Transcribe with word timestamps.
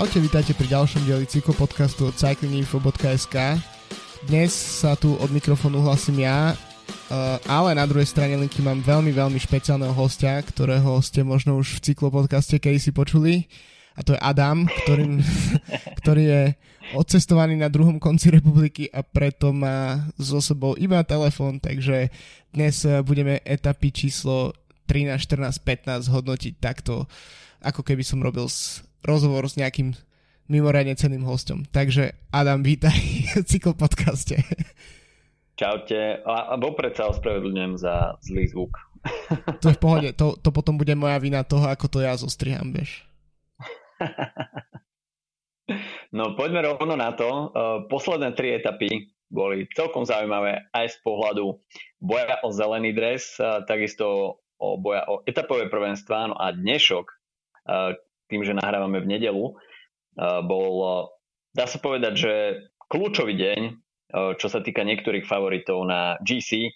Čaute, 0.00 0.16
vítajte 0.16 0.56
pri 0.56 0.64
ďalšom 0.72 1.04
dieli 1.04 1.28
cyklopodcastu 1.28 2.08
od 2.08 2.16
cyclinginfo.sk. 2.16 3.36
Dnes 4.24 4.48
sa 4.48 4.96
tu 4.96 5.12
od 5.20 5.28
mikrofónu 5.28 5.76
hlasím 5.84 6.24
ja, 6.24 6.56
uh, 6.56 7.36
ale 7.44 7.76
na 7.76 7.84
druhej 7.84 8.08
strane 8.08 8.32
linky 8.40 8.64
mám 8.64 8.80
veľmi, 8.80 9.12
veľmi 9.12 9.36
špeciálneho 9.36 9.92
hostia, 9.92 10.40
ktorého 10.40 10.96
ste 11.04 11.20
možno 11.20 11.60
už 11.60 11.76
v 11.76 11.92
cyklopodcaste 11.92 12.56
kedy 12.56 12.80
si 12.80 12.96
počuli. 12.96 13.44
A 13.92 14.00
to 14.00 14.16
je 14.16 14.24
Adam, 14.24 14.64
ktorý, 14.88 15.20
ktorý 16.00 16.22
je 16.24 16.42
odcestovaný 16.96 17.60
na 17.60 17.68
druhom 17.68 18.00
konci 18.00 18.32
republiky 18.32 18.88
a 18.88 19.04
preto 19.04 19.52
má 19.52 20.08
so 20.16 20.40
sebou 20.40 20.80
iba 20.80 21.04
telefón, 21.04 21.60
takže 21.60 22.08
dnes 22.56 22.88
uh, 22.88 23.04
budeme 23.04 23.44
etapy 23.44 23.92
číslo 23.92 24.56
13, 24.88 25.20
14, 25.28 25.60
15 25.60 26.08
hodnotiť 26.08 26.56
takto, 26.56 27.04
ako 27.60 27.84
keby 27.84 28.00
som 28.00 28.24
robil 28.24 28.48
s 28.48 28.80
rozhovor 29.04 29.48
s 29.48 29.56
nejakým 29.56 29.96
mimoriadne 30.50 30.98
ceným 30.98 31.22
hostom. 31.22 31.62
Takže 31.68 32.16
Adam, 32.34 32.66
vítaj 32.66 32.96
v 33.38 33.46
cyklopodcaste. 33.46 34.42
Čaute. 35.54 36.24
A, 36.26 36.52
a 36.52 36.54
vopred 36.58 36.96
sa 36.96 37.12
ospravedlňujem 37.12 37.74
za 37.78 38.16
zlý 38.24 38.50
zvuk. 38.50 38.74
To 39.60 39.70
je 39.70 39.76
v 39.76 39.82
pohode. 39.82 40.08
To, 40.18 40.36
to 40.36 40.50
potom 40.52 40.76
bude 40.76 40.92
moja 40.98 41.16
vina 41.22 41.46
toho, 41.46 41.68
ako 41.68 41.86
to 41.88 41.98
ja 42.04 42.16
zostriham, 42.18 42.74
vieš. 42.74 43.06
No 46.10 46.34
poďme 46.34 46.66
rovno 46.66 46.98
na 46.98 47.14
to. 47.14 47.54
Posledné 47.86 48.34
tri 48.34 48.58
etapy 48.58 49.14
boli 49.30 49.70
celkom 49.78 50.02
zaujímavé 50.02 50.66
aj 50.74 50.96
z 50.96 50.96
pohľadu 51.06 51.62
boja 52.02 52.42
o 52.42 52.50
zelený 52.50 52.90
dres, 52.90 53.38
takisto 53.70 54.40
o 54.58 54.68
boja 54.80 55.06
o 55.06 55.22
etapové 55.22 55.70
prvenstva. 55.70 56.32
No 56.32 56.36
a 56.36 56.50
dnešok, 56.50 57.06
tým, 58.30 58.46
že 58.46 58.54
nahrávame 58.54 59.02
v 59.02 59.10
nedelu, 59.18 59.44
bol, 60.46 60.74
dá 61.52 61.66
sa 61.66 61.78
povedať, 61.82 62.14
že 62.14 62.34
kľúčový 62.86 63.34
deň, 63.34 63.60
čo 64.38 64.46
sa 64.46 64.62
týka 64.62 64.86
niektorých 64.86 65.26
favoritov 65.26 65.82
na 65.86 66.14
GC, 66.22 66.70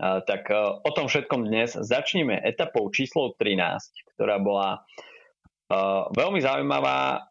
tak 0.00 0.48
o 0.56 0.90
tom 0.96 1.08
všetkom 1.08 1.48
dnes 1.48 1.76
začneme 1.76 2.36
etapou 2.40 2.88
číslo 2.92 3.36
13, 3.36 4.16
ktorá 4.16 4.40
bola 4.40 4.84
veľmi 6.12 6.40
zaujímavá 6.40 7.28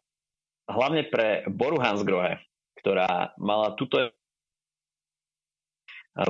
hlavne 0.70 1.02
pre 1.10 1.42
Boru 1.50 1.82
Hansgrohe, 1.82 2.38
ktorá 2.78 3.34
mala 3.38 3.74
túto 3.74 4.10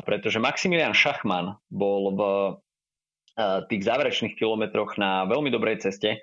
pretože 0.04 0.36
Maximilian 0.36 0.92
Schachmann 0.92 1.56
bol 1.72 2.12
v 2.12 2.20
tých 3.72 3.82
záverečných 3.84 4.36
kilometroch 4.36 5.00
na 5.00 5.24
veľmi 5.24 5.48
dobrej 5.48 5.80
ceste 5.88 6.20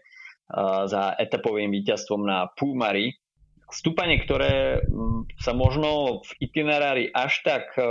za 0.88 1.16
etapovým 1.20 1.72
víťazstvom 1.72 2.23
na 2.23 2.48
Púmari. 2.56 3.20
Stúpanie, 3.67 4.23
ktoré 4.23 4.80
mm, 4.88 5.44
sa 5.44 5.52
možno 5.52 6.23
v 6.23 6.31
itinerári 6.39 7.12
až 7.12 7.44
tak 7.44 7.76
e, 7.76 7.84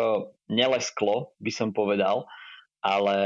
nelesklo, 0.49 1.37
by 1.37 1.53
som 1.53 1.77
povedal, 1.77 2.25
ale 2.81 3.17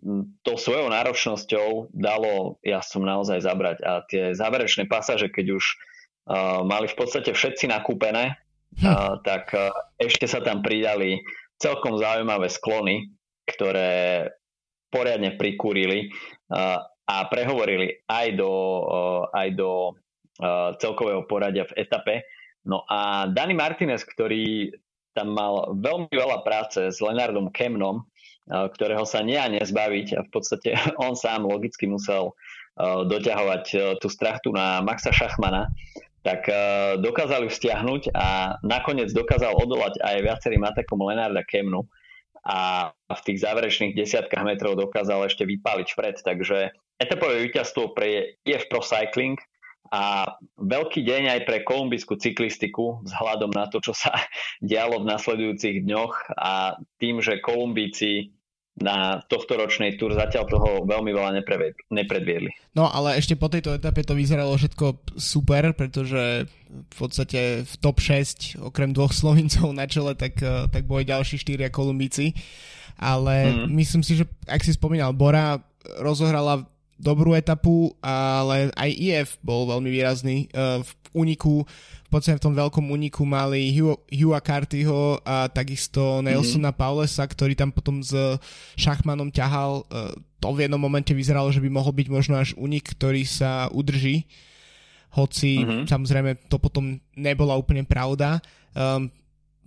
mm, 0.00 0.40
to 0.40 0.56
svojou 0.56 0.88
náročnosťou 0.88 1.92
dalo 1.92 2.56
som 2.80 3.04
naozaj 3.04 3.44
zabrať. 3.44 3.84
A 3.84 4.00
tie 4.08 4.32
záverečné 4.32 4.88
pasáže, 4.88 5.28
keď 5.28 5.60
už 5.60 5.64
uh, 5.68 6.64
mali 6.64 6.88
v 6.88 6.96
podstate 6.96 7.34
všetci 7.34 7.68
nakúpené, 7.68 8.40
hm. 8.78 8.88
uh, 8.88 9.14
tak 9.20 9.52
uh, 9.52 9.68
ešte 10.00 10.24
sa 10.24 10.40
tam 10.40 10.64
pridali 10.64 11.20
celkom 11.60 12.00
zaujímavé 12.00 12.48
sklony, 12.48 13.12
ktoré 13.44 14.32
poriadne 14.88 15.36
prikúrili. 15.36 16.08
Uh, 16.48 16.80
a 17.08 17.24
prehovorili 17.24 18.04
aj 18.04 18.26
do, 18.36 18.52
aj 19.32 19.48
do 19.56 19.96
celkového 20.78 21.24
poradia 21.24 21.64
v 21.64 21.76
etape. 21.80 22.14
No 22.68 22.84
a 22.84 23.26
Dani 23.32 23.56
Martinez, 23.56 24.04
ktorý 24.04 24.76
tam 25.16 25.32
mal 25.32 25.72
veľmi 25.80 26.12
veľa 26.12 26.44
práce 26.44 26.92
s 26.92 27.00
Lenardom 27.00 27.48
Kemnom, 27.48 28.04
ktorého 28.48 29.02
sa 29.08 29.24
nie 29.24 29.40
a 29.40 29.48
nezbaviť 29.48 30.08
a 30.14 30.20
v 30.24 30.30
podstate 30.30 30.76
on 31.04 31.16
sám 31.16 31.48
logicky 31.48 31.88
musel 31.88 32.36
doťahovať 32.78 33.98
tú 33.98 34.06
strachtu 34.06 34.54
na 34.54 34.78
Maxa 34.84 35.10
Šachmana, 35.10 35.66
tak 36.22 36.46
dokázali 37.02 37.50
vzťahnuť 37.50 38.14
a 38.14 38.54
nakoniec 38.62 39.10
dokázal 39.10 39.58
odolať 39.58 39.98
aj 39.98 40.16
viacerým 40.22 40.62
atakom 40.62 41.02
Lenarda 41.02 41.42
Kemnu 41.42 41.90
a 42.46 42.90
v 42.94 43.20
tých 43.26 43.42
záverečných 43.42 43.98
desiatkách 43.98 44.46
metrov 44.46 44.78
dokázal 44.78 45.26
ešte 45.26 45.42
vypáliť 45.42 45.88
vpred, 45.90 46.16
takže 46.22 46.70
etapové 46.98 47.46
víťazstvo 47.46 47.94
pre 47.94 48.38
EF 48.42 48.66
Pro 48.66 48.82
Cycling 48.82 49.38
a 49.88 50.36
veľký 50.60 51.00
deň 51.00 51.22
aj 51.32 51.40
pre 51.48 51.64
kolumbijskú 51.64 52.20
cyklistiku 52.20 53.00
vzhľadom 53.08 53.56
na 53.56 53.72
to, 53.72 53.80
čo 53.80 53.96
sa 53.96 54.12
dialo 54.60 55.00
v 55.00 55.08
nasledujúcich 55.08 55.86
dňoch 55.86 56.36
a 56.36 56.76
tým, 57.00 57.24
že 57.24 57.40
Kolumbíci 57.40 58.36
na 58.78 59.26
tohto 59.26 59.58
ročnej 59.58 59.98
túr 59.98 60.14
zatiaľ 60.14 60.46
toho 60.46 60.68
veľmi 60.86 61.10
veľa 61.10 61.34
nepredviedli. 61.90 62.50
No 62.78 62.86
ale 62.86 63.18
ešte 63.18 63.34
po 63.34 63.50
tejto 63.50 63.74
etape 63.74 64.06
to 64.06 64.14
vyzeralo 64.14 64.54
všetko 64.54 65.18
super, 65.18 65.74
pretože 65.74 66.46
v 66.70 66.94
podstate 66.94 67.66
v 67.66 67.74
top 67.82 67.98
6 67.98 68.62
okrem 68.62 68.94
dvoch 68.94 69.10
Slovincov 69.10 69.74
na 69.74 69.90
čele 69.90 70.14
tak, 70.14 70.38
tak 70.70 70.86
boli 70.86 71.02
ďalší 71.02 71.42
štyria 71.42 71.74
Kolumbíci. 71.74 72.38
Ale 73.02 73.50
mm. 73.50 73.66
myslím 73.78 74.02
si, 74.06 74.14
že 74.14 74.30
ak 74.46 74.62
si 74.62 74.74
spomínal, 74.74 75.10
Bora 75.10 75.58
rozohrala 75.98 76.66
dobrú 76.98 77.32
etapu, 77.32 77.94
ale 78.02 78.74
aj 78.74 78.90
IF 78.90 79.28
bol 79.40 79.70
veľmi 79.70 79.88
výrazný. 79.88 80.50
Uh, 80.50 80.82
v 80.82 80.90
úniku, 81.14 81.62
v 82.04 82.10
podstate 82.10 82.36
v 82.36 82.44
tom 82.50 82.54
veľkom 82.58 82.90
úniku 82.90 83.22
mali 83.22 83.70
Hugh, 83.72 83.96
Hugha 84.10 84.42
Cartyho 84.42 85.22
a 85.22 85.46
takisto 85.48 86.20
Nelsona 86.20 86.74
mm-hmm. 86.74 86.82
Paulesa, 86.82 87.24
ktorý 87.24 87.54
tam 87.54 87.70
potom 87.70 88.02
s 88.02 88.12
Šachmanom 88.74 89.30
ťahal. 89.30 89.86
Uh, 89.88 90.12
to 90.42 90.50
v 90.54 90.66
jednom 90.66 90.82
momente 90.82 91.14
vyzeralo, 91.14 91.54
že 91.54 91.62
by 91.62 91.70
mohol 91.70 91.94
byť 91.94 92.08
možno 92.10 92.34
až 92.38 92.52
únik, 92.58 92.94
ktorý 92.98 93.22
sa 93.22 93.70
udrží. 93.70 94.26
Hoci 95.14 95.62
mm-hmm. 95.62 95.86
samozrejme 95.88 96.30
to 96.50 96.60
potom 96.60 96.98
nebola 97.16 97.56
úplne 97.56 97.86
pravda. 97.86 98.42
Um, 98.74 99.08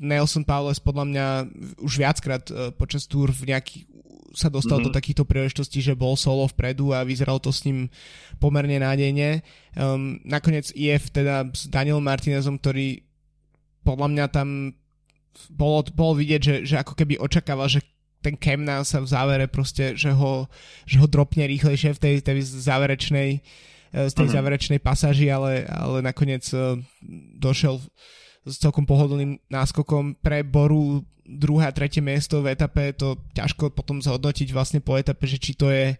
Nelson 0.01 0.41
Paules 0.41 0.81
podľa 0.81 1.05
mňa 1.05 1.25
už 1.85 1.93
viackrát 2.01 2.43
uh, 2.49 2.73
počas 2.73 3.05
túr 3.05 3.29
v 3.29 3.53
nejakých 3.53 3.90
sa 4.31 4.47
dostal 4.47 4.79
mm-hmm. 4.79 4.91
do 4.91 4.97
takýchto 4.97 5.23
príležitostí, 5.27 5.83
že 5.83 5.97
bol 5.97 6.15
solo 6.15 6.47
vpredu 6.47 6.95
a 6.95 7.03
vyzeral 7.03 7.39
to 7.39 7.51
s 7.51 7.67
ním 7.67 7.91
pomerne 8.39 8.79
nádejne. 8.79 9.43
Um, 9.75 10.19
nakoniec 10.23 10.71
IF 10.75 11.11
teda 11.11 11.47
s 11.51 11.67
Danielom 11.67 12.03
Martinezom, 12.03 12.59
ktorý 12.59 13.03
podľa 13.83 14.07
mňa 14.13 14.25
tam 14.31 14.77
bolo, 15.51 15.83
bolo 15.95 16.19
vidieť, 16.19 16.41
že, 16.41 16.55
že 16.67 16.75
ako 16.79 16.93
keby 16.95 17.19
očakával, 17.19 17.67
že 17.71 17.83
ten 18.21 18.37
Kemna 18.37 18.85
sa 18.85 19.01
v 19.01 19.09
závere 19.09 19.45
proste, 19.49 19.97
že 19.97 20.13
ho, 20.13 20.45
že 20.85 21.01
ho 21.01 21.07
dropne 21.09 21.49
rýchlejšie 21.49 21.97
v 21.97 21.99
tej, 21.99 22.15
tej 22.21 22.37
záverečnej 22.45 23.29
eh, 23.41 24.07
z 24.07 24.13
tej 24.13 24.27
uh-huh. 24.29 24.35
záverečnej 24.37 24.79
pasáži, 24.79 25.27
ale, 25.27 25.65
ale 25.67 26.05
nakoniec 26.05 26.45
uh, 26.53 26.77
došiel 27.35 27.81
s 28.45 28.57
celkom 28.57 28.85
pohodlným 28.89 29.37
náskokom 29.49 30.17
pre 30.17 30.41
Boru 30.41 31.05
druhé 31.25 31.69
a 31.69 31.75
tretie 31.75 32.01
miesto 32.01 32.41
v 32.41 32.51
etape, 32.51 32.91
to 32.97 33.15
ťažko 33.37 33.71
potom 33.71 34.01
zhodnotiť 34.01 34.51
vlastne 34.51 34.79
po 34.83 34.97
etape, 34.97 35.23
že 35.29 35.37
či 35.37 35.53
to 35.53 35.69
je 35.69 35.95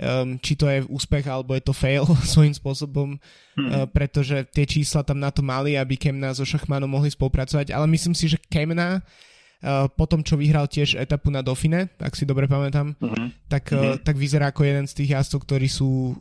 um, 0.00 0.38
či 0.40 0.58
to 0.58 0.66
je 0.66 0.82
úspech 0.88 1.26
alebo 1.28 1.54
je 1.54 1.62
to 1.62 1.74
fail 1.76 2.08
svojím 2.34 2.54
spôsobom, 2.54 3.20
hmm. 3.54 3.70
uh, 3.70 3.86
pretože 3.86 4.42
tie 4.50 4.66
čísla 4.66 5.06
tam 5.06 5.20
na 5.20 5.30
to 5.30 5.44
mali, 5.44 5.78
aby 5.78 5.94
Kemna 5.94 6.34
so 6.34 6.42
Šachmanom 6.42 6.90
mohli 6.90 7.12
spolupracovať, 7.12 7.70
ale 7.70 7.86
myslím 7.94 8.16
si, 8.16 8.26
že 8.26 8.40
Kemna 8.50 8.98
uh, 8.98 9.86
po 9.92 10.08
tom, 10.08 10.26
čo 10.26 10.40
vyhral 10.40 10.66
tiež 10.66 10.98
etapu 10.98 11.30
na 11.30 11.44
Dauphine, 11.44 11.92
ak 12.00 12.16
si 12.18 12.26
dobre 12.26 12.50
pamätám, 12.50 12.98
uh-huh. 12.98 13.28
tak, 13.46 13.70
uh, 13.70 13.94
uh-huh. 13.94 13.96
tak 14.02 14.18
vyzerá 14.18 14.50
ako 14.50 14.66
jeden 14.66 14.86
z 14.90 14.96
tých 15.04 15.10
jazdcov, 15.14 15.46
ktorí 15.46 15.68
sú, 15.70 16.18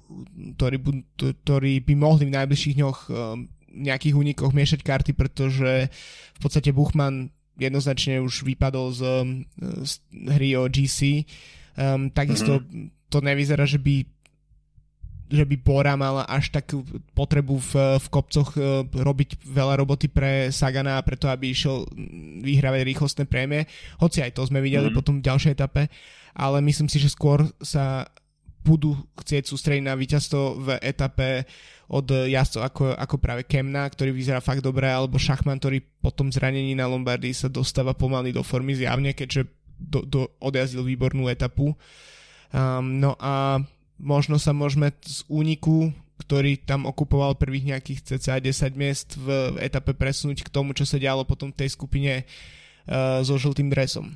ktorí, 0.60 0.78
ktorí 1.18 1.74
by 1.82 1.94
mohli 1.98 2.30
v 2.30 2.36
najbližších 2.38 2.78
dňoch 2.78 3.00
um, 3.10 3.50
nejakých 3.74 4.14
únikoch 4.14 4.54
miešať 4.54 4.86
karty, 4.86 5.12
pretože 5.18 5.90
v 6.38 6.40
podstate 6.40 6.70
Buchmann 6.70 7.34
jednoznačne 7.58 8.22
už 8.22 8.46
vypadol 8.46 8.94
z, 8.94 9.02
z 9.86 9.92
hry 10.30 10.58
o 10.58 10.66
GC. 10.70 11.26
Um, 11.74 12.10
takisto 12.14 12.62
mm-hmm. 12.62 13.10
to 13.10 13.18
nevyzerá, 13.22 13.66
že 13.66 13.82
by 13.82 14.06
že 15.34 15.50
by 15.50 15.56
Bora 15.66 15.98
mala 15.98 16.30
až 16.30 16.54
takú 16.54 16.86
potrebu 17.18 17.58
v, 17.58 17.74
v 17.98 18.08
kopcoch 18.14 18.54
uh, 18.54 18.86
robiť 18.86 19.42
veľa 19.42 19.82
roboty 19.82 20.06
pre 20.06 20.54
Sagana 20.54 21.02
preto, 21.02 21.26
aby 21.26 21.50
išiel 21.50 21.90
vyhrávať 22.46 22.86
rýchlostné 22.86 23.26
prémie. 23.26 23.66
Hoci 23.98 24.22
aj 24.22 24.38
to 24.38 24.46
sme 24.46 24.62
videli 24.62 24.94
mm-hmm. 24.94 24.98
potom 24.98 25.18
v 25.18 25.26
ďalšej 25.26 25.54
etape, 25.58 25.90
ale 26.38 26.58
myslím 26.62 26.86
si, 26.86 27.02
že 27.02 27.10
skôr 27.10 27.50
sa 27.66 28.06
budú 28.64 28.96
chcieť 29.20 29.44
sústrediť 29.44 29.84
na 29.84 29.94
víťazstvo 30.00 30.42
v 30.64 30.68
etape 30.80 31.44
od 31.92 32.08
jazdcov 32.10 32.62
ako, 32.64 32.84
ako 32.96 33.16
práve 33.20 33.44
Kemna, 33.44 33.84
ktorý 33.92 34.16
vyzerá 34.16 34.40
fakt 34.40 34.64
dobre, 34.64 34.88
alebo 34.88 35.20
Šachman, 35.20 35.60
ktorý 35.60 35.84
po 36.00 36.16
tom 36.16 36.32
zranení 36.32 36.74
na 36.74 36.88
Lombardii 36.88 37.36
sa 37.36 37.52
dostáva 37.52 37.92
pomaly 37.92 38.32
do 38.32 38.42
formy 38.42 38.74
zjavne, 38.74 39.12
keďže 39.12 39.52
do, 39.78 40.00
do, 40.08 40.22
odjazdil 40.40 40.88
výbornú 40.88 41.28
etapu. 41.28 41.76
Um, 42.56 43.04
no 43.04 43.20
a 43.20 43.60
možno 44.00 44.40
sa 44.40 44.56
môžeme 44.56 44.96
z 45.04 45.28
úniku, 45.28 45.92
ktorý 46.24 46.64
tam 46.64 46.88
okupoval 46.88 47.36
prvých 47.36 47.76
nejakých 47.76 48.16
cca 48.16 48.40
10 48.40 48.80
miest 48.80 49.20
v 49.20 49.60
etape 49.60 49.92
presunúť 49.92 50.48
k 50.48 50.54
tomu, 50.54 50.72
čo 50.72 50.88
sa 50.88 50.96
dialo 50.96 51.28
potom 51.28 51.52
v 51.52 51.60
tej 51.60 51.70
skupine 51.76 52.24
uh, 52.24 53.20
so 53.28 53.36
žltým 53.36 53.68
dresom? 53.68 54.16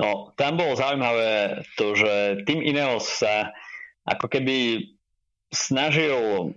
No, 0.00 0.32
tam 0.40 0.56
bolo 0.56 0.72
zaujímavé 0.72 1.62
to, 1.76 1.92
že 1.92 2.44
tým 2.48 2.64
Ineos 2.64 3.04
sa 3.04 3.52
ako 4.08 4.26
keby 4.26 4.88
snažil 5.52 6.52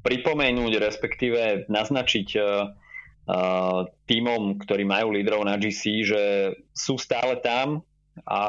pripomenúť, 0.00 0.72
respektíve 0.80 1.66
naznačiť 1.66 2.28
uh, 2.38 2.70
uh, 3.26 3.80
týmom, 4.06 4.56
ktorí 4.62 4.86
majú 4.86 5.12
lídrov 5.12 5.44
na 5.44 5.58
GC, 5.60 5.82
že 6.06 6.22
sú 6.72 6.96
stále 6.96 7.36
tam 7.42 7.82
a 8.24 8.40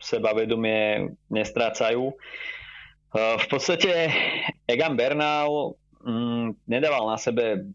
sebavedomie 0.00 1.12
nestrácajú. 1.28 2.14
Uh, 3.10 3.36
v 3.36 3.46
podstate 3.50 4.14
Egan 4.64 4.94
Bernal 4.94 5.76
um, 6.00 6.54
nedával 6.64 7.10
na 7.10 7.18
sebe 7.18 7.66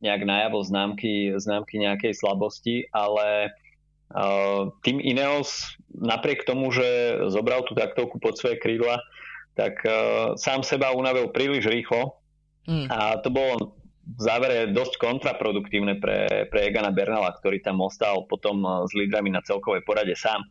nejak 0.00 0.22
najavo 0.24 0.62
známky, 0.62 1.34
známky 1.36 1.82
nejakej 1.82 2.12
slabosti, 2.16 2.86
ale 2.94 3.52
tým 4.86 5.02
Ineos 5.02 5.76
napriek 5.90 6.46
tomu, 6.46 6.70
že 6.70 7.18
zobral 7.32 7.66
tú 7.66 7.74
taktovku 7.74 8.22
pod 8.22 8.38
svoje 8.38 8.56
krídla, 8.62 9.02
tak 9.58 9.80
uh, 9.82 10.36
sám 10.36 10.62
seba 10.62 10.92
unavil 10.92 11.32
príliš 11.32 11.66
rýchlo 11.66 12.20
Mm. 12.66 12.90
A 12.90 13.22
to 13.22 13.30
bolo 13.30 13.78
v 14.06 14.20
závere 14.22 14.70
dosť 14.70 15.02
kontraproduktívne 15.02 15.98
pre, 15.98 16.46
pre 16.50 16.70
Egana 16.70 16.94
Bernala, 16.94 17.34
ktorý 17.34 17.62
tam 17.62 17.82
ostal 17.82 18.26
potom 18.26 18.62
eh, 18.62 18.70
s 18.86 18.92
lídrami 18.94 19.30
na 19.30 19.42
celkovej 19.42 19.86
porade 19.86 20.14
sám. 20.18 20.42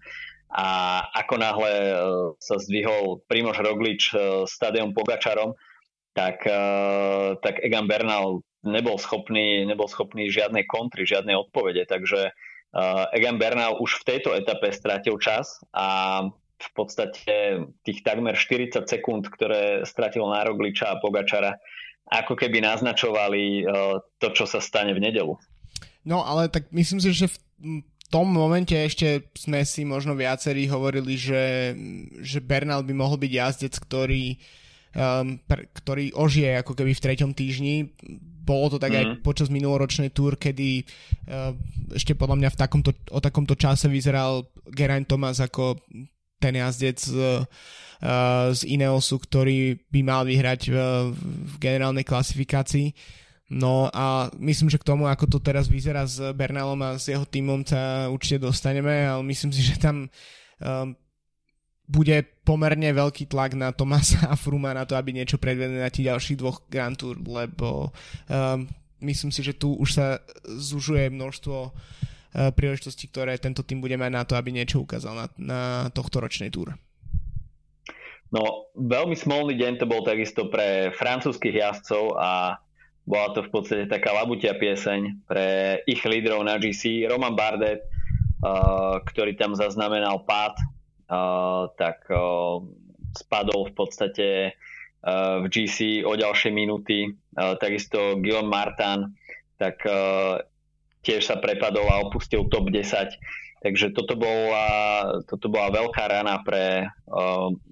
A 0.55 1.01
ako 1.15 1.35
náhle 1.39 1.71
eh, 1.71 1.95
sa 2.39 2.55
zdvihol 2.59 3.23
Primož 3.27 3.59
Roglič 3.59 4.15
eh, 4.15 4.47
s 4.47 4.55
Tadejom 4.59 4.95
Pogačarom, 4.95 5.55
tak, 6.15 6.47
tak 7.43 7.59
Egan 7.59 7.91
Bernal 7.91 8.39
nebol 8.63 8.95
schopný, 8.95 9.67
nebol 9.67 9.91
schopný 9.91 10.31
žiadnej 10.31 10.63
kontry, 10.63 11.03
žiadnej 11.03 11.35
odpovede. 11.35 11.83
Takže 11.91 12.31
Egan 13.15 13.39
Bernal 13.39 13.79
už 13.79 14.03
v 14.03 14.15
tejto 14.15 14.35
etape 14.35 14.67
stratil 14.75 15.15
čas 15.15 15.63
a 15.71 16.21
v 16.55 16.69
podstate 16.75 17.63
tých 17.83 17.99
takmer 18.03 18.35
40 18.35 18.83
sekúnd, 18.87 19.27
ktoré 19.31 19.83
stratil 19.87 20.27
na 20.27 20.43
a 20.43 20.99
Pogačara, 20.99 21.59
ako 22.11 22.37
keby 22.37 22.61
naznačovali 22.63 23.65
uh, 23.65 23.99
to, 24.21 24.27
čo 24.31 24.45
sa 24.45 24.61
stane 24.61 24.93
v 24.93 25.03
nedelu. 25.03 25.35
No 26.05 26.21
ale 26.21 26.47
tak 26.51 26.69
myslím 26.69 27.01
si, 27.01 27.11
že 27.11 27.31
v 27.33 27.37
tom 28.13 28.29
momente 28.29 28.77
ešte 28.77 29.25
sme 29.33 29.65
si 29.65 29.81
možno 29.83 30.13
viacerí 30.13 30.69
hovorili, 30.69 31.17
že, 31.17 31.73
že 32.21 32.39
Bernal 32.39 32.85
by 32.85 32.93
mohol 32.93 33.17
byť 33.17 33.31
jazdec, 33.31 33.73
ktorý, 33.81 34.37
um, 34.95 35.37
pr- 35.43 35.67
ktorý 35.75 36.15
ožije 36.15 36.63
ako 36.63 36.73
keby 36.73 36.95
v 36.95 37.03
treťom 37.03 37.31
týždni. 37.35 37.93
Bolo 38.45 38.73
to 38.73 38.77
tak 38.81 38.93
mm. 38.93 38.97
aj 38.97 39.05
mhm. 39.05 39.15
počas 39.21 39.51
minuloročnej 39.51 40.09
túr, 40.15 40.39
kedy 40.39 40.81
uh, 41.27 41.53
ešte 41.93 42.17
podľa 42.17 42.41
mňa 42.41 42.49
v 42.55 42.59
takomto, 42.59 42.91
o 43.11 43.19
takomto 43.19 43.59
čase 43.59 43.91
vyzeral 43.91 44.47
Geraint 44.71 45.05
Thomas 45.05 45.37
ako 45.43 45.77
ten 46.39 46.57
jazdec 46.57 46.99
uh, 47.13 47.45
Eh, 48.05 48.47
z 48.51 48.61
Ineosu, 48.67 49.17
ktorý 49.23 49.79
by 49.87 50.01
mal 50.03 50.21
vyhrať 50.27 50.67
v, 50.67 50.77
v 51.15 51.53
generálnej 51.63 52.03
klasifikácii. 52.03 52.91
No 53.55 53.87
a 53.89 54.27
myslím, 54.37 54.67
že 54.67 54.81
k 54.81 54.85
tomu, 54.89 55.07
ako 55.07 55.25
to 55.25 55.39
teraz 55.39 55.71
vyzerá 55.71 56.03
s 56.03 56.19
Bernalom 56.35 56.81
a 56.85 56.99
s 56.99 57.07
jeho 57.07 57.23
týmom 57.23 57.63
sa 57.63 58.11
určite 58.11 58.41
dostaneme, 58.41 59.05
ale 59.05 59.23
myslím 59.25 59.53
si, 59.53 59.61
že 59.63 59.79
tam 59.79 60.05
um, 60.05 60.97
bude 61.85 62.25
pomerne 62.41 62.89
veľký 62.89 63.29
tlak 63.29 63.53
na 63.53 63.69
Tomasa 63.69 64.25
a 64.33 64.35
Fruma 64.37 64.73
na 64.73 64.89
to, 64.89 64.97
aby 64.97 65.13
niečo 65.13 65.37
predvedli 65.37 65.77
na 65.77 65.93
tých 65.93 66.09
ďalších 66.09 66.39
dvoch 66.41 66.65
Grand 66.69 66.97
Tour, 66.97 67.17
lebo 67.21 67.93
um, 68.29 68.65
myslím 69.05 69.29
si, 69.29 69.45
že 69.45 69.53
tu 69.53 69.77
už 69.77 69.89
sa 69.93 70.07
zužuje 70.45 71.13
množstvo 71.13 71.57
uh, 71.69 72.49
príležitostí, 72.53 73.09
ktoré 73.13 73.37
tento 73.37 73.61
tým 73.61 73.81
bude 73.85 73.95
mať 73.97 74.11
na 74.11 74.23
to, 74.25 74.33
aby 74.33 74.49
niečo 74.49 74.81
ukázal 74.81 75.13
na, 75.13 75.27
na 75.37 75.61
tohto 75.93 76.17
ročnej 76.17 76.49
túr. 76.49 76.73
No, 78.33 78.73
veľmi 78.73 79.13
smolný 79.13 79.53
deň 79.53 79.73
to 79.79 79.85
bol 79.85 80.01
takisto 80.01 80.49
pre 80.49 80.89
francúzskych 80.97 81.61
jazdcov 81.61 82.17
a 82.17 82.57
bola 83.05 83.29
to 83.37 83.45
v 83.45 83.53
podstate 83.53 83.85
taká 83.85 84.09
labutia 84.17 84.57
pieseň 84.57 85.29
pre 85.29 85.45
ich 85.85 86.01
lídrov 86.01 86.41
na 86.41 86.57
GC. 86.57 87.05
Roman 87.05 87.37
Bardet, 87.37 87.85
uh, 88.41 88.97
ktorý 89.05 89.37
tam 89.37 89.53
zaznamenal 89.53 90.25
pád, 90.25 90.57
tak 91.77 92.09
spadol 93.15 93.71
v 93.71 93.73
podstate 93.73 94.27
uh, 94.51 95.39
v 95.41 95.45
GC 95.47 96.03
o 96.03 96.13
ďalšie 96.13 96.51
minúty. 96.51 97.15
Uh, 97.33 97.55
takisto 97.57 98.19
Guillaume 98.19 98.51
Martin, 98.51 99.15
tak 99.55 99.79
uh, 99.87 100.43
tiež 101.07 101.23
sa 101.23 101.39
prepadol 101.39 101.87
a 101.87 102.03
opustil 102.03 102.45
top 102.51 102.69
10. 102.69 103.15
Takže 103.63 103.97
toto 103.97 104.13
bola, 104.13 104.67
toto 105.25 105.49
bola 105.49 105.73
veľká 105.73 106.05
rana 106.05 106.37
pre 106.45 106.85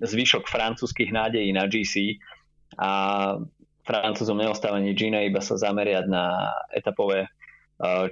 zvyšok 0.02 0.50
francúzskych 0.50 1.14
nádejí 1.14 1.54
na 1.54 1.70
GC 1.70 2.18
a 2.82 2.90
Francúzom 3.86 4.42
neostáva 4.42 4.82
nič 4.82 4.98
iné, 5.06 5.30
iba 5.30 5.38
sa 5.38 5.54
zameriať 5.54 6.10
na 6.10 6.50
etapové 6.74 7.30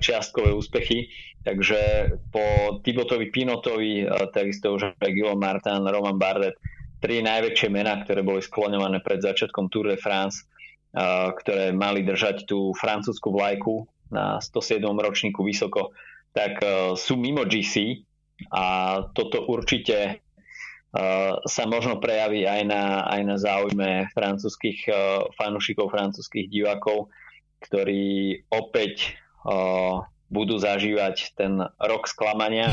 čiastkové 0.02 0.52
úspechy. 0.54 1.12
Takže 1.42 2.13
po 2.30 2.78
Tibotovi 2.86 3.34
Pinotovi, 3.34 4.06
uh, 4.06 4.30
takisto 4.30 4.78
už 4.78 4.94
aj 4.98 5.10
Guillaume 5.10 5.42
Martin, 5.42 5.86
Roman 5.86 6.22
Bardet, 6.22 6.58
tri 7.02 7.25
najväčšie 7.25 7.69
mená, 7.74 7.98
ktoré 8.06 8.22
boli 8.22 8.46
skloňované 8.46 9.02
pred 9.02 9.25
začiatkom 9.25 9.74
Tour 9.74 9.90
de 9.90 9.98
France, 9.98 10.46
uh, 10.46 11.34
ktoré 11.34 11.74
mali 11.74 12.06
držať 12.06 12.46
tú 12.46 12.78
francúzsku 12.78 13.34
vlajku 13.34 13.90
na 14.13 14.38
107. 14.38 14.86
ročníku 14.86 15.42
vysoko 15.42 15.96
tak 16.31 16.63
sú 16.96 17.19
mimo 17.19 17.44
GC 17.44 18.04
a 18.52 18.63
toto 19.12 19.44
určite 19.48 20.24
sa 21.48 21.63
možno 21.72 22.04
prejaví 22.04 22.44
aj 22.44 22.62
na, 22.68 22.84
aj 23.08 23.22
na 23.24 23.36
záujme 23.40 23.90
francúzskych 24.12 24.92
fanúšikov, 25.40 25.88
francúzskych 25.88 26.52
divákov, 26.52 27.08
ktorí 27.63 28.44
opäť 28.52 29.16
budú 30.32 30.56
zažívať 30.56 31.36
ten 31.36 31.60
rok 31.77 32.08
sklamania 32.08 32.72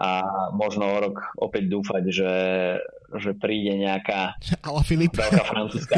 a 0.00 0.24
možno 0.56 0.88
o 0.88 0.96
rok 0.96 1.16
opäť 1.36 1.68
dúfať, 1.68 2.04
že, 2.08 2.34
že 3.20 3.36
príde 3.36 3.76
nejaká 3.76 4.40
veľká 5.28 5.44
francúzska, 5.44 5.96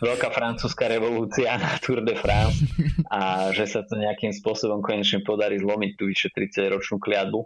veľká 0.00 0.28
francúzska 0.32 0.84
revolúcia 0.88 1.52
na 1.60 1.76
Tour 1.76 2.00
de 2.00 2.16
France 2.16 2.64
a 3.12 3.52
že 3.52 3.68
sa 3.68 3.84
to 3.84 4.00
nejakým 4.00 4.32
spôsobom 4.32 4.80
konečne 4.80 5.20
podarí 5.20 5.60
zlomiť 5.60 5.92
tú 5.92 6.08
vyše 6.08 6.32
30 6.32 6.72
ročnú 6.72 6.96
kliatbu. 6.96 7.44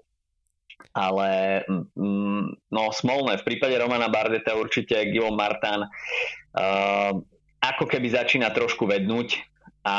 Ale 0.94 1.62
mm, 1.66 2.70
no 2.70 2.82
smolné, 2.94 3.42
v 3.42 3.46
prípade 3.46 3.74
Romana 3.74 4.06
Bardeta 4.06 4.54
určite 4.54 4.94
Guillaume 5.10 5.34
Martin 5.34 5.82
uh, 5.82 7.12
ako 7.58 7.84
keby 7.90 8.06
začína 8.14 8.54
trošku 8.54 8.86
vednúť 8.86 9.42
a 9.82 9.96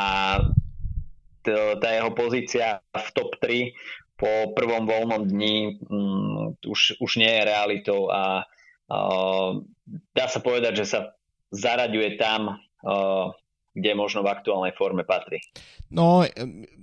tá 1.44 1.88
jeho 1.88 2.10
pozícia 2.12 2.84
v 2.92 3.08
top 3.16 3.36
3 3.40 3.72
po 4.20 4.52
prvom 4.52 4.84
voľnom 4.84 5.24
dni 5.24 5.80
um, 5.88 6.52
už, 6.60 7.00
už 7.00 7.10
nie 7.16 7.30
je 7.30 7.48
realitou 7.48 8.12
a 8.12 8.44
uh, 8.44 9.50
dá 10.12 10.26
sa 10.28 10.44
povedať, 10.44 10.84
že 10.84 10.86
sa 10.92 11.16
zaraďuje 11.48 12.20
tam, 12.20 12.60
uh, 12.84 13.32
kde 13.72 13.90
možno 13.96 14.20
v 14.20 14.32
aktuálnej 14.36 14.76
forme 14.76 15.08
patrí. 15.08 15.40
No, 15.88 16.28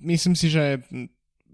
myslím 0.01 0.33
si, 0.33 0.49
že 0.49 0.81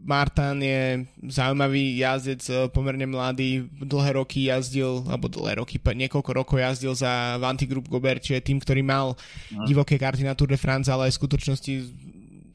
Martin 0.03 0.59
je 0.59 1.07
zaujímavý 1.31 1.95
jazdec, 1.95 2.43
e, 2.51 2.53
pomerne 2.67 3.07
mladý, 3.07 3.63
dlhé 3.71 4.19
roky 4.19 4.51
jazdil, 4.51 5.07
alebo 5.07 5.31
dlhé 5.31 5.63
roky, 5.63 5.79
niekoľko 5.79 6.31
rokov 6.35 6.57
jazdil 6.59 6.91
za 6.91 7.39
Vanti 7.39 7.63
Group 7.63 7.87
Gobert, 7.87 8.19
čiže 8.19 8.43
tým, 8.43 8.59
ktorý 8.59 8.83
mal 8.83 9.15
no. 9.15 9.63
divoké 9.63 9.95
karty 9.95 10.27
na 10.27 10.35
Tour 10.35 10.51
de 10.51 10.59
France, 10.59 10.91
ale 10.91 11.07
aj 11.07 11.15
v 11.15 11.19
skutočnosti 11.23 11.73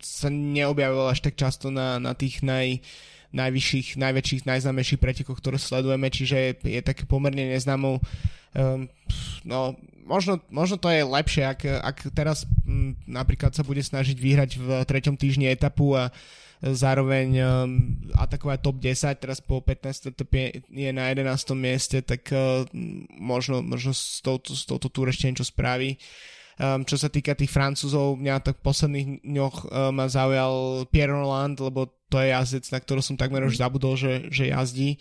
sa 0.03 0.29
neobjavil 0.33 1.11
až 1.11 1.25
tak 1.25 1.39
často 1.39 1.71
na, 1.73 1.99
na 2.03 2.15
tých 2.15 2.43
naj, 2.43 2.79
uh, 2.79 2.83
najvyšších, 3.33 4.01
najväčších, 4.01 4.43
najznámejších 4.49 5.01
pretekoch, 5.01 5.37
ktoré 5.37 5.61
sledujeme, 5.61 6.09
čiže 6.09 6.37
je, 6.37 6.53
je 6.65 6.81
také 6.81 7.05
pomerne 7.05 7.53
neznámou. 7.53 8.01
Um, 8.57 8.89
no, 9.45 9.77
možno, 10.09 10.41
možno 10.49 10.81
to 10.81 10.89
je 10.89 11.05
lepšie, 11.05 11.45
ak, 11.45 11.61
ak 11.69 11.97
teraz 12.17 12.49
m, 12.65 12.97
napríklad 13.05 13.53
sa 13.53 13.61
bude 13.61 13.85
snažiť 13.85 14.17
vyhrať 14.17 14.51
v 14.57 14.69
treťom 14.89 15.21
týždni 15.21 15.53
etapu 15.53 15.93
a 15.93 16.09
zároveň 16.59 17.29
um, 17.39 18.01
atakovať 18.17 18.59
top 18.65 18.77
10, 18.81 19.23
teraz 19.23 19.39
po 19.45 19.61
15 19.61 20.11
etape 20.11 20.65
je 20.65 20.91
na 20.91 21.13
11. 21.13 21.53
mieste, 21.55 22.01
tak 22.01 22.33
uh, 22.33 22.65
možno, 23.21 23.61
možno 23.61 23.93
s 23.93 24.25
touto, 24.25 24.57
s 24.57 24.65
touto 24.65 24.89
túr 24.89 25.13
ešte 25.13 25.29
niečo 25.29 25.45
spraví. 25.45 26.01
Um, 26.59 26.83
čo 26.83 26.99
sa 26.99 27.07
týka 27.07 27.39
tých 27.39 27.55
Francúzov, 27.55 28.19
mňa 28.19 28.43
tak 28.43 28.59
v 28.59 28.67
posledných 28.67 29.09
dňoch 29.23 29.57
um, 29.63 29.95
ma 29.95 30.11
zaujal 30.11 30.85
Pierre 30.91 31.15
Roland, 31.15 31.55
lebo 31.63 31.87
to 32.11 32.19
je 32.19 32.35
jazdec, 32.35 32.67
na 32.75 32.83
ktorý 32.83 33.01
som 33.01 33.15
takmer 33.15 33.47
už 33.47 33.55
mhm. 33.55 33.63
zabudol, 33.63 33.95
že, 33.95 34.27
že 34.35 34.51
jazdí 34.51 34.99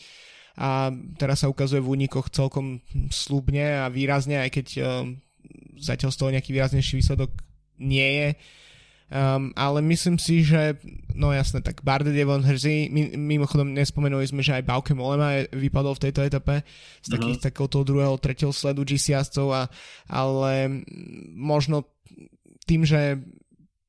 a 0.58 0.90
teraz 1.22 1.46
sa 1.46 1.54
ukazuje 1.54 1.86
v 1.86 2.02
únikoch 2.02 2.34
celkom 2.34 2.82
slúbne 3.14 3.86
a 3.86 3.94
výrazne, 3.94 4.42
aj 4.42 4.50
keď 4.50 4.68
um, 4.82 5.22
zatiaľ 5.78 6.10
z 6.10 6.18
toho 6.18 6.34
nejaký 6.34 6.50
výraznejší 6.50 6.98
výsledok 6.98 7.30
nie 7.78 8.10
je. 8.10 8.28
Um, 9.08 9.56
ale 9.56 9.80
myslím 9.88 10.20
si, 10.20 10.44
že 10.44 10.76
no 11.16 11.32
jasné, 11.32 11.64
tak 11.64 11.80
Barde 11.80 12.12
Devon 12.12 12.44
Herzy, 12.44 12.92
mimochodom 13.16 13.72
nespomenuli 13.72 14.28
sme, 14.28 14.44
že 14.44 14.60
aj 14.60 14.68
Bauke 14.68 14.92
Molema 14.92 15.48
vypadol 15.48 15.96
v 15.96 16.04
tejto 16.10 16.28
etape 16.28 16.68
z 17.00 17.08
takých, 17.16 17.40
uh-huh. 17.40 17.48
takého 17.48 17.68
toho 17.72 17.88
druhého, 17.88 18.20
tretieho 18.20 18.52
sledu 18.52 18.84
GC 18.84 19.16
jazdcov, 19.16 19.48
a, 19.56 19.64
ale 20.12 20.84
možno 21.32 21.88
tým, 22.68 22.84
že 22.84 23.16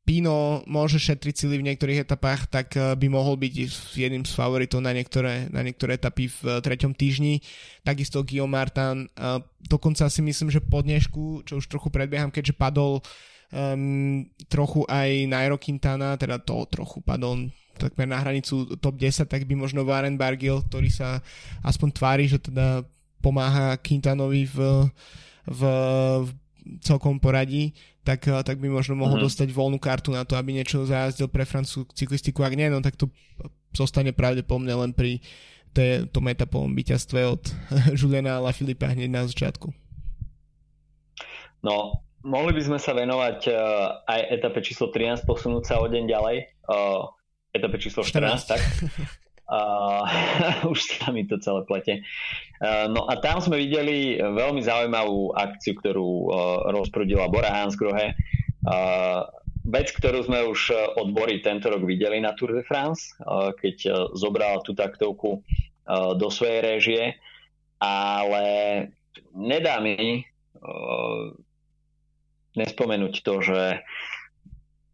Pino 0.09 0.65
môže 0.65 0.97
šetriť 0.97 1.37
sily 1.37 1.61
v 1.61 1.67
niektorých 1.69 2.09
etapách, 2.09 2.49
tak 2.49 2.73
eh, 2.81 2.97
by 2.97 3.13
mohol 3.13 3.37
byť 3.37 3.53
jedným 3.93 4.25
z 4.25 4.33
favoritov 4.33 4.81
na 4.81 4.97
niektoré, 4.97 5.53
na 5.53 5.61
niektoré 5.61 6.01
etapy 6.01 6.33
v 6.33 6.39
eh, 6.49 6.65
treťom 6.65 6.97
týždni. 6.97 7.45
Takisto 7.85 8.25
Guillaume 8.25 8.57
Martin, 8.57 9.05
eh, 9.13 9.45
dokonca 9.61 10.09
si 10.09 10.25
myslím, 10.25 10.49
že 10.49 10.65
po 10.65 10.81
dnešku, 10.81 11.45
čo 11.45 11.61
už 11.61 11.69
trochu 11.69 11.93
predbieham, 11.93 12.33
keďže 12.33 12.57
padol 12.57 13.05
um, 13.53 14.25
trochu 14.49 14.85
aj 14.89 15.29
Nairo 15.29 15.57
Quintana, 15.57 16.17
teda 16.17 16.41
to 16.41 16.65
trochu, 16.69 17.01
pardon, 17.01 17.49
takmer 17.79 18.11
na 18.11 18.19
hranicu 18.19 18.75
top 18.83 18.99
10, 18.99 19.31
tak 19.31 19.47
by 19.47 19.55
možno 19.55 19.87
Warren 19.87 20.19
Bargill, 20.19 20.67
ktorý 20.67 20.91
sa 20.91 21.23
aspoň 21.63 21.89
tvári, 21.95 22.25
že 22.27 22.43
teda 22.43 22.83
pomáha 23.23 23.79
Quintanovi 23.79 24.51
v, 24.51 24.59
v, 25.47 25.61
v 26.27 26.29
celkom 26.83 27.23
poradí, 27.23 27.73
tak, 28.03 28.25
tak 28.25 28.57
by 28.59 28.69
možno 28.73 28.97
mohol 28.97 29.21
uh-huh. 29.21 29.29
dostať 29.29 29.53
voľnú 29.53 29.79
kartu 29.79 30.11
na 30.17 30.25
to, 30.25 30.35
aby 30.35 30.57
niečo 30.57 30.89
zajazdil 30.89 31.29
pre 31.29 31.45
francúzsku 31.45 31.93
cyklistiku. 31.93 32.41
Ak 32.41 32.57
nie, 32.57 32.73
no 32.73 32.81
tak 32.81 32.97
to 32.97 33.13
zostane 33.77 34.17
pravdepodobne 34.17 34.73
len 34.75 34.91
pri 34.97 35.21
tom 36.11 36.27
etapovom 36.27 36.73
víťazstve 36.75 37.21
od 37.29 37.43
Juliana 37.99 38.43
Lafilipa 38.43 38.91
hneď 38.91 39.11
na 39.13 39.23
začiatku. 39.29 39.71
No, 41.63 42.03
mohli 42.29 42.53
by 42.53 42.63
sme 42.63 42.79
sa 42.79 42.93
venovať 42.93 43.39
uh, 43.49 44.05
aj 44.05 44.21
etape 44.37 44.61
číslo 44.61 44.93
13, 44.93 45.25
posunúť 45.25 45.65
sa 45.65 45.81
o 45.81 45.89
deň 45.89 46.05
ďalej. 46.05 46.37
Uh, 46.69 47.09
etape 47.57 47.81
číslo 47.81 48.05
14, 48.05 48.45
14. 48.45 48.53
tak. 48.53 48.61
Uh, 49.49 50.05
už 50.73 50.79
sa 51.01 51.09
mi 51.09 51.25
to 51.25 51.41
celé 51.41 51.65
plete. 51.65 52.05
Uh, 52.61 52.93
no 52.93 53.09
a 53.09 53.17
tam 53.17 53.41
sme 53.41 53.57
videli 53.57 54.21
veľmi 54.21 54.61
zaujímavú 54.61 55.33
akciu, 55.33 55.73
ktorú 55.81 56.09
uh, 56.29 56.29
rozprudila 56.77 57.33
Bora 57.33 57.49
Hansgrohe. 57.49 58.13
Uh, 58.69 59.25
vec, 59.65 59.89
ktorú 59.97 60.29
sme 60.29 60.45
už 60.45 60.77
od 61.01 61.09
Bory 61.17 61.41
tento 61.41 61.73
rok 61.73 61.81
videli 61.89 62.21
na 62.21 62.37
Tour 62.37 62.53
de 62.53 62.65
France, 62.69 63.17
uh, 63.25 63.57
keď 63.57 63.77
uh, 63.89 63.93
zobral 64.13 64.61
tú 64.61 64.77
taktovku 64.77 65.41
uh, 65.41 66.13
do 66.13 66.29
svojej 66.29 66.61
réžie, 66.61 67.05
ale 67.81 68.45
nedá 69.33 69.81
mi 69.81 70.29
nespomenúť 72.59 73.15
to, 73.23 73.35
že 73.41 73.61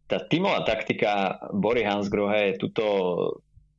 tá 0.05 0.21
tímová 0.21 0.61
taktika 0.63 1.41
Bory 1.49 1.81
Hansgrohe 1.81 2.53
je 2.53 2.61
túto, 2.61 2.87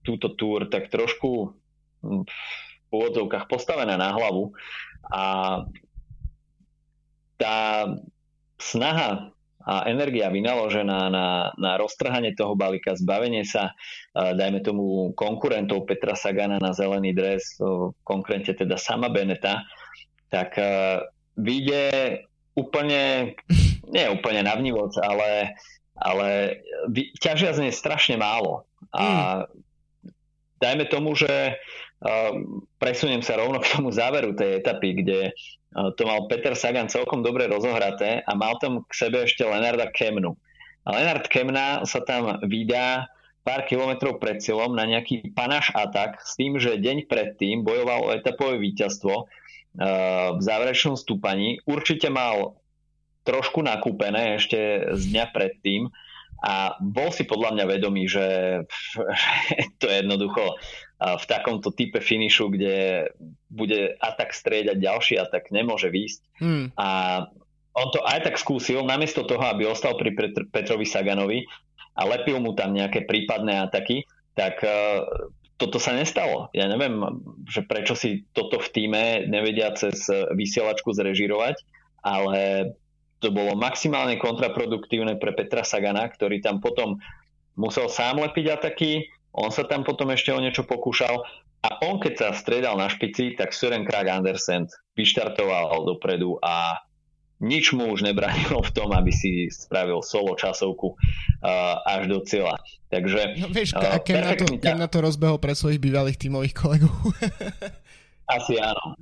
túto 0.03 0.35
túr 0.35 0.67
tak 0.67 0.91
trošku 0.91 1.55
v 2.03 2.91
úvodzovkách 2.91 3.47
postavená 3.47 3.95
na 3.95 4.11
hlavu 4.11 4.51
a 5.07 5.25
tá 7.39 7.87
snaha 8.59 9.31
a 9.67 9.91
energia 9.91 10.31
vynaložená 10.31 11.11
na, 11.11 11.51
na 11.59 11.73
roztrhanie 11.75 12.39
toho 12.39 12.55
balíka, 12.55 12.95
zbavenie 12.95 13.43
sa, 13.43 13.75
dajme 14.15 14.63
tomu, 14.63 15.11
konkurentov 15.19 15.91
Petra 15.91 16.15
Sagana 16.15 16.63
na 16.63 16.71
zelený 16.71 17.11
dres, 17.11 17.59
konkrétne 18.07 18.55
teda 18.55 18.79
sama 18.79 19.11
Beneta, 19.11 19.67
tak 20.31 20.55
vyjde 21.35 22.23
úplne 22.55 23.35
nie 23.91 24.07
úplne 24.11 24.43
na 24.47 24.55
vnívoc, 24.59 24.95
ale, 24.99 25.55
ale 25.95 26.61
ťažia 27.23 27.55
z 27.55 27.67
nej 27.67 27.75
strašne 27.75 28.19
málo. 28.19 28.67
A 28.91 29.05
mm. 29.05 29.41
dajme 30.59 30.85
tomu, 30.91 31.15
že 31.15 31.57
presuniem 32.77 33.25
sa 33.25 33.41
rovno 33.41 33.57
k 33.59 33.73
tomu 33.73 33.89
záveru 33.89 34.37
tej 34.37 34.61
etapy, 34.61 35.01
kde 35.01 35.33
to 35.97 36.03
mal 36.05 36.29
Peter 36.29 36.53
Sagan 36.53 36.93
celkom 36.93 37.25
dobre 37.25 37.49
rozohraté 37.49 38.21
a 38.25 38.33
mal 38.37 38.61
tam 38.61 38.85
k 38.85 38.93
sebe 38.93 39.25
ešte 39.25 39.45
Lenarda 39.45 39.89
Kemnu. 39.89 40.37
A 40.87 40.89
Lenard 40.93 41.27
Kemna 41.27 41.83
sa 41.89 42.05
tam 42.05 42.39
vydá 42.47 43.09
pár 43.43 43.65
kilometrov 43.65 44.19
pred 44.19 44.43
cieľom 44.43 44.75
na 44.75 44.85
nejaký 44.85 45.33
panaš 45.33 45.71
atak 45.73 46.19
s 46.21 46.35
tým, 46.35 46.59
že 46.59 46.83
deň 46.83 47.07
predtým 47.07 47.63
bojoval 47.63 48.11
o 48.11 48.13
etapové 48.15 48.59
víťazstvo 48.59 49.27
v 50.37 50.41
záverečnom 50.41 50.97
stúpaní. 50.97 51.63
Určite 51.65 52.09
mal 52.09 52.57
trošku 53.27 53.61
nakúpené 53.67 54.39
ešte 54.39 54.95
z 54.95 55.03
dňa 55.13 55.25
predtým 55.35 55.91
a 56.47 56.77
bol 56.79 57.11
si 57.11 57.27
podľa 57.27 57.59
mňa 57.59 57.65
vedomý, 57.67 58.07
že, 58.07 58.27
to 59.81 59.85
je 59.91 59.97
jednoducho 60.05 60.57
v 60.97 61.25
takomto 61.29 61.77
type 61.77 62.01
finišu, 62.01 62.49
kde 62.49 63.09
bude 63.53 64.01
atak 64.01 64.33
striedať 64.33 64.81
ďalší 64.81 65.15
atak, 65.21 65.53
nemôže 65.53 65.93
výjsť. 65.93 66.21
Hmm. 66.41 66.73
A 66.81 66.89
on 67.77 67.89
to 67.93 68.01
aj 68.01 68.25
tak 68.25 68.41
skúsil, 68.41 68.81
namiesto 68.81 69.29
toho, 69.29 69.45
aby 69.45 69.69
ostal 69.69 70.01
pri 70.01 70.17
Petr- 70.17 70.49
Petrovi 70.49 70.89
Saganovi 70.89 71.45
a 72.01 72.09
lepil 72.09 72.41
mu 72.41 72.57
tam 72.57 72.73
nejaké 72.73 73.05
prípadné 73.05 73.61
ataky, 73.69 74.09
tak 74.33 74.65
toto 75.57 75.77
sa 75.77 75.93
nestalo. 75.93 76.49
Ja 76.57 76.69
neviem, 76.69 77.01
že 77.49 77.65
prečo 77.65 77.93
si 77.93 78.25
toto 78.33 78.61
v 78.61 78.69
týme 78.73 79.03
nevedia 79.29 79.73
cez 79.77 80.09
vysielačku 80.09 80.93
zrežirovať, 80.93 81.61
ale 82.05 82.73
to 83.21 83.33
bolo 83.33 83.57
maximálne 83.57 84.21
kontraproduktívne 84.21 85.17
pre 85.17 85.33
Petra 85.33 85.65
Sagana, 85.65 86.05
ktorý 86.09 86.45
tam 86.45 86.61
potom 86.61 87.01
musel 87.57 87.89
sám 87.89 88.21
lepiť 88.21 88.47
ataky, 88.53 89.09
on 89.37 89.49
sa 89.53 89.65
tam 89.65 89.85
potom 89.85 90.13
ešte 90.13 90.33
o 90.33 90.41
niečo 90.41 90.65
pokúšal 90.65 91.25
a 91.65 91.69
on 91.85 91.99
keď 91.99 92.13
sa 92.15 92.29
stredal 92.37 92.77
na 92.77 92.89
špici, 92.93 93.35
tak 93.37 93.57
Søren 93.57 93.89
Krag 93.89 94.09
Andersen 94.09 94.69
vyštartoval 94.95 95.73
dopredu 95.89 96.37
a 96.45 96.81
nič 97.37 97.77
mu 97.77 97.93
už 97.93 98.01
nebránilo 98.01 98.65
v 98.65 98.73
tom, 98.73 98.97
aby 98.97 99.13
si 99.13 99.53
spravil 99.53 100.01
solo 100.01 100.33
časovku 100.41 100.97
uh, 100.97 101.85
až 101.85 102.09
do 102.09 102.19
cieľa. 102.25 102.57
Takže... 102.89 103.37
No 103.37 103.53
vieš, 103.53 103.77
uh, 103.77 104.01
keď, 104.01 104.17
na 104.17 104.33
to, 104.33 104.45
keď 104.57 104.77
na 104.81 104.89
to 104.89 104.99
rozbehol 105.05 105.37
pre 105.37 105.53
svojich 105.53 105.77
bývalých 105.77 106.17
tímových 106.17 106.55
kolegov. 106.57 106.97
Asi 108.27 108.59
áno. 108.59 108.99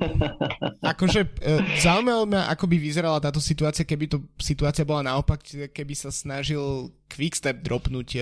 akože 0.92 1.20
e, 1.40 1.50
zaujímavé 1.80 2.24
ma, 2.28 2.44
ako 2.52 2.68
by 2.68 2.76
vyzerala 2.76 3.16
táto 3.16 3.40
situácia, 3.40 3.88
keby 3.88 4.04
to 4.04 4.28
situácia 4.36 4.84
bola 4.84 5.00
naopak, 5.00 5.40
keby 5.72 5.94
sa 5.96 6.12
snažil 6.12 6.92
Quickstep 7.08 7.64
dropnúť 7.64 8.08
e, 8.16 8.20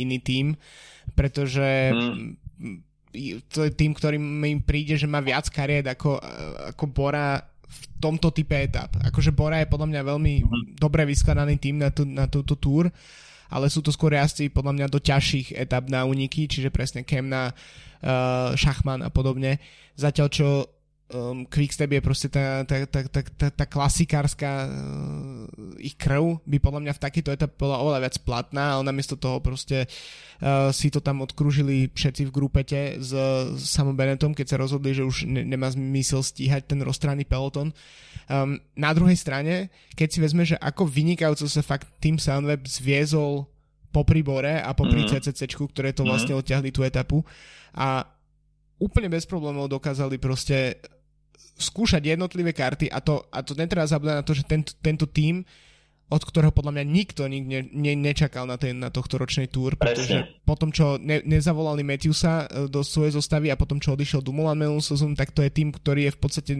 iný 0.00 0.16
tým, 0.24 0.46
pretože 1.12 1.92
hmm. 1.92 2.40
to 3.52 3.68
je 3.68 3.72
tým, 3.76 3.92
ktorý 3.92 4.16
mi 4.16 4.56
príde, 4.64 4.96
že 4.96 5.04
má 5.04 5.20
viac 5.20 5.44
kariet 5.52 5.84
ako, 5.84 6.24
e, 6.24 6.72
ako 6.72 6.84
Bora 6.88 7.36
v 7.68 7.80
tomto 8.00 8.32
type 8.32 8.56
etap. 8.56 8.96
Akože 9.04 9.36
Bora 9.36 9.60
je 9.60 9.68
podľa 9.68 9.92
mňa 9.92 10.02
veľmi 10.08 10.34
hmm. 10.40 10.64
dobre 10.80 11.04
vyskladaný 11.04 11.60
tým 11.60 11.84
na, 11.84 11.92
tú, 11.92 12.08
na 12.08 12.24
túto 12.24 12.56
túr, 12.56 12.88
ale 13.52 13.68
sú 13.68 13.84
to 13.84 13.92
skôr 13.92 14.16
jazdci 14.16 14.48
podľa 14.48 14.72
mňa 14.72 14.86
do 14.88 15.04
ťažších 15.04 15.52
etap 15.52 15.92
na 15.92 16.08
úniky, 16.08 16.48
čiže 16.48 16.72
presne 16.72 17.04
Kemna, 17.04 17.52
uh, 17.52 17.85
Šachman 18.56 19.00
a 19.00 19.10
podobne. 19.10 19.62
Zatiaľ 19.96 20.28
čo 20.28 20.48
um, 21.12 21.46
Quickstep 21.46 21.90
je 21.92 22.00
proste 22.02 22.28
tá, 22.30 22.66
tá, 22.66 22.82
tá, 22.86 23.00
tá, 23.06 23.20
tá, 23.22 23.48
tá 23.50 23.64
klasikárska 23.66 24.66
uh, 24.66 25.46
ich 25.78 25.94
krv 25.94 26.42
by 26.42 26.58
podľa 26.58 26.80
mňa 26.82 26.92
v 26.96 27.02
takejto 27.02 27.30
etape 27.30 27.54
bola 27.54 27.78
oveľa 27.82 28.02
viac 28.02 28.16
platná, 28.26 28.78
ale 28.78 28.82
namiesto 28.86 29.14
toho 29.14 29.38
proste 29.38 29.86
uh, 29.86 30.70
si 30.74 30.90
to 30.90 30.98
tam 30.98 31.22
odkružili 31.22 31.94
všetci 31.94 32.26
v 32.26 32.34
grupete 32.34 32.80
s, 32.98 33.12
s 33.54 33.64
samom 33.70 33.94
Benetom, 33.94 34.34
keď 34.34 34.46
sa 34.56 34.60
rozhodli, 34.60 34.96
že 34.96 35.06
už 35.06 35.30
ne, 35.30 35.46
nemá 35.46 35.70
zmysel 35.70 36.22
stíhať 36.22 36.66
ten 36.66 36.80
rozstranný 36.82 37.22
peloton. 37.26 37.70
Um, 38.26 38.58
na 38.74 38.90
druhej 38.90 39.14
strane, 39.14 39.70
keď 39.94 40.08
si 40.10 40.18
vezme, 40.18 40.42
že 40.42 40.58
ako 40.58 40.90
vynikajúco 40.90 41.46
sa 41.46 41.62
fakt 41.62 41.86
Team 42.02 42.18
Soundweb 42.18 42.66
zviezol 42.66 43.46
popri 43.94 44.20
Bore 44.20 44.60
a 44.60 44.76
popri 44.76 45.06
mm. 45.06 45.08
CCC, 45.08 45.56
ktoré 45.56 45.94
to 45.96 46.04
mhm. 46.04 46.10
vlastne 46.10 46.34
odťahli 46.36 46.68
tú 46.74 46.84
etapu 46.84 47.22
a 47.76 48.08
úplne 48.80 49.12
bez 49.12 49.28
problémov 49.28 49.68
dokázali 49.68 50.16
proste 50.16 50.80
skúšať 51.56 52.16
jednotlivé 52.16 52.52
karty 52.52 52.92
a 52.92 53.00
to, 53.00 53.24
a 53.32 53.40
to 53.40 53.56
netreba 53.56 53.88
zabúdať 53.88 54.16
na 54.20 54.26
to, 54.26 54.36
že 54.36 54.44
tento, 54.44 54.72
tento 54.80 55.08
tým 55.08 55.40
od 56.06 56.22
ktorého 56.22 56.54
podľa 56.54 56.78
mňa 56.78 56.84
nikto 56.86 57.26
nikde 57.26 57.66
ne, 57.74 57.98
nečakal 57.98 58.46
na, 58.46 58.54
ten, 58.54 58.78
na 58.78 58.94
tohto 58.94 59.18
ročnej 59.18 59.50
túr, 59.50 59.74
pretože 59.74 60.38
potom, 60.46 60.70
čo 60.70 61.02
ne, 61.02 61.18
nezavolali 61.26 61.82
Matthewsa 61.82 62.46
e, 62.46 62.70
do 62.70 62.86
svojej 62.86 63.18
zostavy 63.18 63.50
a 63.50 63.58
potom, 63.58 63.82
čo 63.82 63.98
odišiel 63.98 64.22
Dumoulin 64.22 64.54
minulú 64.54 64.78
sezónu, 64.78 65.18
tak 65.18 65.34
to 65.34 65.42
je 65.42 65.50
tým, 65.50 65.74
ktorý 65.74 66.06
je 66.06 66.14
v 66.14 66.20
podstate, 66.22 66.52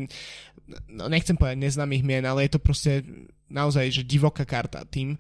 no 0.91 1.07
nechcem 1.07 1.38
povedať 1.38 1.62
neznámych 1.62 2.03
mien, 2.03 2.26
ale 2.26 2.50
je 2.50 2.59
to 2.59 2.61
proste 2.61 3.07
naozaj, 3.47 3.87
že 3.95 4.03
divoká 4.03 4.43
karta 4.43 4.83
tým. 4.83 5.15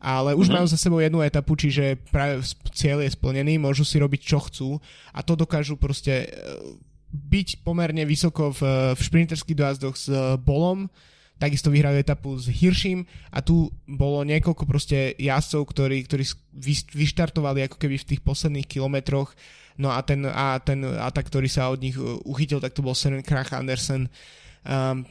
Ale 0.00 0.32
už 0.32 0.48
mm-hmm. 0.48 0.56
majú 0.60 0.66
za 0.68 0.80
sebou 0.80 1.00
jednu 1.00 1.20
etapu, 1.24 1.56
čiže 1.56 2.00
práve 2.12 2.44
cieľ 2.72 3.04
je 3.04 3.12
splnený, 3.12 3.60
môžu 3.60 3.84
si 3.84 3.96
robiť 4.00 4.20
čo 4.24 4.40
chcú 4.44 4.68
a 5.12 5.20
to 5.20 5.36
dokážu 5.36 5.76
proste 5.76 6.24
e, 6.24 6.28
byť 7.12 7.60
pomerne 7.60 8.08
vysoko 8.08 8.56
v, 8.56 8.92
v 8.96 9.00
šprinterských 9.00 9.56
dojazdoch 9.56 9.96
s 9.96 10.08
Bolom, 10.40 10.88
takisto 11.36 11.68
vyhrajú 11.68 12.00
etapu 12.00 12.36
s 12.40 12.48
Hirším 12.48 13.04
a 13.32 13.44
tu 13.44 13.68
bolo 13.84 14.24
niekoľko 14.24 14.64
proste 14.64 15.12
jazdcov, 15.20 15.62
ktorí, 15.68 15.96
ktorí 16.08 16.24
vyštartovali 16.96 17.68
ako 17.68 17.76
keby 17.76 18.00
v 18.00 18.08
tých 18.14 18.20
posledných 18.24 18.64
kilometroch 18.64 19.36
no 19.76 19.92
a 19.92 20.00
ten, 20.00 20.24
a 20.24 20.56
ten 20.60 20.80
atak, 20.84 21.28
ktorý 21.28 21.48
sa 21.48 21.68
od 21.68 21.80
nich 21.84 21.96
uh, 21.96 22.16
uchytil, 22.24 22.60
tak 22.60 22.72
to 22.72 22.84
bol 22.84 22.96
Søren 22.96 23.20
Krach 23.20 23.52
Andersen, 23.52 24.08
um, 24.64 25.04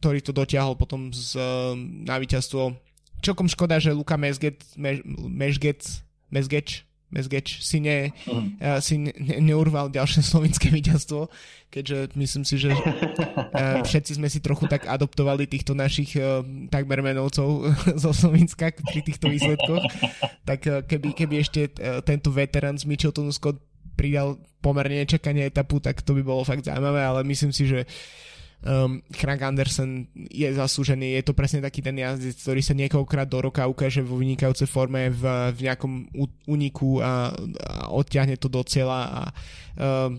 ktorý 0.00 0.20
to 0.20 0.36
dotiahol 0.36 0.76
potom 0.76 1.08
z, 1.10 1.40
um, 1.40 2.04
na 2.04 2.20
víťazstvo. 2.20 2.76
Čokom 3.24 3.48
škoda, 3.48 3.80
že 3.80 3.96
Luka 3.96 4.20
Mezget, 4.20 4.60
Mezget, 4.76 6.04
Mezgeč, 6.28 6.84
Mezgeč 7.16 7.64
si, 7.64 7.80
ne, 7.80 8.12
uh, 8.28 8.76
si 8.84 9.00
ne, 9.00 9.12
neurval 9.40 9.88
ďalšie 9.88 10.20
slovinské 10.36 10.68
víťazstvo, 10.68 11.32
keďže 11.72 12.12
myslím 12.20 12.44
si, 12.44 12.60
že 12.60 12.76
uh, 12.76 13.80
všetci 13.80 14.20
sme 14.20 14.28
si 14.28 14.44
trochu 14.44 14.68
tak 14.68 14.84
adoptovali 14.84 15.48
týchto 15.48 15.72
našich 15.72 16.12
uh, 16.20 16.44
takmer 16.68 17.00
menovcov 17.00 17.72
zo 18.04 18.10
Slovenska 18.12 18.68
pri 18.76 19.00
týchto 19.00 19.32
výsledkoch. 19.32 19.80
Tak 20.44 20.60
uh, 20.68 20.84
keby, 20.84 21.16
keby 21.16 21.34
ešte 21.40 21.72
uh, 21.80 22.04
tento 22.04 22.28
veterán 22.28 22.76
z 22.76 22.84
Mitcheltonu 22.84 23.32
Scott 23.32 23.56
pridal 23.96 24.36
pomerne 24.60 25.00
nečakanie 25.02 25.48
etapu, 25.48 25.80
tak 25.80 26.04
to 26.04 26.12
by 26.12 26.20
bolo 26.20 26.44
fakt 26.44 26.68
zaujímavé, 26.68 27.00
ale 27.00 27.24
myslím 27.24 27.50
si, 27.50 27.64
že 27.64 27.88
um, 28.66 28.98
Frank 29.14 29.40
Anderson 29.42 30.10
je 30.14 30.48
zaslúžený, 30.50 31.16
je 31.16 31.24
to 31.24 31.32
presne 31.32 31.62
taký 31.62 31.80
ten 31.80 31.96
jazdec, 31.96 32.34
ktorý 32.34 32.60
sa 32.60 32.74
niekoľkokrát 32.74 33.28
do 33.30 33.38
roka 33.38 33.62
ukáže 33.64 34.02
vo 34.02 34.18
vynikajúcej 34.18 34.66
forme 34.66 35.08
v, 35.14 35.22
v 35.54 35.58
nejakom 35.70 36.10
úniku 36.50 37.00
a, 37.00 37.30
a 37.30 37.90
odtiahne 37.94 38.34
to 38.36 38.50
do 38.50 38.60
cieľa 38.66 39.00
a 39.06 39.22
um, 39.78 40.18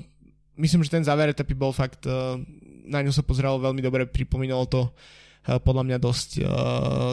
myslím, 0.57 0.81
že 0.87 0.93
ten 0.95 1.03
záver 1.03 1.35
etapy 1.35 1.53
bol 1.53 1.75
fakt, 1.75 2.07
uh, 2.07 2.39
na 2.87 3.03
ňu 3.03 3.11
sa 3.11 3.27
pozeralo 3.27 3.59
veľmi 3.59 3.83
dobre, 3.83 4.07
pripomínalo 4.07 4.65
to 4.71 4.81
uh, 4.87 5.59
podľa 5.59 5.83
mňa 5.83 5.97
dosť 5.99 6.29
uh, 6.39 6.45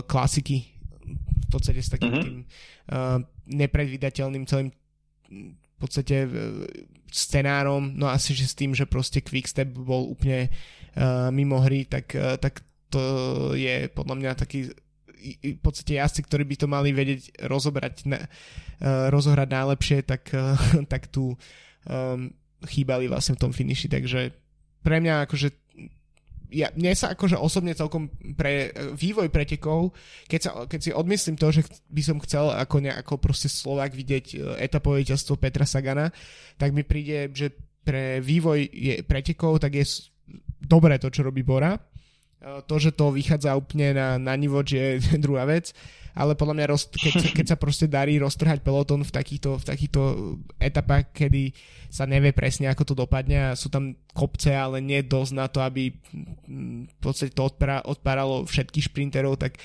klasiky 0.06 0.70
v 1.04 1.48
podstate 1.50 1.82
s 1.82 1.92
takým 1.92 2.10
mm-hmm. 2.14 2.24
tým 2.24 2.36
uh, 2.40 3.18
nepredvídateľným 3.50 4.46
celým 4.48 4.70
v 5.74 5.76
podstate 5.82 6.24
e, 6.24 6.28
scenárom, 7.10 7.92
no 7.92 8.06
asi 8.06 8.32
že 8.32 8.46
s 8.46 8.54
tým, 8.54 8.72
že 8.72 8.86
proste 8.86 9.20
Quickstep 9.20 9.74
bol 9.74 10.06
úplne 10.06 10.48
uh, 10.48 10.83
mimo 11.30 11.58
hry, 11.62 11.86
tak, 11.86 12.14
uh, 12.14 12.38
tak 12.38 12.62
to 12.90 13.02
je 13.58 13.90
podľa 13.90 14.14
mňa 14.18 14.30
taký 14.38 14.70
v 15.40 15.56
podstate 15.64 15.96
jazdci, 15.96 16.20
ktorí 16.28 16.44
by 16.44 16.56
to 16.60 16.66
mali 16.68 16.92
vedieť 16.92 17.48
rozobrať, 17.48 17.94
uh, 18.12 19.08
rozohrať 19.08 19.48
najlepšie, 19.48 19.98
tak, 20.04 20.28
tak 20.92 21.08
tu 21.08 21.32
um, 21.32 22.28
chýbali 22.64 23.08
vlastne 23.08 23.36
v 23.36 23.42
tom 23.48 23.52
finiši, 23.52 23.88
takže 23.88 24.32
pre 24.84 25.00
mňa 25.00 25.24
akože 25.24 25.48
ja, 26.54 26.70
mne 26.78 26.94
sa 26.94 27.12
akože 27.12 27.34
osobne 27.34 27.74
celkom 27.74 28.06
pre 28.38 28.70
vývoj 28.94 29.26
pretekov, 29.28 29.90
keď, 30.30 30.40
sa, 30.40 30.50
keď 30.70 30.80
si 30.80 30.90
odmyslím 30.94 31.34
to, 31.34 31.50
že 31.50 31.66
by 31.90 32.02
som 32.04 32.22
chcel 32.22 32.54
ako 32.54 32.78
nejako 32.78 33.18
proste 33.18 33.50
Slovak 33.50 33.90
vidieť 33.90 34.26
e, 34.32 34.36
etapové 34.62 35.02
víťazstvo 35.02 35.34
Petra 35.34 35.66
Sagana, 35.66 36.14
tak 36.54 36.70
mi 36.70 36.86
príde, 36.86 37.34
že 37.34 37.50
pre 37.82 38.22
vývoj 38.22 38.70
je 38.70 38.94
pretekov, 39.02 39.60
tak 39.60 39.82
je 39.82 39.84
dobré 40.61 40.99
to, 40.99 41.11
čo 41.11 41.26
robí 41.26 41.42
Bora. 41.42 41.75
E, 41.75 41.80
to, 42.68 42.76
že 42.76 42.92
to 42.92 43.14
vychádza 43.14 43.56
úplne 43.56 43.96
na, 43.96 44.20
na 44.20 44.34
nivoč 44.37 44.76
je 44.76 44.87
druhá 45.25 45.49
vec. 45.49 45.73
Ale 46.14 46.38
podľa 46.38 46.54
mňa 46.54 46.66
roz, 46.70 46.87
keď, 46.94 47.34
keď 47.34 47.46
sa 47.50 47.58
proste 47.58 47.90
darí 47.90 48.23
roztrhať 48.23 48.62
peloton 48.62 49.02
v 49.02 49.11
takýchto, 49.11 49.58
v 49.58 49.64
takýchto 49.66 50.00
etapách, 50.62 51.11
kedy 51.11 51.50
sa 51.90 52.06
nevie 52.06 52.30
presne, 52.30 52.70
ako 52.70 52.87
to 52.87 52.94
dopadne 52.94 53.50
a 53.50 53.59
sú 53.59 53.66
tam 53.66 53.98
kopce, 54.14 54.55
ale 54.55 54.78
nie 54.78 55.02
dosť 55.02 55.33
na 55.35 55.50
to, 55.50 55.59
aby 55.59 55.90
mm, 55.90 56.87
v 56.87 56.96
podstate 57.02 57.35
to 57.35 57.50
odpara, 57.50 57.83
odpáralo 57.83 58.46
všetkých 58.46 58.94
šprinterov, 58.94 59.42
tak 59.42 59.59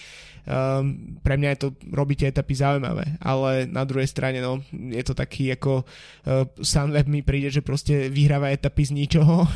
um, 0.50 1.18
pre 1.22 1.38
mňa 1.38 1.50
je 1.54 1.60
to 1.62 1.70
robíte 1.94 2.26
etapy 2.26 2.58
zaujímavé, 2.58 3.22
ale 3.22 3.70
na 3.70 3.86
druhej 3.86 4.10
strane 4.10 4.42
no, 4.42 4.66
je 4.74 5.06
to 5.06 5.14
taký 5.14 5.54
ako 5.54 5.86
uh, 5.86 6.50
Sunweb 6.58 7.06
mi 7.06 7.22
príde, 7.22 7.54
že 7.54 7.62
proste 7.62 8.10
vyhráva 8.10 8.50
etapy 8.50 8.90
z 8.90 8.98
ničoho 8.98 9.46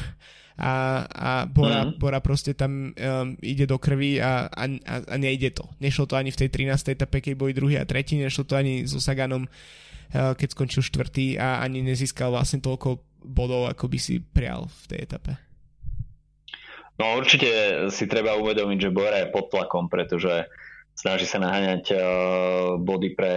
a, 0.54 1.02
a 1.10 1.32
Bora, 1.50 1.90
mm. 1.90 1.98
Bora 1.98 2.22
proste 2.22 2.54
tam 2.54 2.94
um, 2.94 3.28
ide 3.42 3.66
do 3.66 3.82
krvi 3.82 4.22
a, 4.22 4.46
a, 4.46 4.66
a 4.86 5.16
nejde 5.18 5.50
to. 5.58 5.66
Nešlo 5.82 6.06
to 6.06 6.14
ani 6.14 6.30
v 6.30 6.46
tej 6.46 6.50
13. 6.70 6.94
etape, 6.94 7.26
keď 7.26 7.34
boli 7.34 7.58
druhý 7.58 7.82
a 7.82 7.90
tretí, 7.90 8.22
nešlo 8.22 8.46
to 8.46 8.54
ani 8.54 8.86
so 8.86 9.02
Saganom, 9.02 9.50
uh, 9.50 10.38
keď 10.38 10.54
skončil 10.54 10.86
štvrtý 10.86 11.42
a 11.42 11.66
ani 11.66 11.82
nezískal 11.82 12.30
vlastne 12.30 12.62
toľko 12.62 13.02
bodov, 13.26 13.72
ako 13.72 13.90
by 13.90 13.98
si 13.98 14.22
prial 14.22 14.70
v 14.70 14.84
tej 14.94 15.00
etape. 15.10 15.34
No 17.02 17.18
určite 17.18 17.50
si 17.90 18.06
treba 18.06 18.38
uvedomiť, 18.38 18.78
že 18.78 18.94
Bora 18.94 19.26
je 19.26 19.34
pod 19.34 19.50
tlakom, 19.50 19.90
pretože 19.90 20.46
snaží 20.94 21.26
sa 21.26 21.42
naháňať 21.42 21.84
uh, 21.90 22.00
body 22.78 23.18
pre 23.18 23.34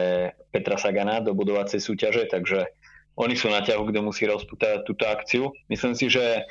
Petra 0.53 0.77
Sagana 0.77 1.25
do 1.25 1.33
budovacej 1.33 1.81
súťaže, 1.81 2.29
takže 2.29 2.69
oni 3.17 3.33
sú 3.33 3.49
na 3.49 3.65
ťahu, 3.65 3.89
kto 3.89 4.05
musí 4.05 4.29
rozputať 4.29 4.85
túto 4.85 5.09
akciu. 5.09 5.49
Myslím 5.73 5.97
si, 5.97 6.13
že 6.13 6.45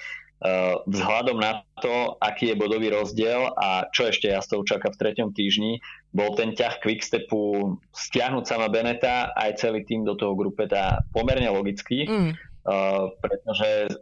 vzhľadom 0.86 1.40
na 1.40 1.64
to, 1.80 2.20
aký 2.20 2.52
je 2.54 2.60
bodový 2.60 2.92
rozdiel 2.92 3.56
a 3.56 3.88
čo 3.96 4.12
ešte 4.12 4.30
jazdcov 4.30 4.68
čaká 4.68 4.88
v 4.92 5.00
treťom 5.00 5.30
týždni, 5.32 5.80
bol 6.12 6.36
ten 6.36 6.52
ťah 6.52 6.84
Quickstepu 6.84 7.76
stiahnuť 7.96 8.44
sama 8.44 8.68
Beneta 8.68 9.32
aj 9.34 9.64
celý 9.64 9.88
tým 9.88 10.04
do 10.04 10.14
toho 10.20 10.36
grupeta 10.36 11.02
pomerne 11.16 11.48
logický, 11.50 12.06
mm. 12.06 12.32
uh, 12.68 13.10
pretože 13.24 13.96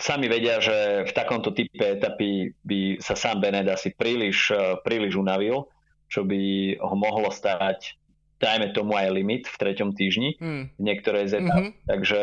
sami 0.00 0.30
vedia, 0.30 0.62
že 0.62 1.04
v 1.04 1.12
takomto 1.12 1.52
type 1.52 1.76
etapy 1.76 2.54
by 2.64 3.02
sa 3.02 3.18
sám 3.18 3.42
Benet 3.44 3.68
asi 3.68 3.92
príliš, 3.92 4.54
uh, 4.54 4.78
príliš 4.80 5.18
unavil, 5.18 5.68
čo 6.06 6.24
by 6.24 6.74
ho 6.80 6.94
mohlo 6.96 7.28
stať 7.28 8.00
dajme 8.40 8.72
tomu 8.72 8.96
aj 8.96 9.12
limit 9.12 9.44
v 9.46 9.56
treťom 9.60 9.92
týždni 9.92 10.40
mm. 10.40 10.62
v 10.74 10.80
niektorej 10.80 11.28
z 11.28 11.44
etap. 11.44 11.60
Mm-hmm. 11.60 11.86
Takže 11.86 12.20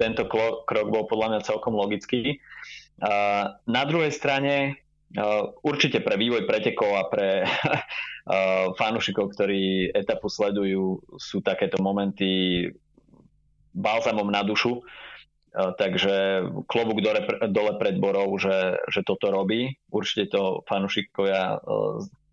tento 0.00 0.24
krok 0.66 0.88
bol 0.88 1.04
podľa 1.06 1.36
mňa 1.36 1.46
celkom 1.46 1.76
logický. 1.76 2.40
Na 3.66 3.82
druhej 3.86 4.14
strane 4.14 4.78
určite 5.66 6.00
pre 6.00 6.16
vývoj 6.16 6.46
pretekov 6.48 6.90
a 6.96 7.04
pre 7.10 7.44
fanúšikov, 8.80 9.34
ktorí 9.34 9.90
etapu 9.92 10.30
sledujú, 10.30 11.02
sú 11.18 11.42
takéto 11.42 11.82
momenty 11.82 12.70
balzamom 13.74 14.28
na 14.30 14.46
dušu. 14.46 14.80
Takže 15.52 16.48
klobúk 16.64 17.04
dole, 17.04 17.28
dole 17.52 17.76
pred 17.76 18.00
Borou, 18.00 18.40
že, 18.40 18.80
že 18.88 19.04
toto 19.04 19.28
robí. 19.28 19.76
Určite 19.92 20.32
to 20.32 20.64
fanúšikovia 20.64 21.60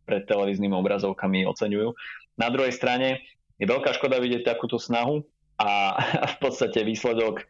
pred 0.08 0.24
televíznymi 0.24 0.72
obrazovkami 0.72 1.44
oceňujú. 1.44 1.92
Na 2.40 2.48
druhej 2.48 2.72
strane 2.72 3.20
je 3.60 3.68
veľká 3.68 3.92
škoda 3.92 4.24
vidieť 4.24 4.48
takúto 4.48 4.80
snahu 4.80 5.28
a 5.60 6.00
v 6.34 6.36
podstate 6.40 6.88
výsledok, 6.88 7.44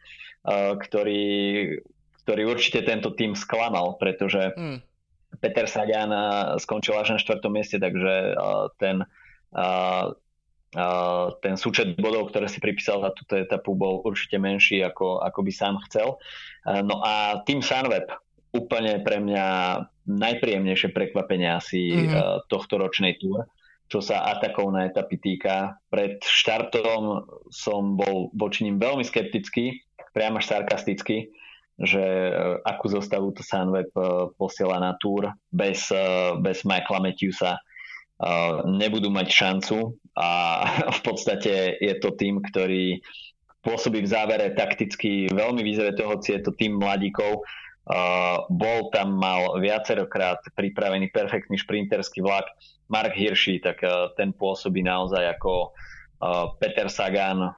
ktorý 0.82 1.22
ktorý 2.24 2.52
určite 2.52 2.84
tento 2.84 3.12
tým 3.16 3.32
sklamal, 3.32 3.96
pretože 3.96 4.52
mm. 4.52 4.78
Peter 5.38 5.66
Sagan 5.70 6.10
eh, 6.10 6.22
skončil 6.58 6.98
až 6.98 7.16
na 7.16 7.18
štvrtom 7.22 7.52
mieste, 7.54 7.78
takže 7.78 8.34
eh, 8.34 8.64
ten, 8.76 9.06
eh, 9.54 10.06
ten 11.42 11.54
súčet 11.58 11.98
bodov, 11.98 12.30
ktoré 12.30 12.46
si 12.46 12.62
pripísal 12.62 13.02
za 13.02 13.10
túto 13.14 13.34
etapu, 13.34 13.74
bol 13.74 14.02
určite 14.06 14.38
menší, 14.38 14.82
ako, 14.86 15.18
ako 15.18 15.40
by 15.42 15.50
sám 15.50 15.74
chcel. 15.90 16.14
No 16.62 17.02
a 17.02 17.42
tým 17.42 17.58
Sunweb, 17.58 18.06
úplne 18.54 19.02
pre 19.02 19.18
mňa 19.18 19.46
najpríjemnejšie 20.06 20.94
prekvapenie 20.94 21.50
asi 21.50 21.90
mm-hmm. 21.90 22.46
tohto 22.46 22.78
ročnej 22.78 23.18
túr, 23.18 23.50
čo 23.90 23.98
sa 23.98 24.30
atakov 24.30 24.70
na 24.70 24.86
etapy 24.86 25.18
týka. 25.18 25.74
Pred 25.90 26.22
štartom 26.22 27.26
som 27.50 27.98
bol 27.98 28.30
voči 28.38 28.62
ním 28.62 28.78
veľmi 28.78 29.02
skeptický, 29.02 29.74
priam 30.14 30.38
až 30.38 30.54
sarkastický 30.54 31.34
že 31.80 32.04
e, 32.04 32.32
akú 32.60 32.92
zostavu 32.92 33.32
to 33.32 33.40
Sunweb 33.40 33.88
e, 33.96 34.28
posiela 34.36 34.76
na 34.76 34.92
túr 35.00 35.32
bez, 35.48 35.88
e, 35.88 36.36
bez 36.44 36.62
Michaela 36.68 37.00
Matthewsa 37.00 37.56
nebudú 38.68 39.08
mať 39.08 39.32
šancu 39.32 39.96
a 40.12 40.28
v 40.96 41.00
podstate 41.00 41.80
je 41.80 41.94
to 42.04 42.12
tým, 42.12 42.44
ktorý 42.44 43.00
pôsobí 43.64 44.04
v 44.04 44.12
závere 44.12 44.52
takticky 44.52 45.32
veľmi 45.32 45.64
vyzretý, 45.64 46.04
hoci 46.04 46.36
je 46.36 46.44
to 46.44 46.52
tým 46.52 46.76
mladíkov. 46.76 47.40
bol 48.52 48.80
tam, 48.92 49.16
mal 49.16 49.56
viacerokrát 49.56 50.36
pripravený 50.52 51.08
perfektný 51.08 51.56
šprinterský 51.64 52.20
vlak. 52.20 52.44
Mark 52.92 53.16
Hirschi, 53.16 53.56
tak 53.56 53.80
ten 54.20 54.36
pôsobí 54.36 54.84
naozaj 54.84 55.40
ako 55.40 55.72
Peter 56.60 56.92
Sagan 56.92 57.56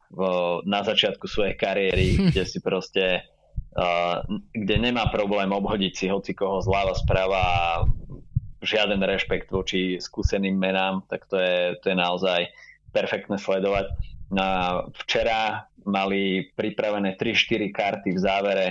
na 0.63 0.81
začiatku 0.87 1.27
svojej 1.27 1.59
kariéry, 1.59 2.19
kde 2.31 2.43
si 2.47 2.63
proste 2.63 3.27
kde 4.53 4.77
nemá 4.77 5.09
problém 5.09 5.49
obhodiť 5.49 5.93
si 5.97 6.07
hoci 6.13 6.37
koho 6.37 6.61
zľava 6.61 6.93
správa 6.93 7.41
a 7.41 7.67
žiaden 8.63 9.01
rešpekt 9.01 9.49
voči 9.49 9.97
skúseným 9.99 10.55
menám, 10.55 11.03
tak 11.09 11.25
to 11.27 11.41
je, 11.41 11.75
to 11.81 11.91
je 11.91 11.97
naozaj 11.97 12.41
perfektné 12.93 13.41
sledovať. 13.41 13.91
No 14.33 14.45
včera 15.03 15.67
mali 15.89 16.53
pripravené 16.55 17.17
3-4 17.17 17.73
karty 17.73 18.09
v 18.13 18.21
závere 18.21 18.69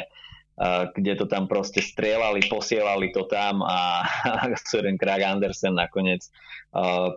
kde 0.94 1.18
to 1.18 1.26
tam 1.26 1.50
proste 1.50 1.82
strieľali, 1.82 2.46
posielali 2.46 3.10
to 3.10 3.26
tam 3.26 3.66
a 3.66 4.06
Søren 4.70 5.00
Krag 5.00 5.26
Andersen 5.26 5.74
nakoniec 5.74 6.30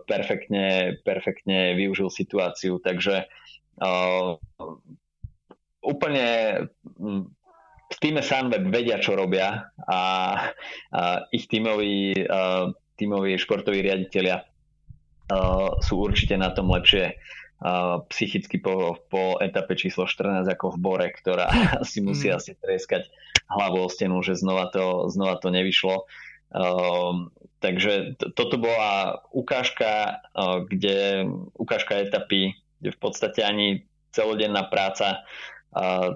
perfektne, 0.09 0.97
perfektne 1.05 1.77
využil 1.77 2.09
situáciu. 2.09 2.81
Takže 2.81 3.29
úplne 5.85 6.27
v 7.95 7.97
týme 8.03 8.19
Sunweb 8.19 8.67
vedia, 8.67 8.99
čo 8.99 9.15
robia 9.15 9.71
a, 9.87 10.01
a 10.91 11.01
ich 11.31 11.47
tímoví, 11.47 12.11
uh, 12.27 12.67
tímoví 12.99 13.39
športoví 13.39 13.79
riaditeľia 13.79 14.43
uh, 14.43 15.79
sú 15.79 16.03
určite 16.03 16.35
na 16.35 16.51
tom 16.51 16.67
lepšie 16.75 17.15
uh, 17.15 18.03
psychicky 18.11 18.59
po, 18.59 18.99
po 19.07 19.39
etape 19.39 19.79
číslo 19.79 20.03
14 20.11 20.43
ako 20.43 20.75
v 20.75 20.77
Bore, 20.83 21.07
ktorá 21.15 21.47
si 21.89 22.03
musí 22.03 22.27
mm. 22.27 22.35
asi 22.35 22.51
treskať 22.59 23.07
hlavu 23.47 23.87
o 23.87 23.91
stenu, 23.91 24.19
že 24.19 24.35
znova 24.35 24.67
to, 24.75 25.07
znova 25.07 25.39
to 25.39 25.47
nevyšlo. 25.47 26.03
Uh, 26.51 27.31
takže 27.63 28.19
to, 28.19 28.35
toto 28.35 28.59
bola 28.59 29.23
ukážka, 29.31 30.19
uh, 30.35 30.67
kde 30.67 31.31
ukážka 31.55 32.03
etapy, 32.03 32.59
kde 32.83 32.89
v 32.91 32.99
podstate 32.99 33.39
ani 33.39 33.87
celodenná 34.11 34.67
práca 34.67 35.27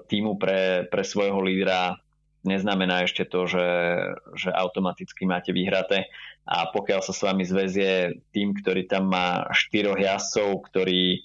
týmu 0.08 0.40
pre, 0.40 0.88
pre 0.88 1.04
svojho 1.04 1.40
lídra 1.44 2.00
neznamená 2.40 3.04
ešte 3.04 3.28
to, 3.28 3.44
že, 3.44 3.68
že 4.32 4.48
automaticky 4.48 5.28
máte 5.28 5.52
vyhraté 5.52 6.08
a 6.48 6.72
pokiaľ 6.72 7.00
sa 7.04 7.12
s 7.12 7.20
vami 7.20 7.44
zväzie 7.44 8.24
tým, 8.32 8.56
ktorý 8.56 8.88
tam 8.88 9.12
má 9.12 9.44
štyroch 9.52 10.00
jazdcov, 10.00 10.64
ktorí 10.72 11.20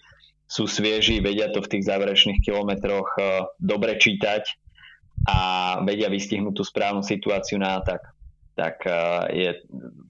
sú 0.46 0.70
svieži, 0.70 1.24
vedia 1.24 1.50
to 1.50 1.64
v 1.64 1.72
tých 1.72 1.88
záverečných 1.90 2.44
kilometroch 2.46 3.10
e, 3.18 3.20
dobre 3.58 3.98
čítať 3.98 4.44
a 5.26 5.40
vedia 5.82 6.12
vystihnúť 6.12 6.54
tú 6.54 6.64
správnu 6.68 7.02
situáciu 7.02 7.58
na 7.58 7.82
atak, 7.82 8.14
tak 8.54 8.86
e, 8.86 8.94
je, 9.34 9.50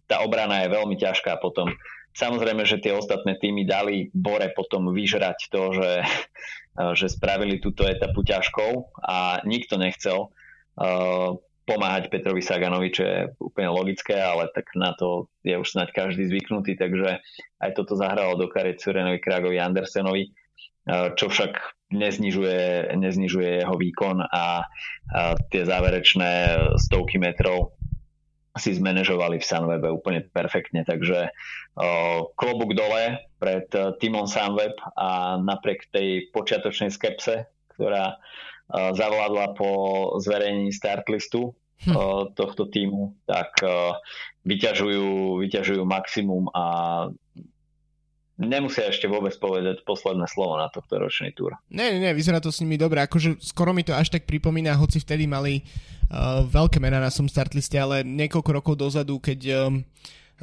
tá 0.10 0.26
obrana 0.28 0.68
je 0.68 0.76
veľmi 0.76 1.00
ťažká 1.00 1.40
potom. 1.40 1.72
Samozrejme, 2.16 2.68
že 2.68 2.84
tie 2.84 2.92
ostatné 2.96 3.40
týmy 3.40 3.64
dali 3.64 4.12
Bore 4.12 4.52
potom 4.52 4.92
vyžrať 4.92 5.48
to, 5.48 5.72
že 5.72 5.90
že 6.76 7.08
spravili 7.08 7.64
túto 7.64 7.88
etapu 7.88 8.22
ťažkou 8.22 9.00
a 9.00 9.40
nikto 9.48 9.80
nechcel 9.80 10.28
uh, 10.28 11.40
pomáhať 11.66 12.14
Petrovi 12.14 12.44
Saganovi, 12.44 12.94
čo 12.94 13.04
je 13.08 13.18
úplne 13.42 13.74
logické, 13.74 14.20
ale 14.20 14.52
tak 14.54 14.70
na 14.78 14.94
to 14.94 15.32
je 15.42 15.56
už 15.56 15.66
snáď 15.66 15.96
každý 15.96 16.30
zvyknutý, 16.30 16.78
takže 16.78 17.24
aj 17.64 17.72
toto 17.74 17.98
zahralo 17.98 18.38
do 18.38 18.52
kariet 18.52 18.84
Surenovi, 18.84 19.18
Kragovi, 19.24 19.58
Andersenovi, 19.58 20.30
uh, 20.30 21.16
čo 21.16 21.32
však 21.32 21.58
neznižuje, 21.96 22.92
neznižuje 22.98 23.62
jeho 23.64 23.76
výkon 23.78 24.26
a, 24.26 24.28
a 24.34 24.46
tie 25.54 25.64
záverečné 25.64 26.32
stovky 26.82 27.22
metrov 27.22 27.78
si 28.56 28.72
zmanéžovali 28.76 29.38
v 29.40 29.48
Sunwebe 29.48 29.92
úplne 29.92 30.24
perfektne, 30.32 30.88
takže 30.88 31.30
uh, 31.30 32.20
klobúk 32.40 32.72
dole 32.72 33.20
pred 33.36 33.68
uh, 33.76 33.92
Timon 34.00 34.32
Sunweb 34.32 34.76
a 34.96 35.36
napriek 35.36 35.92
tej 35.92 36.32
počiatočnej 36.32 36.88
skepse, 36.88 37.52
ktorá 37.76 38.16
uh, 38.16 38.96
zavládla 38.96 39.60
po 39.60 39.70
zverejnení 40.24 40.72
startlistu 40.72 41.52
hm. 41.84 41.92
uh, 41.92 42.24
tohto 42.32 42.72
týmu, 42.72 43.12
tak 43.28 43.60
uh, 43.60 44.00
vyťažujú, 44.48 45.44
vyťažujú 45.44 45.84
maximum 45.84 46.48
a 46.56 46.66
nemusia 48.36 48.92
ešte 48.92 49.08
vôbec 49.08 49.32
povedať 49.40 49.82
posledné 49.88 50.28
slovo 50.28 50.60
na 50.60 50.68
tohto 50.68 51.00
ročný 51.00 51.32
túr. 51.32 51.56
Ne, 51.72 51.96
ne, 52.00 52.12
vyzerá 52.12 52.44
to 52.44 52.52
s 52.52 52.60
nimi 52.60 52.76
dobre, 52.76 53.00
akože 53.04 53.40
skoro 53.40 53.72
mi 53.72 53.88
to 53.88 53.96
až 53.96 54.12
tak 54.12 54.28
pripomína, 54.28 54.76
hoci 54.76 55.00
vtedy 55.00 55.24
mali 55.26 55.64
uh, 56.12 56.44
veľké 56.44 56.84
mená 56.84 57.00
na 57.00 57.12
som 57.12 57.26
startliste, 57.26 57.80
ale 57.80 58.04
niekoľko 58.04 58.50
rokov 58.52 58.74
dozadu, 58.76 59.24
keď 59.24 59.40
um, 59.72 59.84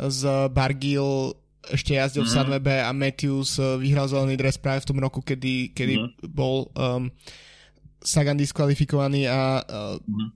z 0.08 0.20
Bargil 0.50 1.36
ešte 1.68 1.94
jazdil 1.94 2.26
mm-hmm. 2.26 2.32
v 2.32 2.38
mhm. 2.38 2.46
Sunwebe 2.48 2.76
a 2.82 2.90
Matthews 2.90 3.60
uh, 3.60 3.78
vyhral 3.78 4.10
zelený 4.10 4.34
dres 4.34 4.58
práve 4.58 4.82
v 4.82 4.88
tom 4.88 4.98
roku, 4.98 5.20
kedy, 5.22 5.76
kedy 5.76 5.94
mm-hmm. 6.00 6.32
bol 6.32 6.72
um, 6.74 7.12
Sagan 8.02 8.34
diskvalifikovaný 8.34 9.30
a 9.30 9.62
uh, 9.62 9.94
mm-hmm. 10.02 10.28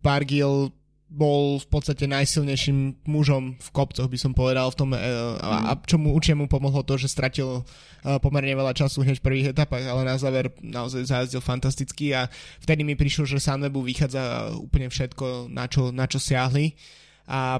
Bargil 0.00 0.72
bol 1.10 1.58
v 1.58 1.66
podstate 1.66 2.06
najsilnejším 2.06 3.02
mužom 3.10 3.58
v 3.58 3.68
kopcoch, 3.74 4.06
by 4.06 4.14
som 4.14 4.30
povedal, 4.30 4.70
v 4.70 4.78
tom, 4.78 4.90
uh, 4.94 5.34
a, 5.42 5.74
a 5.74 5.82
čo 5.82 5.98
mu 5.98 6.14
určite 6.14 6.38
mu 6.38 6.46
pomohlo 6.46 6.86
to, 6.86 6.94
že 6.94 7.10
stratil 7.10 7.66
uh, 7.66 8.22
pomerne 8.22 8.54
veľa 8.54 8.70
času 8.70 9.02
hneď 9.02 9.18
v 9.18 9.26
prvých 9.26 9.50
etapách, 9.50 9.90
ale 9.90 10.06
na 10.06 10.14
záver 10.14 10.54
naozaj 10.62 11.10
zajazdil 11.10 11.42
fantasticky 11.42 12.14
a 12.14 12.30
vtedy 12.62 12.86
mi 12.86 12.94
prišlo, 12.94 13.26
že 13.26 13.42
Sunwebu 13.42 13.82
vychádza 13.82 14.54
úplne 14.54 14.86
všetko, 14.86 15.50
na 15.50 15.66
čo, 15.66 15.90
na 15.90 16.06
čo 16.06 16.22
siahli. 16.22 16.78
A 17.26 17.58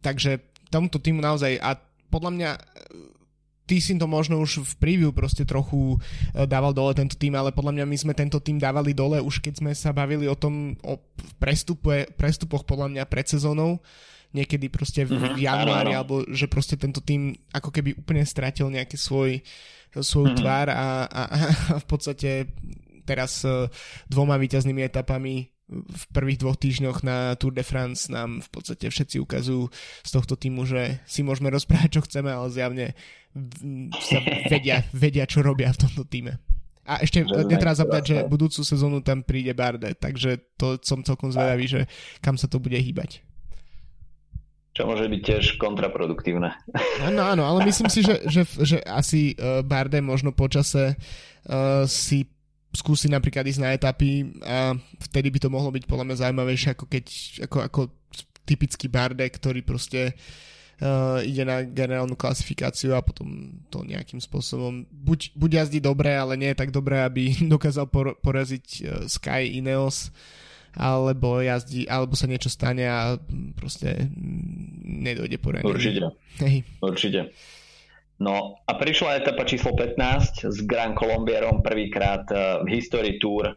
takže 0.00 0.40
tomuto 0.72 1.04
týmu 1.04 1.20
naozaj 1.20 1.60
a 1.60 1.76
podľa 2.08 2.30
mňa 2.32 2.50
ty 3.68 3.84
si 3.84 3.92
to 4.00 4.08
možno 4.08 4.40
už 4.40 4.64
v 4.64 4.74
preview 4.80 5.12
proste 5.12 5.44
trochu 5.44 6.00
e, 6.32 6.48
dával 6.48 6.72
dole 6.72 6.96
tento 6.96 7.20
tým, 7.20 7.36
ale 7.36 7.52
podľa 7.52 7.76
mňa 7.76 7.84
my 7.84 7.96
sme 8.00 8.12
tento 8.16 8.40
tým 8.40 8.56
dávali 8.56 8.96
dole 8.96 9.20
už 9.20 9.44
keď 9.44 9.60
sme 9.60 9.70
sa 9.76 9.92
bavili 9.92 10.24
o 10.24 10.32
tom, 10.32 10.72
o 10.80 10.96
prestupe, 11.36 12.08
prestupoch 12.16 12.64
podľa 12.64 12.88
mňa 12.96 13.04
pred 13.04 13.28
sezónou, 13.28 13.84
niekedy 14.32 14.72
proste 14.72 15.04
v 15.04 15.20
mm-hmm, 15.20 15.36
januári, 15.36 15.92
alebo 15.92 16.24
že 16.32 16.48
proste 16.48 16.80
tento 16.80 17.04
tým 17.04 17.36
ako 17.52 17.68
keby 17.68 18.00
úplne 18.00 18.24
stratil 18.24 18.72
nejaký 18.72 18.96
svoj, 18.96 19.44
svoju 19.92 20.32
mm-hmm. 20.32 20.40
tvár 20.40 20.66
a, 20.72 21.04
a, 21.04 21.22
a 21.28 21.38
v 21.76 21.86
podstate 21.86 22.48
teraz 23.04 23.44
e, 23.44 23.68
dvoma 24.08 24.40
víťaznými 24.40 24.80
etapami 24.84 25.57
v 25.68 26.04
prvých 26.16 26.40
dvoch 26.40 26.56
týždňoch 26.56 27.04
na 27.04 27.36
Tour 27.36 27.52
de 27.52 27.60
France 27.60 28.08
nám 28.08 28.40
v 28.40 28.48
podstate 28.48 28.88
všetci 28.88 29.20
ukazujú 29.20 29.68
z 30.00 30.10
tohto 30.10 30.34
týmu, 30.34 30.64
že 30.64 31.04
si 31.04 31.20
môžeme 31.20 31.52
rozprávať, 31.52 32.00
čo 32.00 32.04
chceme, 32.08 32.32
ale 32.32 32.48
zjavne 32.48 32.86
sa 34.00 34.18
vedia, 34.52 34.82
vedia, 34.96 35.28
čo 35.28 35.44
robia 35.44 35.68
v 35.76 35.80
tomto 35.84 36.08
týme. 36.08 36.40
A 36.88 37.04
ešte 37.04 37.20
netreba 37.20 37.76
zabúdať, 37.76 38.04
že 38.08 38.16
budúcu 38.24 38.64
sezónu 38.64 39.04
tam 39.04 39.20
príde 39.20 39.52
Barde, 39.52 39.92
takže 39.92 40.40
to 40.56 40.80
som 40.80 41.04
celkom 41.04 41.28
zvedavý, 41.28 41.68
že 41.68 41.80
kam 42.24 42.40
sa 42.40 42.48
to 42.48 42.56
bude 42.56 42.80
hýbať. 42.80 43.20
Čo 44.72 44.88
môže 44.88 45.04
byť 45.04 45.20
tiež 45.20 45.44
kontraproduktívne. 45.60 46.48
Áno, 47.04 47.22
áno, 47.28 47.44
ale 47.44 47.68
myslím 47.68 47.92
si, 47.92 48.00
že, 48.00 48.24
že, 48.24 48.48
že 48.62 48.78
asi 48.88 49.36
uh, 49.36 49.60
Barde 49.60 50.00
možno 50.00 50.32
počase 50.32 50.96
uh, 50.96 51.84
si 51.84 52.24
skúsi 52.72 53.08
napríklad 53.08 53.48
ísť 53.48 53.62
na 53.64 53.72
etapy 53.72 54.28
a 54.44 54.76
vtedy 55.08 55.32
by 55.32 55.38
to 55.40 55.48
mohlo 55.48 55.72
byť 55.72 55.84
podľa 55.88 56.04
mňa 56.04 56.16
zaujímavejšie 56.20 56.68
ako 56.76 56.84
keď 56.84 57.04
ako, 57.48 57.58
ako 57.64 57.80
typický 58.48 58.88
Barde, 58.88 59.28
ktorý 59.28 59.60
proste 59.60 60.16
uh, 60.80 61.20
ide 61.20 61.44
na 61.44 61.60
generálnu 61.60 62.16
klasifikáciu 62.16 62.96
a 62.96 63.04
potom 63.04 63.60
to 63.68 63.84
nejakým 63.84 64.24
spôsobom 64.24 64.88
buď, 64.88 65.36
buď 65.36 65.50
jazdí 65.64 65.80
dobre, 65.84 66.16
ale 66.16 66.40
nie 66.40 66.48
je 66.56 66.60
tak 66.64 66.72
dobré, 66.72 67.04
aby 67.04 67.36
dokázal 67.54 67.84
por- 67.92 68.16
poraziť 68.24 68.66
uh, 68.80 69.04
Sky 69.04 69.60
Ineos 69.60 70.08
alebo 70.78 71.42
jazdí, 71.42 71.90
alebo 71.90 72.14
sa 72.14 72.30
niečo 72.30 72.52
stane 72.52 72.86
a 72.86 73.18
proste 73.58 74.08
nedojde 74.84 75.36
po 75.42 75.50
Určite. 75.50 76.14
Hej. 76.38 76.62
Určite. 76.78 77.34
No 78.18 78.58
a 78.66 78.72
prišla 78.74 79.22
etapa 79.22 79.46
číslo 79.46 79.78
15 79.78 80.50
s 80.50 80.58
Grand 80.66 80.98
Colombierom 80.98 81.62
prvýkrát 81.62 82.26
eh, 82.34 82.58
v 82.66 82.68
histórii 82.74 83.16
Tour. 83.22 83.54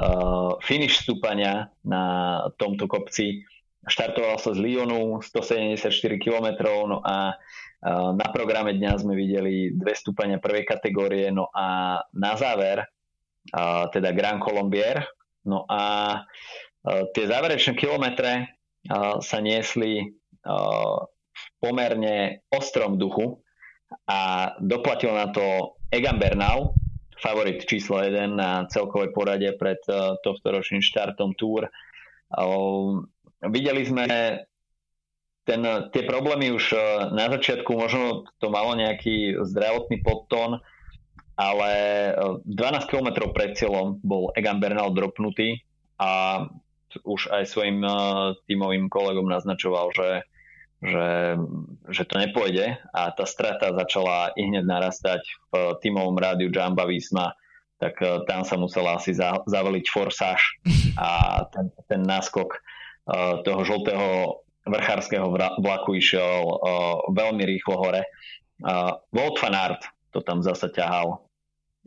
Uh, 0.00 0.56
finish 0.64 1.04
stúpania 1.04 1.68
na 1.84 2.02
tomto 2.56 2.88
kopci. 2.88 3.44
Štartoval 3.84 4.40
sa 4.40 4.56
z 4.56 4.62
Lyonu 4.62 5.20
174 5.20 5.92
km, 6.16 6.56
no 6.88 7.04
a 7.04 7.36
uh, 7.36 8.10
na 8.16 8.26
programe 8.32 8.72
dňa 8.80 8.96
sme 8.96 9.12
videli 9.12 9.76
dve 9.76 9.92
stúpania 9.92 10.40
prvej 10.40 10.64
kategórie, 10.64 11.28
no 11.28 11.52
a 11.52 12.00
na 12.16 12.32
záver 12.32 12.86
teda 13.92 14.14
Grand 14.16 14.40
Colombier. 14.40 15.04
No 15.44 15.68
a 15.68 16.22
tie 17.12 17.24
záverečné 17.24 17.72
kilometre 17.76 18.56
sa 19.20 19.38
niesli 19.40 20.16
v 20.40 21.44
pomerne 21.60 22.44
ostrom 22.52 22.96
duchu 23.00 23.40
a 24.06 24.52
doplatil 24.62 25.14
na 25.14 25.30
to 25.34 25.76
Egan 25.90 26.18
Bernal, 26.18 26.74
favorit 27.18 27.66
číslo 27.66 28.00
1 28.00 28.32
na 28.32 28.64
celkovej 28.70 29.12
porade 29.12 29.50
pred 29.58 29.78
uh, 29.90 30.16
tohto 30.24 30.50
ročným 30.50 30.80
štartom 30.80 31.36
Tour. 31.36 31.68
Videli 33.40 33.82
sme 33.84 34.04
ten, 35.44 35.62
tie 35.90 36.02
problémy 36.06 36.54
už 36.54 36.64
uh, 36.72 36.80
na 37.12 37.28
začiatku, 37.28 37.70
možno 37.74 38.24
to 38.40 38.48
malo 38.48 38.72
nejaký 38.78 39.36
zdravotný 39.44 40.00
podtón, 40.00 40.62
ale 41.40 41.70
12 42.44 42.90
km 42.90 43.32
pred 43.32 43.56
cieľom 43.56 43.96
bol 44.04 44.28
Egan 44.36 44.60
Bernal 44.60 44.92
dropnutý 44.92 45.64
a 45.96 46.44
už 47.06 47.32
aj 47.32 47.48
svojim 47.48 47.80
tímovým 48.44 48.90
kolegom 48.92 49.24
naznačoval, 49.24 49.94
že 49.94 50.26
že, 50.80 51.36
že 51.92 52.02
to 52.08 52.16
nepôjde. 52.16 52.80
A 52.96 53.12
tá 53.12 53.24
strata 53.28 53.72
začala 53.76 54.32
i 54.36 54.48
hneď 54.48 54.64
narastať 54.64 55.22
v 55.52 55.54
tímovom 55.84 56.16
rádiu 56.16 56.48
Jamba 56.48 56.88
Visma. 56.88 57.36
Tak 57.80 57.94
uh, 58.00 58.24
tam 58.28 58.44
sa 58.44 58.60
musela 58.60 59.00
asi 59.00 59.16
za, 59.16 59.40
zaveliť 59.44 59.86
forsáž 59.88 60.40
a 61.00 61.42
ten, 61.48 61.72
ten 61.88 62.04
náskok 62.04 62.52
uh, 62.52 63.40
toho 63.40 63.60
žltého 63.64 64.08
vrchárskeho 64.68 65.32
vlaku 65.64 65.96
išiel 65.96 66.60
veľmi 67.16 67.42
rýchlo 67.48 67.80
hore. 67.80 68.04
Wout 69.16 69.36
van 69.40 69.56
to 70.12 70.20
tam 70.20 70.44
zasa 70.44 70.68
ťahal 70.68 71.16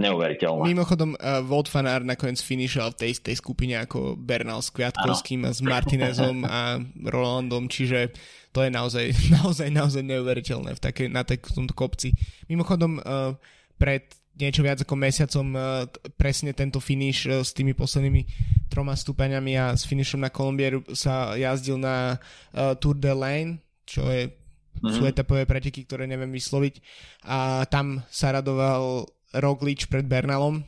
neuveriteľné. 0.01 0.65
Mimochodom, 0.65 1.13
uh, 1.13 1.45
Wout 1.45 1.69
van 1.69 1.85
Aert 1.85 2.05
nakoniec 2.07 2.41
finišal 2.41 2.97
v 2.97 2.97
tej, 3.05 3.11
tej 3.21 3.35
skupine 3.37 3.77
ako 3.77 4.17
Bernal 4.17 4.65
s 4.65 4.73
Kviatkovským 4.73 5.45
ano. 5.45 5.53
a 5.53 5.55
s 5.55 5.59
Martinezom 5.61 6.37
a 6.49 6.81
Rolandom, 7.05 7.69
čiže 7.69 8.09
to 8.49 8.65
je 8.65 8.73
naozaj, 8.73 9.13
naozaj, 9.37 9.69
naozaj 9.69 10.01
neuveriteľné 10.01 10.73
v 10.73 10.81
také, 10.81 11.03
na 11.05 11.21
tomto 11.25 11.77
kopci. 11.77 12.17
Mimochodom, 12.49 12.97
uh, 13.01 13.37
pred 13.77 14.09
niečo 14.33 14.65
viac 14.65 14.81
ako 14.81 14.97
mesiacom 14.97 15.47
uh, 15.53 15.85
presne 16.17 16.57
tento 16.57 16.81
finish 16.81 17.29
uh, 17.29 17.45
s 17.45 17.53
tými 17.53 17.77
poslednými 17.77 18.25
troma 18.73 18.97
stúpaniami 18.97 19.53
a 19.61 19.77
s 19.77 19.85
finishom 19.85 20.25
na 20.25 20.33
Kolumbieru 20.33 20.81
sa 20.97 21.37
jazdil 21.37 21.77
na 21.77 22.17
uh, 22.17 22.73
Tour 22.81 22.97
de 22.97 23.13
Lane, 23.13 23.61
čo 23.85 24.09
je 24.09 24.25
mm-hmm. 24.25 24.89
sú 24.89 25.05
etapové 25.05 25.45
preteky, 25.45 25.85
ktoré 25.85 26.09
neviem 26.09 26.33
vysloviť 26.33 26.81
a 27.29 27.69
tam 27.69 28.01
sa 28.09 28.33
radoval 28.33 29.05
Roglič 29.33 29.89
pred 29.89 30.05
Bernalom. 30.05 30.63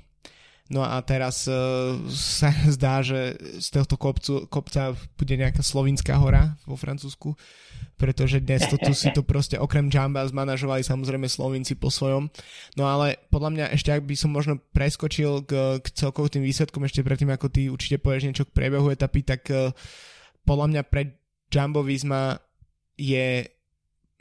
No 0.65 0.81
a 0.81 0.97
teraz 1.05 1.45
uh, 1.45 1.93
sa 2.09 2.49
zdá, 2.73 3.05
že 3.05 3.37
z 3.61 3.67
tohto 3.69 4.01
kopcu, 4.01 4.49
kopca 4.49 4.97
bude 5.13 5.37
nejaká 5.37 5.61
slovinská 5.61 6.17
hora 6.17 6.57
vo 6.65 6.73
Francúzsku, 6.73 7.37
pretože 8.01 8.41
dnes 8.41 8.65
to 8.65 8.81
tu 8.81 8.97
si 8.97 9.13
to 9.13 9.21
proste 9.21 9.61
okrem 9.61 9.93
Jamba 9.93 10.25
zmanažovali 10.25 10.81
samozrejme 10.81 11.29
Slovinci 11.29 11.77
po 11.77 11.93
svojom. 11.93 12.33
No 12.73 12.89
ale 12.89 13.21
podľa 13.29 13.49
mňa 13.53 13.65
ešte 13.77 13.93
ak 13.93 14.09
by 14.09 14.17
som 14.17 14.33
možno 14.33 14.57
preskočil 14.73 15.45
k, 15.45 15.77
k 15.85 15.87
celkovým 15.93 16.41
tým 16.41 16.43
výsledkom 16.49 16.81
ešte 16.81 17.05
predtým, 17.05 17.29
ako 17.29 17.47
ty 17.53 17.69
určite 17.69 18.01
povieš 18.01 18.25
niečo 18.25 18.45
k 18.49 18.55
priebehu 18.57 18.89
etapy, 18.89 19.21
tak 19.21 19.45
uh, 19.53 19.69
podľa 20.49 20.65
mňa 20.73 20.81
pre 20.89 21.13
Jumbo 21.53 21.85
Visma 21.85 22.41
je 22.97 23.45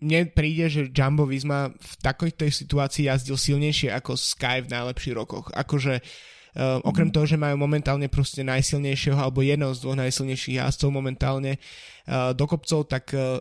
mne 0.04 0.28
príde, 0.28 0.68
že 0.68 0.92
Jumbo 0.92 1.24
Visma 1.24 1.72
v 1.72 1.92
takejto 2.04 2.44
situácii 2.44 3.08
jazdil 3.08 3.40
silnejšie 3.40 3.88
ako 3.96 4.20
Sky 4.20 4.60
v 4.60 4.68
najlepších 4.68 5.16
rokoch. 5.16 5.48
Akože 5.56 6.04
uh, 6.04 6.84
okrem 6.84 7.08
toho, 7.08 7.24
že 7.24 7.40
majú 7.40 7.56
momentálne 7.56 8.12
proste 8.12 8.44
najsilnejšieho 8.44 9.16
alebo 9.16 9.40
jedného 9.40 9.72
z 9.72 9.80
dvoch 9.80 9.96
najsilnejších 9.96 10.60
jazdcov 10.60 10.92
momentálne 10.92 11.56
uh, 11.56 12.36
do 12.36 12.44
kopcov, 12.44 12.84
tak 12.84 13.16
uh, 13.16 13.40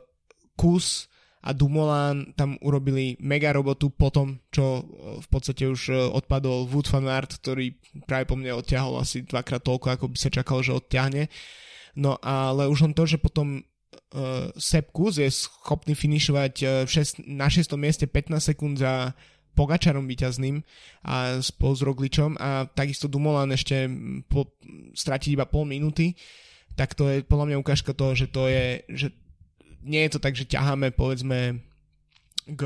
Kus 0.56 1.12
a 1.44 1.52
Dumoulin 1.52 2.32
tam 2.40 2.56
urobili 2.64 3.20
mega 3.20 3.52
robotu 3.52 3.92
po 3.92 4.08
tom, 4.08 4.40
čo 4.48 4.88
v 5.20 5.28
podstate 5.28 5.68
už 5.68 6.16
odpadol 6.16 6.72
Wood 6.72 6.88
van 6.88 7.12
Aert, 7.12 7.36
ktorý 7.36 7.76
práve 8.08 8.32
po 8.32 8.40
mne 8.40 8.56
odťahol 8.56 9.04
asi 9.04 9.28
dvakrát 9.28 9.60
toľko, 9.60 9.92
ako 9.92 10.06
by 10.08 10.18
sa 10.24 10.32
čakalo, 10.32 10.64
že 10.64 10.72
odťahne. 10.72 11.28
No 12.00 12.16
ale 12.24 12.72
už 12.72 12.88
len 12.88 12.96
to, 12.96 13.04
že 13.04 13.20
potom 13.20 13.60
Sepp 14.58 14.94
Kuss 14.94 15.18
je 15.18 15.26
schopný 15.30 15.98
finišovať 15.98 16.86
šest, 16.86 17.26
na 17.26 17.50
6. 17.50 17.74
mieste 17.82 18.06
15 18.06 18.54
sekúnd 18.54 18.78
za 18.78 19.18
Pogačarom 19.54 20.10
víťazným 20.10 20.66
a 21.06 21.38
spolu 21.42 21.74
s 21.78 21.82
Rogličom 21.86 22.32
a 22.42 22.66
takisto 22.66 23.06
Dumoulin 23.06 23.54
ešte 23.54 23.86
po, 24.26 24.50
stratiť 24.98 25.38
iba 25.38 25.46
pol 25.46 25.70
minúty, 25.70 26.18
tak 26.74 26.98
to 26.98 27.06
je 27.10 27.22
podľa 27.22 27.54
mňa 27.54 27.62
ukážka 27.62 27.94
toho, 27.94 28.18
že 28.18 28.34
to 28.34 28.50
je, 28.50 28.82
že 28.90 29.08
nie 29.86 30.02
je 30.10 30.18
to 30.18 30.20
tak, 30.22 30.34
že 30.34 30.50
ťaháme 30.50 30.90
povedzme 30.98 31.62
k, 32.50 32.62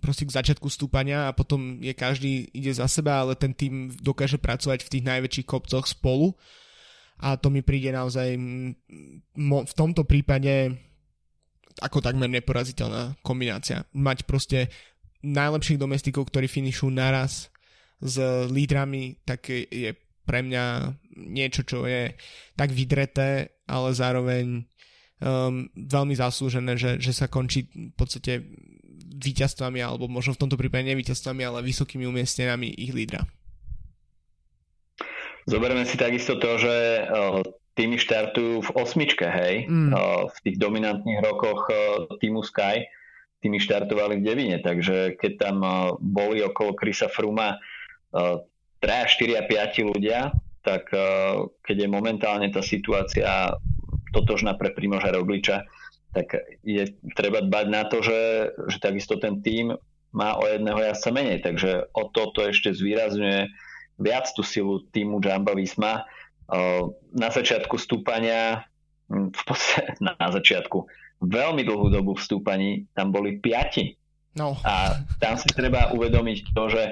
proste 0.00 0.24
k 0.24 0.34
začiatku 0.34 0.66
stúpania 0.72 1.28
a 1.28 1.36
potom 1.36 1.76
je 1.84 1.92
každý 1.92 2.48
ide 2.56 2.72
za 2.72 2.88
seba, 2.88 3.20
ale 3.20 3.36
ten 3.36 3.52
tým 3.52 3.92
dokáže 4.00 4.40
pracovať 4.40 4.88
v 4.88 4.92
tých 4.96 5.04
najväčších 5.04 5.46
kopcoch 5.46 5.84
spolu 5.84 6.32
a 7.18 7.34
to 7.36 7.50
mi 7.50 7.66
príde 7.66 7.90
naozaj 7.90 8.38
v 9.38 9.74
tomto 9.74 10.06
prípade 10.06 10.74
ako 11.78 12.02
takmer 12.02 12.26
neporaziteľná 12.30 13.22
kombinácia. 13.22 13.86
Mať 13.94 14.26
proste 14.26 14.70
najlepších 15.22 15.78
domestikov, 15.78 16.30
ktorí 16.30 16.50
finišujú 16.50 16.90
naraz 16.90 17.50
s 17.98 18.16
lídrami, 18.50 19.18
tak 19.26 19.50
je 19.50 19.94
pre 20.22 20.44
mňa 20.44 20.94
niečo, 21.18 21.66
čo 21.66 21.88
je 21.88 22.14
tak 22.54 22.70
vydreté, 22.70 23.58
ale 23.66 23.88
zároveň 23.96 24.62
um, 25.18 25.66
veľmi 25.74 26.14
zaslúžené, 26.14 26.78
že, 26.78 27.02
že 27.02 27.10
sa 27.16 27.26
končí 27.26 27.66
v 27.72 27.94
podstate 27.96 28.44
víťazstvami, 29.18 29.82
alebo 29.82 30.06
možno 30.06 30.36
v 30.36 30.42
tomto 30.46 30.60
prípade 30.60 30.86
nevíťazstvami, 30.86 31.42
ale 31.42 31.66
vysokými 31.66 32.06
umiestnenami 32.06 32.70
ich 32.76 32.94
lídra. 32.94 33.26
Zoberme 35.48 35.88
si 35.88 35.96
takisto 35.96 36.36
to, 36.36 36.60
že 36.60 37.08
týmy 37.72 37.96
štartujú 37.96 38.68
v 38.68 38.70
osmičke, 38.76 39.24
hej. 39.24 39.64
Mm. 39.64 39.96
V 40.28 40.38
tých 40.44 40.56
dominantných 40.60 41.24
rokoch 41.24 41.72
týmu 42.20 42.44
Sky 42.44 42.84
týmy 43.40 43.56
štartovali 43.56 44.20
v 44.20 44.26
devine, 44.26 44.58
takže 44.60 45.16
keď 45.16 45.32
tam 45.40 45.56
boli 46.02 46.44
okolo 46.44 46.76
Krisa 46.76 47.08
Fruma 47.08 47.56
3, 48.12 48.28
4 48.82 49.40
a 49.40 49.42
5 49.46 49.94
ľudia, 49.94 50.34
tak 50.60 50.90
keď 51.64 51.76
je 51.80 51.88
momentálne 51.88 52.50
tá 52.52 52.60
situácia 52.60 53.56
totožná 54.12 54.58
pre 54.58 54.74
Primoža 54.74 55.14
Rogliča, 55.14 55.64
tak 56.12 56.34
je 56.66 56.92
treba 57.14 57.44
dbať 57.44 57.66
na 57.68 57.86
to, 57.86 58.00
že, 58.02 58.52
že 58.68 58.78
takisto 58.80 59.20
ten 59.20 59.38
tým 59.44 59.76
má 60.10 60.40
o 60.40 60.44
jedného 60.48 60.80
jazdca 60.80 61.10
menej, 61.12 61.38
takže 61.44 61.92
o 61.92 62.08
toto 62.10 62.42
ešte 62.42 62.72
zvýrazňuje 62.72 63.48
viac 63.98 64.30
tú 64.32 64.46
silu 64.46 64.86
týmu 64.94 65.18
Jamba 65.18 65.52
Visma. 65.58 66.06
Na 67.12 67.28
začiatku 67.28 67.76
stúpania, 67.76 68.64
hm, 69.12 69.34
v 69.34 69.42
podstate 69.44 70.00
na 70.06 70.16
začiatku, 70.16 70.86
veľmi 71.20 71.66
dlhú 71.66 71.90
dobu 71.90 72.14
v 72.14 72.24
stúpaní, 72.24 72.70
tam 72.94 73.10
boli 73.10 73.42
piati. 73.42 73.98
No. 74.38 74.54
A 74.62 75.02
tam 75.18 75.34
si 75.34 75.50
treba 75.50 75.90
uvedomiť 75.92 76.54
to, 76.54 76.64
že 76.70 76.82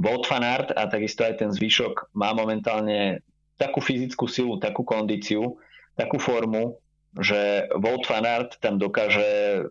Wout 0.00 0.24
van 0.30 0.46
Aert 0.46 0.72
a 0.72 0.88
takisto 0.88 1.26
aj 1.26 1.44
ten 1.44 1.50
zvyšok 1.52 2.14
má 2.16 2.32
momentálne 2.32 3.20
takú 3.60 3.84
fyzickú 3.84 4.24
silu, 4.30 4.56
takú 4.56 4.86
kondíciu, 4.86 5.60
takú 5.98 6.16
formu, 6.16 6.80
že 7.20 7.68
Wout 7.76 8.06
van 8.08 8.24
Aert 8.24 8.56
tam 8.62 8.80
dokáže 8.80 9.66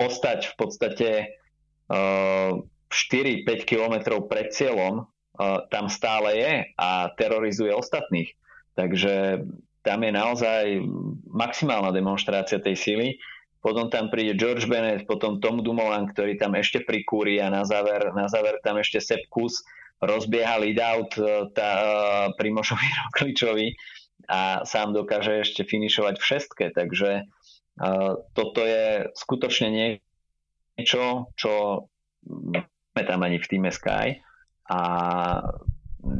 ostať 0.00 0.48
v 0.48 0.54
podstate 0.56 1.08
uh, 1.92 2.62
4-5 2.88 3.68
kilometrov 3.68 4.26
pred 4.32 4.48
cieľom 4.54 5.04
tam 5.72 5.88
stále 5.88 6.36
je 6.36 6.52
a 6.76 7.08
terorizuje 7.16 7.72
ostatných. 7.72 8.28
Takže 8.76 9.44
tam 9.80 10.04
je 10.04 10.12
naozaj 10.12 10.64
maximálna 11.32 11.90
demonstrácia 11.92 12.60
tej 12.60 12.76
sily. 12.76 13.08
Potom 13.60 13.92
tam 13.92 14.08
príde 14.08 14.36
George 14.40 14.64
Bennett, 14.64 15.04
potom 15.04 15.36
Tom 15.40 15.60
Dumoulin, 15.60 16.08
ktorý 16.08 16.40
tam 16.40 16.56
ešte 16.56 16.80
prikúri 16.84 17.40
a 17.44 17.52
na 17.52 17.64
záver, 17.64 18.08
na 18.16 18.24
záver 18.24 18.56
tam 18.64 18.80
ešte 18.80 19.00
Sepp 19.04 19.28
Kuss 19.28 19.60
rozbieha 20.00 20.56
lead-out 20.56 21.12
e, 21.20 21.52
tá, 21.52 21.68
e, 21.76 21.84
Primošovi 22.40 22.88
Rokličovi 23.04 23.68
a 24.32 24.64
sám 24.64 24.96
dokáže 24.96 25.44
ešte 25.44 25.68
finišovať 25.68 26.14
v 26.16 26.24
šestke. 26.24 26.64
Takže 26.72 27.28
toto 28.36 28.60
je 28.60 29.08
skutočne 29.16 29.72
niečo, 29.72 31.32
čo 31.32 31.52
sme 32.92 33.02
tam 33.08 33.24
ani 33.24 33.40
v 33.40 33.48
týme 33.48 33.72
Sky 33.72 34.20
a 34.70 34.78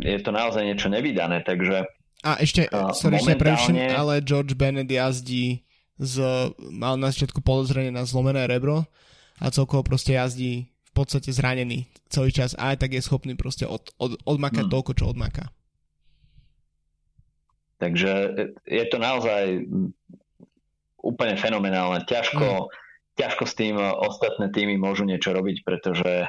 je 0.03 0.19
to 0.19 0.35
naozaj 0.35 0.67
niečo 0.67 0.91
nevydané, 0.91 1.47
takže 1.47 1.87
a 2.21 2.37
ešte, 2.37 2.69
uh, 2.69 2.93
sorry, 2.93 3.17
momentálne... 3.17 3.97
ale 3.97 4.21
George 4.21 4.53
Bennett 4.53 4.93
jazdí 4.93 5.65
z, 5.97 6.21
mal 6.69 7.01
na 7.01 7.09
začiatku 7.09 7.41
podozrenie 7.41 7.89
na 7.89 8.05
zlomené 8.05 8.45
rebro 8.45 8.85
a 9.41 9.49
celkovo 9.49 9.81
proste 9.81 10.13
jazdí 10.13 10.69
v 10.69 10.93
podstate 10.93 11.33
zranený 11.33 11.89
celý 12.13 12.29
čas 12.29 12.53
a 12.61 12.77
aj 12.77 12.85
tak 12.85 12.93
je 12.93 13.01
schopný 13.01 13.39
proste 13.41 13.65
od, 13.65 13.89
od, 13.97 14.21
odmakať 14.29 14.69
hmm. 14.69 14.73
toľko, 14.73 14.93
čo 15.01 15.05
odmaká. 15.09 15.49
Takže 17.81 18.13
je 18.69 18.85
to 18.93 19.01
naozaj 19.01 19.65
úplne 21.01 21.41
fenomenálne. 21.41 22.05
Ťažko, 22.05 22.69
hmm. 22.69 22.71
ťažko 23.17 23.45
s 23.49 23.55
tým 23.57 23.81
ostatné 23.81 24.53
týmy 24.53 24.77
môžu 24.77 25.09
niečo 25.09 25.33
robiť, 25.33 25.65
pretože 25.65 26.29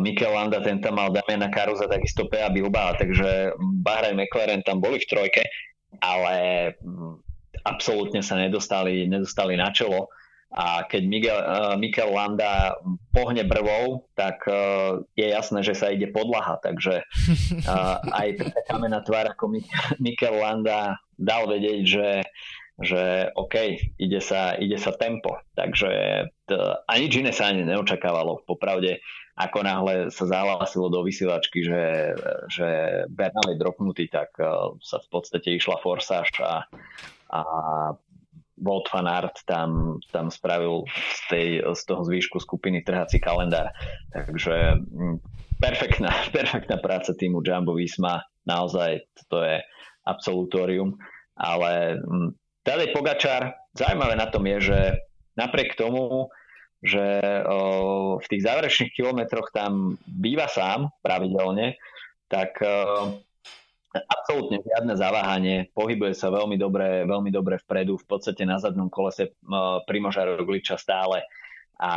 Mikel 0.00 0.32
Landa, 0.32 0.64
ten 0.64 0.80
tam 0.80 0.96
mal 0.96 1.12
Damiana 1.12 1.52
Karuza, 1.52 1.84
takisto 1.84 2.24
PA 2.32 2.48
Bilbao, 2.48 2.96
takže 2.96 3.52
Bahrain 3.84 4.16
McLaren 4.16 4.64
tam 4.64 4.80
boli 4.80 4.96
v 4.96 5.08
trojke, 5.08 5.44
ale 6.00 6.72
mm, 6.80 7.14
absolútne 7.68 8.24
sa 8.24 8.40
nedostali, 8.40 9.04
nedostali 9.04 9.60
na 9.60 9.68
čelo. 9.68 10.08
A 10.50 10.82
keď 10.82 11.02
Miguel, 11.06 11.38
uh, 11.38 11.78
Mikel 11.78 12.10
Landa 12.10 12.74
pohne 13.14 13.46
brvou, 13.46 14.10
tak 14.18 14.42
uh, 14.50 14.98
je 15.14 15.30
jasné, 15.30 15.62
že 15.62 15.78
sa 15.78 15.94
ide 15.94 16.10
podlaha, 16.10 16.58
takže 16.58 17.06
aj 18.10 18.28
taká 18.34 18.60
kamená 18.66 18.98
tvár 19.06 19.30
ako 19.30 19.60
Mikel 20.02 20.34
Landa 20.42 20.98
dal 21.14 21.46
vedieť, 21.46 21.80
že 21.86 22.06
že 22.80 23.28
OK, 23.36 23.76
ide 24.00 24.20
sa, 24.24 24.56
ide 24.56 24.80
sa 24.80 24.96
tempo. 24.96 25.36
Takže 25.52 25.90
to, 26.48 26.56
a 26.80 26.92
nič 26.96 27.20
iné 27.20 27.28
sa 27.30 27.52
ani 27.52 27.68
neočakávalo. 27.68 28.48
Popravde, 28.48 29.04
ako 29.36 29.58
náhle 29.60 29.94
sa 30.08 30.24
zahlasilo 30.24 30.88
do 30.88 31.04
vysielačky, 31.04 31.60
že, 31.60 32.16
že 32.48 32.68
Bernal 33.12 33.52
je 33.52 33.60
dropnutý, 33.60 34.08
tak 34.08 34.32
uh, 34.40 34.76
sa 34.80 34.96
v 34.96 35.08
podstate 35.12 35.60
išla 35.60 35.76
forsáž 35.84 36.32
a, 36.40 36.64
a 37.36 37.40
Walt 38.60 38.88
van 38.92 39.08
Aert 39.08 39.44
tam, 39.44 40.00
tam 40.12 40.28
spravil 40.32 40.84
z, 40.88 41.20
tej, 41.28 41.48
z 41.76 41.82
toho 41.84 42.04
zvýšku 42.04 42.40
skupiny 42.40 42.84
trhací 42.84 43.20
kalendár. 43.20 43.72
Takže 44.12 44.80
mm, 44.80 45.16
perfektná, 45.60 46.12
perfektná 46.36 46.76
práca 46.80 47.12
týmu 47.16 47.44
Jumbo 47.44 47.76
Visma. 47.76 48.24
Naozaj 48.48 49.04
to 49.28 49.44
je 49.44 49.60
absolutórium. 50.04 50.96
Ale 51.40 51.96
mm, 52.04 52.39
Tadej 52.60 52.92
Pogačar, 52.92 53.56
zaujímavé 53.72 54.14
na 54.16 54.28
tom 54.28 54.44
je, 54.44 54.72
že 54.72 54.80
napriek 55.36 55.78
tomu, 55.78 56.28
že 56.80 57.20
v 58.16 58.26
tých 58.28 58.42
záverečných 58.44 58.92
kilometroch 58.96 59.52
tam 59.52 60.00
býva 60.04 60.48
sám 60.48 60.92
pravidelne, 61.04 61.76
tak 62.28 62.56
absolútne 63.90 64.62
žiadne 64.62 64.94
zaváhanie, 64.94 65.68
pohybuje 65.74 66.14
sa 66.14 66.30
veľmi 66.30 66.54
dobre, 66.60 67.02
veľmi 67.04 67.30
dobre 67.34 67.58
vpredu, 67.64 67.98
v 67.98 68.06
podstate 68.06 68.46
na 68.46 68.60
zadnom 68.60 68.86
kolese 68.86 69.34
Primoža 69.88 70.24
Rogliča 70.24 70.78
stále. 70.78 71.26
A 71.80 71.92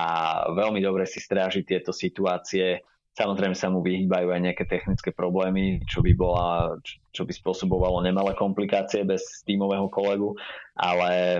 veľmi 0.48 0.80
dobre 0.80 1.04
si 1.04 1.20
stráži 1.20 1.68
tieto 1.68 1.92
situácie. 1.92 2.80
Samozrejme 3.14 3.54
sa 3.54 3.70
mu 3.70 3.86
vyhýbajú 3.86 4.34
aj 4.34 4.42
nejaké 4.42 4.66
technické 4.66 5.14
problémy, 5.14 5.86
čo 5.86 6.02
by, 6.02 6.18
bola, 6.18 6.82
čo 7.14 7.30
by 7.30 7.34
spôsobovalo 7.34 8.02
nemalé 8.02 8.34
komplikácie 8.34 9.06
bez 9.06 9.46
tímového 9.46 9.86
kolegu, 9.94 10.34
ale 10.74 11.38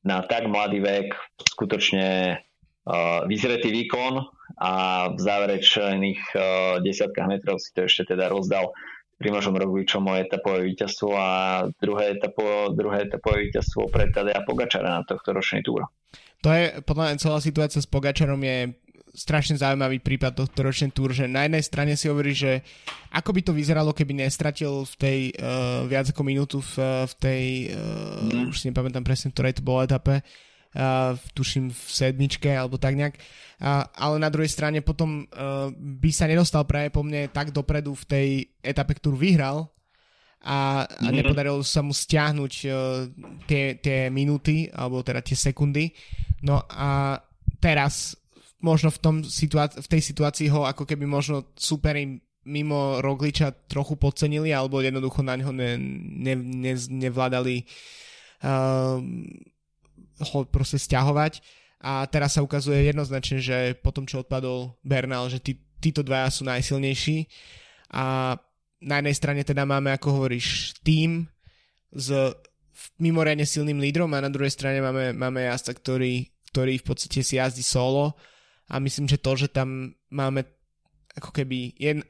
na 0.00 0.24
tak 0.24 0.48
mladý 0.48 0.80
vek 0.80 1.12
skutočne 1.44 2.40
uh, 2.40 3.28
vyzretý 3.28 3.68
výkon 3.68 4.24
a 4.64 4.72
v 5.12 5.18
záverečných 5.20 6.20
uh, 6.32 6.40
desiatkách 6.80 7.28
metrov 7.28 7.60
si 7.60 7.68
to 7.76 7.84
ešte 7.84 8.16
teda 8.16 8.32
rozdal 8.32 8.72
Primožom 9.20 9.52
Rogličom 9.52 10.08
o 10.08 10.16
etapové 10.16 10.72
víťazstvo 10.72 11.12
a 11.12 11.28
druhé, 11.76 12.16
etapo, 12.16 12.72
druhé 12.72 13.04
etapové 13.04 13.52
víťazstvo 13.52 13.92
pre 13.92 14.08
Tadeja 14.08 14.40
Pogačara 14.48 14.96
na 14.96 15.04
tohto 15.04 15.36
ročný 15.36 15.60
túr. 15.60 15.84
To 16.40 16.48
je, 16.48 16.80
podľa 16.88 17.04
mňa 17.12 17.20
celá 17.20 17.38
situácia 17.44 17.84
s 17.84 17.88
Pogačarom 17.92 18.40
je 18.40 18.72
strašne 19.10 19.58
zaujímavý 19.58 19.98
prípad 19.98 20.38
tohto 20.38 20.62
ročný 20.62 20.94
túr, 20.94 21.10
že 21.10 21.26
na 21.26 21.46
jednej 21.46 21.64
strane 21.66 21.92
si 21.98 22.06
hovorí, 22.06 22.30
že 22.30 22.62
ako 23.10 23.30
by 23.34 23.40
to 23.42 23.52
vyzeralo, 23.52 23.90
keby 23.90 24.22
nestratil 24.22 24.86
v 24.86 24.94
tej 24.94 25.18
uh, 25.34 25.82
viac 25.90 26.06
ako 26.14 26.22
minútu 26.22 26.62
v, 26.62 27.04
v 27.10 27.14
tej, 27.18 27.44
uh, 27.74 28.30
mm. 28.30 28.54
už 28.54 28.56
si 28.62 28.70
nepamätám 28.70 29.02
presne, 29.02 29.34
ktorej 29.34 29.58
to 29.58 29.66
bolo 29.66 29.82
etape, 29.82 30.22
uh, 30.22 31.18
tuším 31.34 31.74
v 31.74 31.80
sedmičke 31.90 32.54
alebo 32.54 32.78
tak 32.78 32.94
nejak, 32.94 33.18
uh, 33.18 33.82
ale 33.98 34.22
na 34.22 34.30
druhej 34.30 34.50
strane 34.50 34.78
potom 34.78 35.26
uh, 35.26 35.74
by 35.74 36.10
sa 36.14 36.30
nedostal 36.30 36.62
práve 36.62 36.94
po 36.94 37.02
mne 37.02 37.26
tak 37.34 37.50
dopredu 37.50 37.98
v 37.98 38.04
tej 38.06 38.28
etape, 38.62 38.94
ktorú 38.94 39.18
vyhral 39.18 39.74
a, 40.46 40.86
a 40.86 41.08
mm. 41.10 41.14
nepodarilo 41.18 41.60
sa 41.66 41.82
mu 41.82 41.90
stiahnuť 41.90 42.52
uh, 42.70 42.74
tie, 43.50 43.74
tie 43.82 44.06
minúty 44.06 44.70
alebo 44.70 45.02
teda 45.02 45.18
tie 45.18 45.34
sekundy. 45.34 45.90
No 46.46 46.62
a 46.70 47.18
teraz 47.60 48.19
možno 48.60 48.92
v, 48.92 48.98
tom 49.00 49.16
situá- 49.24 49.72
v 49.72 49.88
tej 49.88 50.02
situácii 50.04 50.48
ho 50.52 50.68
ako 50.68 50.84
keby 50.84 51.04
možno 51.08 51.52
superi 51.56 52.20
mimo 52.44 53.04
Rogliča 53.04 53.52
trochu 53.68 54.00
podcenili 54.00 54.52
alebo 54.52 54.80
jednoducho 54.80 55.20
na 55.20 55.36
ňo 55.36 55.52
ne, 55.52 55.76
ne, 56.24 56.34
ne, 56.36 56.72
nevládali 56.72 57.68
uh, 58.44 58.96
ho 60.20 60.38
proste 60.48 60.80
stiahovať 60.80 61.44
a 61.80 62.04
teraz 62.08 62.36
sa 62.36 62.44
ukazuje 62.44 62.92
jednoznačne, 62.92 63.40
že 63.40 63.56
po 63.80 63.92
tom, 63.92 64.04
čo 64.04 64.20
odpadol 64.20 64.76
Bernal, 64.84 65.32
že 65.32 65.40
tí, 65.40 65.56
títo 65.80 66.04
dvaja 66.04 66.28
sú 66.28 66.44
najsilnejší. 66.44 67.24
A 67.96 68.36
na 68.84 68.94
jednej 69.00 69.16
strane 69.16 69.42
teda 69.48 69.64
máme, 69.64 69.88
ako 69.96 70.20
hovoríš, 70.20 70.76
tým 70.84 71.24
s 71.88 72.12
mimoriadne 73.00 73.48
silným 73.48 73.80
lídrom 73.80 74.12
a 74.12 74.24
na 74.24 74.28
druhej 74.28 74.52
strane 74.52 74.84
máme, 74.84 75.16
máme 75.16 75.48
jazda, 75.48 75.72
ktorý, 75.72 76.28
ktorý 76.52 76.80
v 76.80 76.84
podstate 76.84 77.24
si 77.24 77.40
jazdí 77.40 77.64
solo 77.64 78.12
a 78.70 78.78
myslím, 78.78 79.10
že 79.10 79.18
to, 79.18 79.34
že 79.34 79.50
tam 79.50 79.98
máme 80.14 80.46
ako 81.18 81.34
keby 81.34 81.74
jen, 81.74 82.06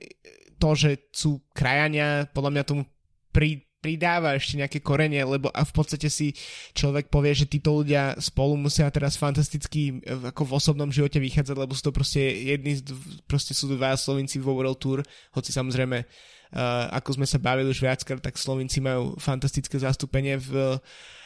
to, 0.61 0.77
že 0.77 1.09
sú 1.11 1.41
krajania, 1.57 2.29
podľa 2.37 2.51
mňa 2.53 2.63
tomu 2.69 2.85
pri, 3.33 3.65
pridáva 3.81 4.37
ešte 4.37 4.61
nejaké 4.61 4.79
korenie, 4.85 5.25
lebo 5.25 5.49
a 5.49 5.65
v 5.65 5.73
podstate 5.73 6.13
si 6.13 6.37
človek 6.77 7.09
povie, 7.09 7.33
že 7.33 7.49
títo 7.49 7.81
ľudia 7.81 8.13
spolu 8.21 8.61
musia 8.61 8.85
teraz 8.93 9.17
fantasticky 9.17 10.05
ako 10.05 10.45
v 10.45 10.55
osobnom 10.61 10.93
živote 10.93 11.17
vychádzať, 11.17 11.57
lebo 11.57 11.73
sú 11.73 11.89
to 11.89 11.97
proste 11.97 12.21
jedni, 12.21 12.77
proste 13.25 13.57
sú 13.57 13.73
dva 13.73 13.97
Slovinci 13.97 14.37
vo 14.37 14.53
World 14.53 14.77
Tour, 14.77 15.01
hoci 15.33 15.51
samozrejme 15.51 15.97
uh, 16.05 16.93
ako 16.93 17.17
sme 17.17 17.27
sa 17.27 17.41
bavili 17.41 17.73
už 17.73 17.81
viackrát, 17.81 18.21
tak 18.21 18.37
Slovinci 18.37 18.85
majú 18.85 19.17
fantastické 19.17 19.81
zastúpenie 19.81 20.37
v, 20.37 20.77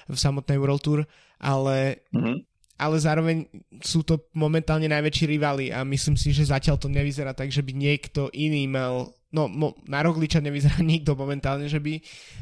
v 0.06 0.16
samotnej 0.16 0.62
World 0.62 0.82
Tour, 0.86 1.00
ale 1.42 2.06
mm-hmm 2.14 2.53
ale 2.74 2.96
zároveň 2.98 3.46
sú 3.82 4.02
to 4.02 4.26
momentálne 4.34 4.90
najväčší 4.90 5.24
rivali 5.30 5.70
a 5.70 5.86
myslím 5.86 6.18
si, 6.18 6.34
že 6.34 6.50
zatiaľ 6.50 6.76
to 6.78 6.90
nevyzerá 6.90 7.30
tak, 7.30 7.54
že 7.54 7.62
by 7.62 7.70
niekto 7.70 8.28
iný 8.34 8.66
mal, 8.66 9.14
no 9.30 9.46
mo, 9.46 9.78
na 9.86 10.02
Rogliča 10.02 10.42
nevyzerá 10.42 10.82
nikto 10.86 11.14
momentálne, 11.14 11.70
že 11.70 11.78
by, 11.78 11.94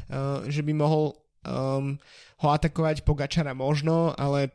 uh, 0.09 0.49
že 0.49 0.65
by 0.65 0.73
mohol 0.73 1.13
um, 1.45 2.01
ho 2.41 2.47
atakovať 2.49 3.05
Pogačara 3.05 3.53
možno, 3.53 4.11
ale 4.17 4.49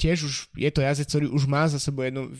tiež 0.00 0.18
už 0.24 0.34
je 0.56 0.70
to 0.72 0.80
jazdec, 0.80 1.08
ktorý 1.12 1.26
už 1.28 1.44
má 1.44 1.68
za 1.68 1.76
sebou 1.76 2.08
jednu 2.08 2.32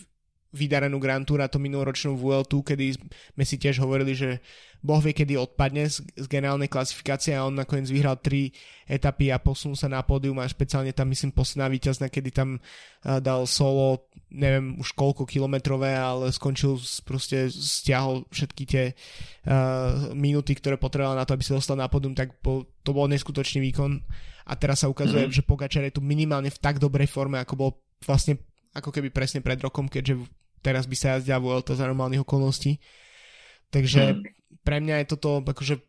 vydarenú 0.50 0.98
Grand 0.98 1.22
Tour 1.22 1.40
a 1.40 1.50
to 1.50 1.62
minuloročnú 1.62 2.18
Vueltu, 2.18 2.66
kedy 2.66 2.98
sme 3.38 3.44
si 3.46 3.54
tiež 3.54 3.78
hovorili, 3.78 4.18
že 4.18 4.42
Boh 4.80 4.98
vie, 4.98 5.12
kedy 5.12 5.36
odpadne 5.36 5.86
z, 5.86 6.00
z 6.16 6.26
generálnej 6.26 6.66
klasifikácie 6.66 7.36
a 7.36 7.44
on 7.44 7.52
nakoniec 7.52 7.86
vyhral 7.92 8.16
tri 8.16 8.50
etapy 8.88 9.28
a 9.28 9.38
posunul 9.38 9.76
sa 9.76 9.92
na 9.92 10.00
pódium 10.00 10.40
a 10.40 10.48
špeciálne 10.48 10.90
tam 10.96 11.12
myslím 11.12 11.36
posledná 11.36 11.68
víťazná, 11.68 12.08
kedy 12.08 12.30
tam 12.32 12.56
uh, 12.58 13.20
dal 13.20 13.44
solo, 13.44 14.08
neviem 14.32 14.80
už 14.80 14.96
koľko 14.96 15.28
kilometrové, 15.28 15.94
ale 15.94 16.32
skončil, 16.32 16.80
proste 17.04 17.52
stiahol 17.52 18.24
všetky 18.32 18.62
tie 18.64 18.84
uh, 19.46 20.16
minúty, 20.16 20.56
ktoré 20.56 20.80
potreboval 20.80 21.14
na 21.14 21.28
to, 21.28 21.36
aby 21.36 21.44
sa 21.44 21.60
dostal 21.60 21.76
na 21.76 21.92
pódium, 21.92 22.16
tak 22.16 22.40
po, 22.40 22.64
to 22.80 22.96
bol 22.96 23.04
neskutočný 23.06 23.60
výkon 23.70 24.00
a 24.48 24.52
teraz 24.56 24.82
sa 24.82 24.90
ukazuje, 24.90 25.28
mm-hmm. 25.28 25.38
že 25.38 25.46
Pogačar 25.46 25.84
je 25.86 25.94
tu 25.94 26.02
minimálne 26.02 26.48
v 26.48 26.58
tak 26.58 26.80
dobrej 26.80 27.06
forme, 27.06 27.36
ako 27.38 27.54
bol 27.54 27.70
vlastne 28.02 28.40
ako 28.72 28.90
keby 28.94 29.12
presne 29.12 29.44
pred 29.44 29.58
rokom, 29.60 29.90
keďže 29.90 30.39
teraz 30.60 30.84
by 30.84 30.96
sa 30.96 31.06
jazdila 31.16 31.40
Vuelta 31.40 31.72
za 31.76 31.88
normálnych 31.88 32.24
okolností. 32.24 32.78
Takže 33.70 34.16
mm 34.16 34.40
pre 34.60 34.78
mňa 34.78 35.02
je 35.02 35.10
toto 35.16 35.40
akože 35.40 35.80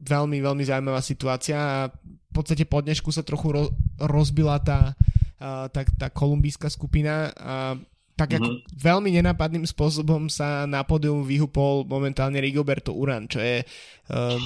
veľmi, 0.00 0.40
veľmi 0.40 0.64
zaujímavá 0.64 1.02
situácia 1.04 1.58
a 1.58 1.78
v 1.90 2.32
podstate 2.32 2.64
po 2.64 2.80
dnešku 2.80 3.10
sa 3.10 3.26
trochu 3.26 3.52
ro- 3.52 3.74
rozbila 4.00 4.56
tá, 4.62 4.94
uh, 5.42 5.66
tá, 5.68 5.84
tá 5.84 6.08
kolumbijská 6.08 6.70
skupina 6.70 7.34
a 7.36 7.76
tak 8.16 8.36
ako 8.36 8.52
mm-hmm. 8.52 8.76
veľmi 8.76 9.10
nenápadným 9.16 9.64
spôsobom 9.64 10.28
sa 10.28 10.68
na 10.68 10.84
pódium 10.84 11.24
vyhupol 11.24 11.88
momentálne 11.88 12.36
Rigoberto 12.36 12.92
Uran, 12.92 13.24
čo 13.24 13.40
je, 13.40 13.64
um, 14.12 14.36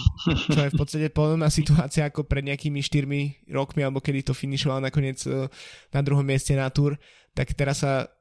čo 0.55 0.59
je 0.63 0.71
v 0.71 0.79
podstate 0.79 1.11
podobná 1.11 1.51
situácia 1.51 2.07
ako 2.07 2.23
pred 2.23 2.47
nejakými 2.47 2.79
4 2.79 3.51
rokmi, 3.51 3.83
alebo 3.83 3.99
kedy 3.99 4.31
to 4.31 4.35
finišoval 4.35 4.79
nakoniec 4.79 5.19
uh, 5.27 5.51
na 5.91 6.01
druhom 6.07 6.23
mieste 6.23 6.55
na 6.55 6.71
Tour, 6.71 6.95
tak 7.35 7.51
teraz 7.59 7.83
sa 7.83 8.14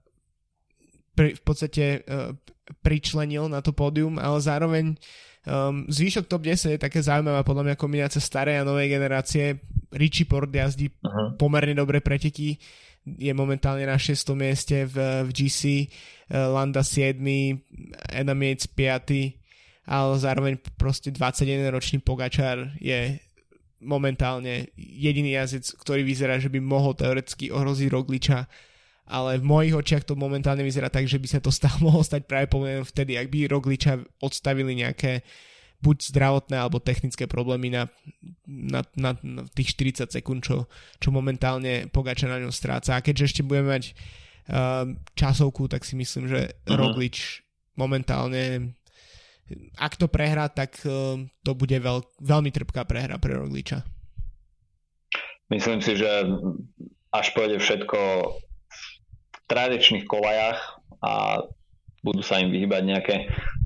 pri, 1.14 1.38
v 1.38 1.42
podstate 1.42 1.84
uh, 2.04 2.34
pričlenil 2.82 3.48
na 3.50 3.62
to 3.62 3.72
pódium, 3.72 4.18
ale 4.18 4.38
zároveň 4.42 4.98
Um, 5.44 5.84
zvýšok 5.92 6.32
top 6.32 6.48
10 6.48 6.72
je 6.72 6.80
také 6.80 7.04
zaujímavé 7.04 7.44
podľa 7.44 7.68
mňa 7.68 7.76
kombinácia 7.76 8.24
starej 8.24 8.64
a 8.64 8.68
novej 8.68 8.88
generácie. 8.88 9.60
Richie 9.92 10.24
Port 10.24 10.48
jazdí 10.48 10.88
uh-huh. 10.88 11.36
pomerne 11.36 11.76
dobré 11.76 12.00
preteky, 12.00 12.56
je 13.04 13.32
momentálne 13.36 13.84
na 13.84 14.00
6. 14.00 14.24
mieste 14.40 14.88
v, 14.88 15.28
v 15.28 15.30
GC, 15.36 15.62
uh, 15.68 15.76
eh, 16.32 16.48
Landa 16.48 16.80
7, 16.80 17.20
Adam 18.16 18.40
Yates 18.40 18.72
5, 18.72 19.92
ale 19.92 20.14
zároveň 20.16 20.54
proste 20.80 21.12
21 21.12 21.76
ročný 21.76 22.00
Pogačar 22.00 22.72
je 22.80 23.20
momentálne 23.84 24.72
jediný 24.80 25.36
jazdec, 25.36 25.76
ktorý 25.76 26.08
vyzerá, 26.08 26.40
že 26.40 26.48
by 26.48 26.64
mohol 26.64 26.96
teoreticky 26.96 27.52
ohroziť 27.52 27.92
Rogliča 27.92 28.48
ale 29.04 29.40
v 29.40 29.46
mojich 29.46 29.76
očiach 29.76 30.04
to 30.08 30.16
momentálne 30.16 30.64
vyzerá 30.64 30.88
tak, 30.88 31.08
že 31.08 31.20
by 31.20 31.28
sa 31.28 31.40
to 31.44 31.52
stalo, 31.52 31.78
mohlo 31.92 32.04
stať 32.04 32.24
práve 32.28 32.48
poviem 32.48 32.88
vtedy, 32.88 33.20
ak 33.20 33.28
by 33.28 33.52
Rogliča 33.52 34.00
odstavili 34.24 34.80
nejaké 34.80 35.24
buď 35.84 36.16
zdravotné 36.16 36.56
alebo 36.56 36.80
technické 36.80 37.28
problémy 37.28 37.68
na, 37.68 37.92
na, 38.48 38.88
na, 38.96 39.20
na 39.20 39.44
tých 39.52 39.76
40 39.76 40.16
sekúnd, 40.16 40.40
čo, 40.40 40.72
čo 41.04 41.12
momentálne 41.12 41.92
Pogača 41.92 42.32
na 42.32 42.40
ňom 42.40 42.56
stráca. 42.56 42.96
A 42.96 43.04
keďže 43.04 43.36
ešte 43.36 43.42
budeme 43.44 43.76
mať 43.76 43.92
uh, 43.92 44.88
časovku, 45.20 45.68
tak 45.68 45.84
si 45.84 46.00
myslím, 46.00 46.32
že 46.32 46.56
uh-huh. 46.56 46.80
Roglič 46.80 47.44
momentálne 47.76 48.72
ak 49.76 50.00
to 50.00 50.08
prehrá, 50.08 50.48
tak 50.48 50.80
uh, 50.88 51.20
to 51.44 51.52
bude 51.52 51.76
veľ, 51.76 52.00
veľmi 52.24 52.50
trpká 52.50 52.88
prehra 52.88 53.20
pre 53.20 53.36
Rogliča. 53.36 53.84
myslím 55.52 55.84
si, 55.84 56.00
že 56.00 56.08
až 57.14 57.28
pôjde 57.36 57.60
všetko 57.60 58.00
tradičných 59.54 60.10
kolajách 60.10 60.60
a 61.06 61.46
budú 62.02 62.26
sa 62.26 62.42
im 62.42 62.50
vyhybať 62.50 62.84
nejaké 62.84 63.16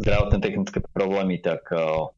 zdravotné 0.03 0.38
technické 0.43 0.83
problémy, 0.93 1.39
tak 1.39 1.63
uh, 1.71 2.11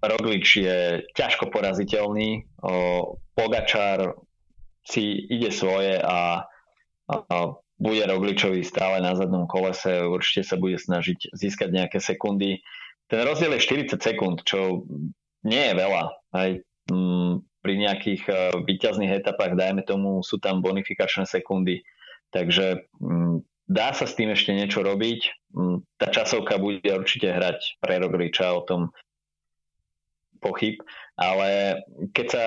Roglič 0.00 0.64
je 0.64 1.04
ťažko 1.12 1.52
poraziteľný. 1.52 2.48
Uh, 2.64 3.14
Pogačar 3.36 4.16
si 4.84 5.26
ide 5.32 5.48
svoje 5.48 5.96
a, 5.96 6.44
a, 7.08 7.16
bude 7.80 8.04
Rogličovi 8.04 8.60
stále 8.62 9.00
na 9.00 9.16
zadnom 9.16 9.48
kolese, 9.48 10.04
určite 10.04 10.44
sa 10.44 10.56
bude 10.60 10.76
snažiť 10.76 11.32
získať 11.32 11.68
nejaké 11.72 11.98
sekundy. 11.98 12.60
Ten 13.08 13.24
rozdiel 13.24 13.56
je 13.56 13.66
40 13.90 13.96
sekúnd, 13.98 14.44
čo 14.44 14.84
nie 15.42 15.72
je 15.72 15.74
veľa. 15.74 16.04
Aj 16.36 16.50
mm, 16.92 17.32
pri 17.64 17.74
nejakých 17.80 18.22
uh, 18.28 18.36
výťazných 18.60 19.24
etapách, 19.24 19.56
dajme 19.56 19.82
tomu, 19.88 20.20
sú 20.20 20.36
tam 20.36 20.60
bonifikačné 20.60 21.24
sekundy. 21.24 21.80
Takže 22.34 22.90
mm, 22.98 23.46
dá 23.70 23.94
sa 23.94 24.10
s 24.10 24.18
tým 24.18 24.34
ešte 24.34 24.50
niečo 24.50 24.82
robiť. 24.82 25.54
Mm, 25.54 25.86
tá 26.02 26.10
časovka 26.10 26.58
bude 26.58 26.82
určite 26.82 27.30
hrať 27.30 27.78
pre 27.78 28.02
Rogliča 28.02 28.50
o 28.50 28.66
tom 28.66 28.90
pochyb, 30.42 30.76
ale 31.16 31.80
keď, 32.12 32.26
sa, 32.26 32.44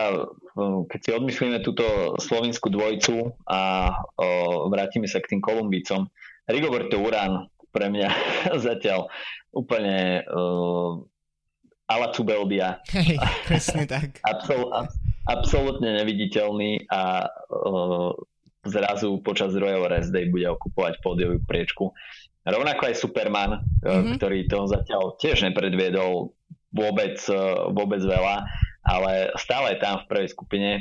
mm, 0.59 0.91
keď 0.91 0.99
si 0.99 1.09
odmyslíme 1.15 1.63
túto 1.63 2.13
slovinskú 2.19 2.69
dvojicu 2.69 3.33
a 3.49 3.89
o, 4.19 4.69
vrátime 4.69 5.09
sa 5.09 5.23
k 5.23 5.33
tým 5.33 5.41
Kolumbicom, 5.41 6.05
Rigoberto 6.45 7.01
Urán 7.01 7.49
pre 7.71 7.89
mňa 7.89 8.09
zatiaľ 8.67 9.09
úplne 9.51 10.21
uh, 10.27 11.01
ala 11.87 12.07
Cubeldia. 12.13 12.83
Hej, 12.91 13.17
presne 13.47 13.83
tak. 13.89 14.19
Absol, 14.31 14.87
absolútne 15.27 15.99
neviditeľný 15.99 16.87
a 16.87 17.27
uh, 17.27 18.11
zrazu 18.69 19.19
počas 19.23 19.55
druhého 19.55 19.83
rest 19.87 20.11
day 20.11 20.27
bude 20.29 20.47
okupovať 20.47 20.99
pódiovú 21.03 21.39
priečku. 21.43 21.91
Rovnako 22.47 22.81
aj 22.87 22.95
Superman, 22.95 23.51
mm-hmm. 23.83 24.15
ktorý 24.15 24.47
toho 24.47 24.71
zatiaľ 24.71 25.19
tiež 25.19 25.43
nepredviedol 25.43 26.31
vôbec, 26.71 27.19
eh, 27.27 27.39
vôbec 27.75 27.99
veľa, 27.99 28.47
ale 28.87 29.35
stále 29.35 29.75
je 29.75 29.83
tam 29.83 30.03
v 30.03 30.07
prvej 30.07 30.29
skupine. 30.31 30.71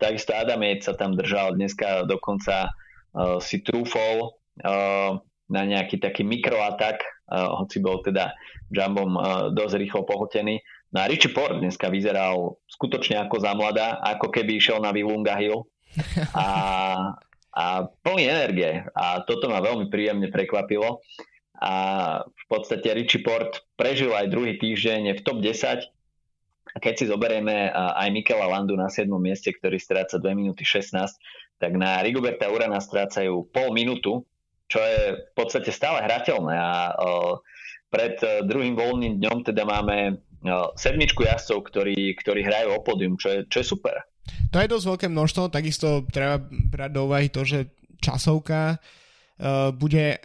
Takisto 0.00 0.32
Adam 0.32 0.64
sa 0.80 0.96
tam 0.96 1.12
držal, 1.12 1.52
dneska 1.52 2.08
dokonca 2.08 2.72
uh, 2.72 3.36
si 3.44 3.60
trúfol 3.60 4.40
na 5.50 5.62
nejaký 5.68 6.00
taký 6.00 6.24
mikroatak, 6.24 7.00
hoci 7.28 7.80
bol 7.84 8.00
teda 8.00 8.32
Jumbom 8.72 9.20
dosť 9.52 9.76
rýchlo 9.76 10.08
pohotený. 10.08 10.60
No 10.90 11.04
a 11.04 11.08
Richie 11.12 11.30
Port 11.30 11.60
dneska 11.60 11.86
vyzeral 11.92 12.58
skutočne 12.66 13.20
ako 13.24 13.36
za 13.38 13.52
mladá, 13.54 14.00
ako 14.02 14.32
keby 14.32 14.58
išiel 14.58 14.82
na 14.82 14.90
Vilunga 14.90 15.38
Hill 15.38 15.68
a, 16.36 16.46
a 17.54 17.64
plný 18.02 18.24
energie. 18.26 18.84
A 18.94 19.22
toto 19.26 19.50
ma 19.50 19.62
veľmi 19.62 19.90
príjemne 19.90 20.30
prekvapilo. 20.30 21.02
A 21.60 21.72
v 22.24 22.44
podstate 22.48 22.88
Richie 22.96 23.20
Port 23.20 23.68
prežil 23.76 24.16
aj 24.16 24.32
druhý 24.32 24.56
týždeň 24.56 25.18
v 25.18 25.20
top 25.20 25.44
10. 25.44 25.84
Keď 26.70 26.94
si 26.96 27.04
zoberieme 27.10 27.68
aj 27.74 28.08
Mikela 28.14 28.46
Landu 28.46 28.78
na 28.78 28.88
7. 28.88 29.10
mieste, 29.20 29.50
ktorý 29.52 29.76
stráca 29.76 30.16
2 30.16 30.38
minúty 30.38 30.62
16, 30.64 30.96
tak 31.60 31.72
na 31.76 32.00
Rigoberta 32.00 32.48
Urana 32.48 32.80
strácajú 32.80 33.50
pol 33.52 33.76
minútu, 33.76 34.24
čo 34.70 34.80
je 34.80 35.18
v 35.20 35.32
podstate 35.36 35.68
stále 35.74 36.00
hrateľné. 36.06 36.54
A 36.56 36.96
pred 37.90 38.16
e, 38.22 38.46
druhým 38.46 38.78
voľným 38.78 39.18
dňom 39.18 39.38
teda 39.42 39.66
máme 39.66 40.22
sedmičku 40.78 41.26
jazdcov, 41.26 41.68
ktorí, 41.68 42.16
ktorí 42.16 42.40
hrajú 42.40 42.72
o 42.72 42.80
pódium, 42.80 43.20
čo 43.20 43.28
je, 43.28 43.38
čo 43.52 43.60
je 43.60 43.66
super. 43.66 44.00
To 44.50 44.56
je 44.58 44.70
dosť 44.70 44.86
veľké 44.86 45.06
množstvo, 45.10 45.54
takisto 45.54 46.04
treba 46.10 46.42
brať 46.46 46.90
do 46.90 47.00
úvahy 47.06 47.30
to, 47.30 47.46
že 47.46 47.70
časovka 48.02 48.76
uh, 48.76 49.70
bude 49.74 50.18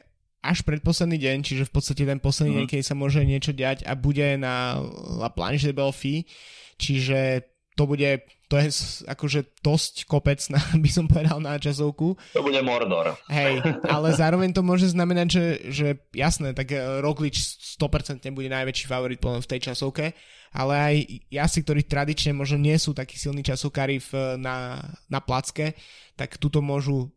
až 0.45 0.61
predposledný 0.61 1.17
deň, 1.17 1.37
čiže 1.41 1.63
v 1.65 1.73
podstate 1.73 2.05
ten 2.05 2.21
posledný 2.21 2.53
mm. 2.53 2.57
deň, 2.61 2.67
keď 2.69 2.81
sa 2.85 2.95
môže 2.95 3.21
niečo 3.25 3.51
diať 3.51 3.81
a 3.89 3.97
bude 3.97 4.37
na 4.37 4.77
La 5.17 5.33
Planche 5.33 5.73
de 5.73 5.73
Belfi, 5.73 6.29
čiže 6.77 7.49
to 7.75 7.83
bude, 7.83 8.23
to 8.47 8.55
je 8.55 8.71
akože 9.05 9.59
dosť 9.59 10.07
kopec, 10.07 10.39
na, 10.47 10.59
by 10.83 10.89
som 10.89 11.05
povedal, 11.11 11.43
na 11.43 11.59
časovku. 11.59 12.15
To 12.33 12.41
bude 12.41 12.59
Mordor. 12.63 13.19
Hej, 13.27 13.59
ale 13.83 14.07
zároveň 14.15 14.55
to 14.55 14.63
môže 14.63 14.95
znamenať, 14.95 15.27
že, 15.27 15.45
že 15.69 15.87
jasné, 16.15 16.55
tak 16.55 16.71
eh, 16.71 17.03
Roglič 17.03 17.59
100% 17.75 18.23
bude 18.31 18.47
najväčší 18.47 18.85
favorit 18.87 19.19
v 19.19 19.49
tej 19.51 19.71
časovke, 19.71 20.15
ale 20.55 20.73
aj 20.73 20.95
jazdci, 21.27 21.59
ktorí 21.67 21.81
tradične 21.83 22.31
možno 22.31 22.63
nie 22.63 22.79
sú 22.79 22.95
takí 22.95 23.19
silní 23.19 23.43
časovkári 23.43 23.99
v, 23.99 24.39
na, 24.39 24.79
na 25.11 25.19
placke, 25.19 25.75
tak 26.15 26.39
tuto 26.39 26.63
môžu 26.63 27.11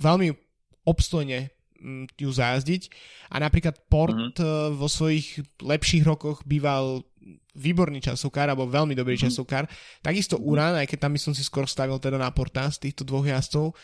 veľmi 0.00 0.32
obstojne 0.88 1.52
mm, 1.76 2.16
ju 2.16 2.30
zajazdiť. 2.32 2.82
A 3.28 3.36
napríklad 3.42 3.84
Port 3.92 4.16
mm-hmm. 4.16 4.80
vo 4.80 4.88
svojich 4.88 5.44
lepších 5.60 6.08
rokoch 6.08 6.40
býval 6.48 7.04
výborný 7.56 7.98
časovkár, 8.04 8.52
alebo 8.52 8.70
veľmi 8.70 8.94
dobrý 8.94 9.18
mm-hmm. 9.18 9.32
časovkár. 9.32 9.64
Takisto. 10.04 10.38
Uran, 10.38 10.78
aj 10.78 10.86
keď 10.86 10.98
tam 11.08 11.12
by 11.16 11.20
som 11.20 11.32
si 11.34 11.42
skôr 11.42 11.66
stavil 11.66 11.98
teda 11.98 12.20
na 12.20 12.30
porta 12.30 12.70
z 12.70 12.88
týchto 12.88 13.02
dvoch 13.02 13.26
jazdcov. 13.26 13.74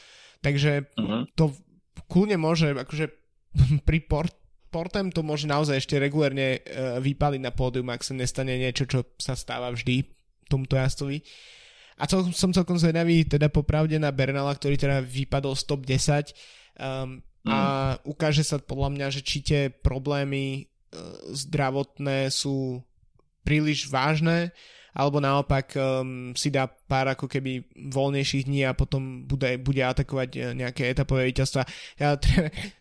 Takže 0.43 0.93
mm-hmm. 0.95 1.23
to 1.35 1.55
kľudne 2.07 2.39
môže, 2.39 2.75
akože 2.75 3.07
pri 3.89 3.99
port, 4.07 4.35
portem 4.73 5.13
to 5.13 5.21
môže 5.21 5.45
naozaj 5.45 5.85
ešte 5.85 6.01
regulérne 6.01 6.59
uh, 6.59 6.97
vypaliť 6.99 7.41
na 7.45 7.53
pódium, 7.53 7.93
ak 7.93 8.01
sa 8.03 8.17
nestane 8.17 8.57
niečo, 8.57 8.89
čo 8.89 9.05
sa 9.21 9.37
stáva 9.37 9.69
vždy 9.69 10.09
tomuto 10.49 10.81
jazdovi. 10.81 11.21
A 12.01 12.09
cel, 12.09 12.25
som 12.33 12.51
celkom 12.51 12.81
zvedavý 12.81 13.29
teda 13.29 13.53
popravde 13.53 14.01
na 14.01 14.11
Bernala, 14.11 14.57
ktorý 14.57 14.81
teda 14.81 15.05
vypadol 15.05 15.55
z 15.55 15.63
top 15.69 15.85
10 15.85 16.33
um, 16.81 17.21
mm. 17.47 17.53
a 17.53 17.59
ukáže 18.09 18.43
sa 18.43 18.57
podľa 18.59 18.91
mňa, 18.97 19.07
že 19.13 19.21
či 19.21 19.45
tie 19.45 19.61
problémy 19.69 20.67
uh, 20.67 21.31
zdravotné 21.37 22.33
sú 22.33 22.81
príliš 23.43 23.91
vážne, 23.91 24.51
alebo 24.93 25.25
naopak 25.25 25.73
um, 25.73 26.37
si 26.37 26.53
dá 26.53 26.69
pár 26.69 27.17
ako 27.17 27.25
keby 27.25 27.65
voľnejších 27.89 28.45
dní 28.45 28.69
a 28.69 28.77
potom 28.77 29.25
bude, 29.25 29.57
bude 29.61 29.81
atakovať 29.81 30.31
uh, 30.37 30.43
nejaké 30.53 30.93
etapové 30.93 31.33
víťazstva. 31.33 31.65
Ja, 31.97 32.21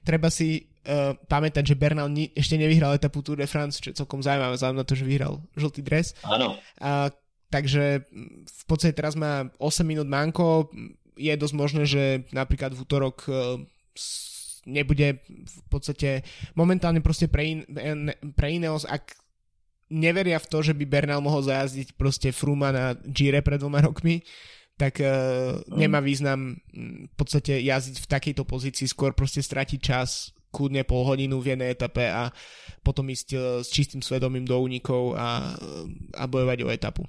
treba 0.07 0.27
si 0.27 0.67
uh, 0.87 1.15
pamätať, 1.15 1.71
že 1.71 1.79
Bernal 1.79 2.11
ni- 2.11 2.31
ešte 2.35 2.59
nevyhral 2.59 2.99
etapu 2.99 3.23
Tour 3.23 3.39
de 3.39 3.47
France, 3.47 3.79
čo 3.79 3.95
je 3.95 3.99
celkom 4.03 4.19
zaujímavé, 4.19 4.59
vzhľadom 4.59 4.79
na 4.83 4.87
to, 4.87 4.99
že 4.99 5.07
vyhral 5.07 5.39
žltý 5.55 5.81
dres. 5.81 6.11
Áno. 6.27 6.59
Uh, 6.83 7.07
takže 7.47 8.03
v 8.43 8.63
podstate 8.67 8.91
teraz 8.91 9.15
má 9.15 9.47
8 9.55 9.87
minút 9.87 10.11
manko, 10.11 10.67
je 11.15 11.31
dosť 11.31 11.55
možné, 11.55 11.83
že 11.87 12.03
napríklad 12.35 12.75
v 12.75 12.81
útorok 12.83 13.17
uh, 13.31 13.55
nebude 14.65 15.21
v 15.27 15.59
podstate 15.71 16.21
momentálne 16.53 17.01
proste 17.01 17.25
pre, 17.25 17.43
in, 17.45 17.59
pre 18.37 18.47
Ineos, 18.57 18.85
ak 18.85 19.20
neveria 19.91 20.39
v 20.39 20.47
to, 20.47 20.63
že 20.63 20.73
by 20.73 20.87
Bernal 20.87 21.19
mohol 21.19 21.43
zajazdiť 21.43 21.99
proste 21.99 22.31
Fruma 22.31 22.71
na 22.71 22.95
Gire 23.03 23.43
pred 23.43 23.59
dvoma 23.59 23.83
rokmi, 23.83 24.23
tak 24.79 25.03
uh, 25.03 25.61
nemá 25.67 25.99
význam 26.01 26.57
v 26.73 27.13
podstate 27.19 27.59
jazdiť 27.61 28.01
v 28.01 28.09
takejto 28.09 28.43
pozícii, 28.47 28.87
skôr 28.89 29.11
proste 29.13 29.43
stratiť 29.43 29.79
čas 29.83 30.33
kľudne 30.49 30.83
pol 30.83 31.05
hodinu 31.05 31.39
v 31.39 31.53
jednej 31.53 31.71
etape 31.71 32.01
a 32.07 32.33
potom 32.81 33.05
ísť 33.11 33.29
uh, 33.35 33.41
s 33.61 33.69
čistým 33.69 34.01
svedomím 34.01 34.47
do 34.47 34.57
únikov 34.57 35.13
a, 35.13 35.53
a 36.17 36.23
bojovať 36.25 36.59
o 36.65 36.73
etapu. 36.73 37.03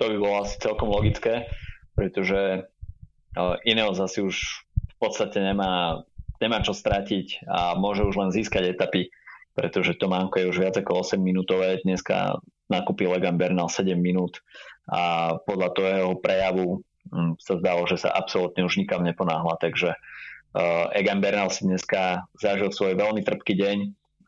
To 0.00 0.10
by 0.10 0.16
bolo 0.18 0.42
asi 0.42 0.58
celkom 0.58 0.90
logické, 0.90 1.46
pretože 1.94 2.66
uh, 2.66 3.68
Ineos 3.68 4.00
asi 4.00 4.24
už 4.24 4.36
v 4.66 4.96
podstate 4.98 5.38
nemá, 5.38 6.02
nemá 6.42 6.58
čo 6.66 6.74
stratiť 6.74 7.46
a 7.46 7.78
môže 7.78 8.02
už 8.02 8.18
len 8.18 8.30
získať 8.34 8.74
etapy 8.74 9.12
pretože 9.58 9.98
to 9.98 10.06
Mánko 10.06 10.38
je 10.38 10.50
už 10.54 10.58
viac 10.62 10.78
ako 10.78 11.02
8 11.02 11.18
minútové. 11.18 11.82
Dneska 11.82 12.38
nakúpil 12.70 13.10
Egan 13.18 13.34
Bernal 13.34 13.66
7 13.66 13.98
minút 13.98 14.38
a 14.86 15.34
podľa 15.42 15.68
toho 15.74 15.88
jeho 15.90 16.14
prejavu 16.22 16.68
hm, 17.10 17.34
sa 17.42 17.58
zdalo, 17.58 17.82
že 17.90 17.98
sa 17.98 18.14
absolútne 18.14 18.62
už 18.62 18.78
nikam 18.78 19.02
neponáhla, 19.02 19.58
takže 19.58 19.98
uh, 19.98 20.94
Egan 20.94 21.18
Bernal 21.18 21.50
si 21.50 21.66
dneska 21.66 22.30
zažil 22.38 22.70
svoj 22.70 22.94
veľmi 22.94 23.26
trpký 23.26 23.58
deň 23.58 23.78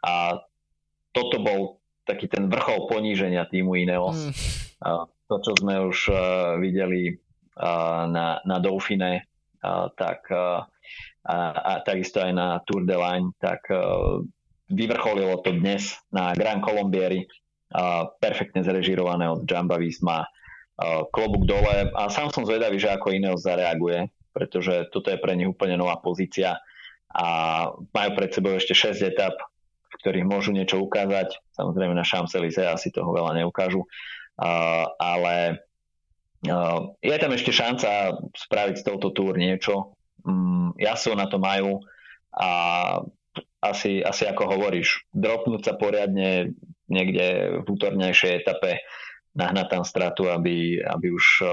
a 0.03 0.43
toto 1.14 1.39
bol 1.39 1.78
taký 2.11 2.26
ten 2.26 2.51
vrchol 2.51 2.91
poníženia 2.91 3.47
týmu 3.47 3.78
Ineos. 3.78 4.18
Mm. 4.18 5.07
To, 5.31 5.35
čo 5.39 5.55
sme 5.62 5.78
už 5.78 6.11
uh, 6.11 6.18
videli 6.59 7.14
uh, 7.14 8.03
na, 8.11 8.43
na 8.43 8.59
Dauphine, 8.59 9.31
tak 9.95 10.24
a, 10.33 11.37
a 11.53 11.72
takisto 11.85 12.24
aj 12.24 12.33
na 12.33 12.64
Tour 12.64 12.89
de 12.89 12.97
Line, 12.97 13.28
tak 13.37 13.68
vyvrcholilo 14.70 15.42
to 15.42 15.50
dnes 15.52 15.98
na 16.14 16.32
Gran 16.32 16.62
Colombieri, 16.62 17.26
perfektne 18.22 18.62
zrežirované 18.62 19.26
od 19.26 19.42
Jamba 19.46 19.78
Visma, 19.78 20.26
klobúk 21.12 21.44
dole 21.44 21.92
a 21.92 22.08
sám 22.08 22.32
som 22.32 22.46
zvedavý, 22.46 22.80
že 22.80 22.90
ako 22.94 23.12
Ineos 23.12 23.44
zareaguje, 23.44 24.08
pretože 24.32 24.88
toto 24.94 25.10
je 25.10 25.18
pre 25.20 25.36
nich 25.36 25.50
úplne 25.50 25.76
nová 25.76 25.98
pozícia 26.00 26.56
a 27.10 27.26
majú 27.74 28.10
pred 28.14 28.30
sebou 28.30 28.54
ešte 28.54 28.72
6 28.72 29.02
etap, 29.02 29.34
v 29.90 29.94
ktorých 30.00 30.26
môžu 30.26 30.54
niečo 30.54 30.78
ukázať. 30.78 31.34
Samozrejme 31.58 31.92
na 31.92 32.06
Champs-Élysées 32.06 32.70
asi 32.70 32.94
toho 32.94 33.10
veľa 33.10 33.42
neukážu, 33.42 33.82
ale 34.96 35.66
je 37.02 37.16
tam 37.20 37.32
ešte 37.34 37.52
šanca 37.52 38.16
spraviť 38.32 38.80
z 38.80 38.84
touto 38.86 39.12
túr 39.12 39.36
niečo. 39.36 39.98
Um, 40.24 40.72
Jaso 40.80 41.12
na 41.16 41.28
to 41.28 41.36
majú 41.40 41.84
a 42.32 42.48
asi, 43.61 44.01
asi 44.01 44.24
ako 44.26 44.57
hovoríš, 44.57 45.05
dropnúť 45.12 45.62
sa 45.62 45.74
poriadne 45.76 46.57
niekde 46.91 47.61
v 47.62 47.66
útornejšej 47.66 48.45
etape, 48.45 48.81
nahnať 49.37 49.66
tam 49.78 49.85
stratu, 49.87 50.26
aby, 50.26 50.83
aby 50.83 51.07
už 51.14 51.26
uh, 51.47 51.51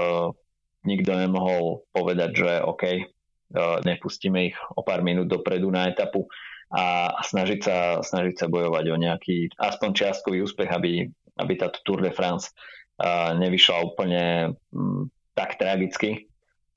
nikto 0.82 1.14
nemohol 1.14 1.86
povedať, 1.94 2.30
že 2.34 2.50
OK, 2.64 2.84
uh, 2.90 3.78
nepustíme 3.86 4.50
ich 4.50 4.56
o 4.74 4.82
pár 4.82 5.06
minút 5.06 5.30
dopredu 5.30 5.70
na 5.70 5.86
etapu 5.86 6.26
a, 6.68 7.16
snažiť, 7.24 7.60
sa, 7.64 7.78
snažiť 8.04 8.44
sa 8.44 8.46
bojovať 8.52 8.84
o 8.92 8.96
nejaký 9.00 9.56
aspoň 9.56 9.88
čiastkový 9.96 10.44
úspech, 10.44 10.68
aby, 10.68 11.08
aby 11.40 11.52
táto 11.56 11.80
Tour 11.80 12.04
de 12.04 12.12
France 12.12 12.52
uh, 13.00 13.32
nevyšla 13.40 13.76
úplne 13.88 14.52
um, 14.68 15.08
tak 15.32 15.56
tragicky, 15.56 16.27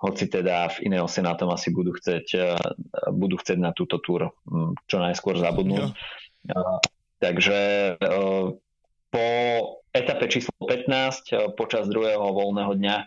hoci 0.01 0.25
teda 0.25 0.65
v 0.73 0.89
Ineose 0.89 1.21
na 1.21 1.37
tom 1.37 1.53
asi 1.53 1.69
budú 1.69 1.93
chcieť, 1.93 2.27
uh, 2.41 2.57
budú 3.13 3.37
chcieť 3.37 3.61
na 3.61 3.69
túto 3.71 4.01
túr 4.01 4.33
um, 4.49 4.73
čo 4.89 4.97
najskôr 4.97 5.37
zabudnúť. 5.37 5.93
Uh, 6.49 6.81
takže 7.21 7.93
uh, 8.01 8.57
po 9.13 9.27
etape 9.93 10.25
číslo 10.25 10.57
15 10.65 10.89
uh, 10.89 11.53
počas 11.53 11.85
druhého 11.85 12.25
voľného 12.33 12.73
dňa 12.77 12.97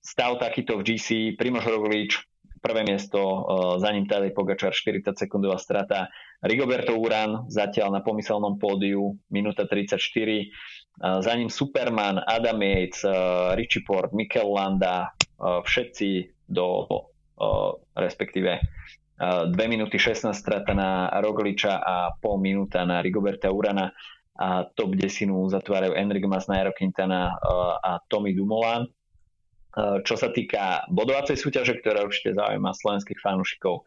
stav 0.00 0.40
takýto 0.40 0.80
v 0.80 0.96
GC 0.96 1.36
Primož 1.36 1.68
Roglič 1.68 2.24
prvé 2.60 2.84
miesto, 2.84 3.20
za 3.76 3.88
ním 3.92 4.08
Tadej 4.08 4.36
Pogačar 4.36 4.72
40 4.72 5.16
sekundová 5.16 5.56
strata, 5.56 6.08
Rigoberto 6.40 6.96
Uran 6.96 7.48
zatiaľ 7.52 7.92
na 7.92 8.00
pomyselnom 8.00 8.56
pódiu, 8.56 9.16
minúta 9.28 9.68
34, 9.68 10.00
za 11.00 11.32
ním 11.32 11.48
Superman, 11.48 12.20
Adam 12.28 12.60
Yates, 12.60 13.00
Richie 13.56 13.80
Port, 13.80 14.12
Mikel 14.12 14.52
Landa, 14.52 15.16
všetci 15.40 16.28
do 16.44 16.84
respektíve 17.96 18.60
2 19.20 19.52
minúty 19.68 19.96
16 19.96 20.32
strata 20.36 20.76
na 20.76 21.08
Rogliča 21.24 21.80
a 21.80 22.12
pol 22.20 22.40
minúta 22.40 22.84
na 22.84 23.00
Rigoberta 23.00 23.48
Urana 23.48 23.92
a 24.36 24.64
top 24.64 24.96
desinu 24.96 25.44
zatvárajú 25.48 25.92
Enric 25.96 26.24
Mas, 26.24 26.48
Nairo 26.48 26.72
Quintana 26.72 27.36
a 27.80 28.00
Tommy 28.08 28.32
Dumoulin. 28.32 28.88
Čo 30.04 30.16
sa 30.16 30.32
týka 30.32 30.88
bodovacej 30.88 31.36
súťaže, 31.36 31.78
ktorá 31.80 32.04
určite 32.04 32.36
zaujíma 32.36 32.72
slovenských 32.76 33.20
fanúšikov, 33.20 33.84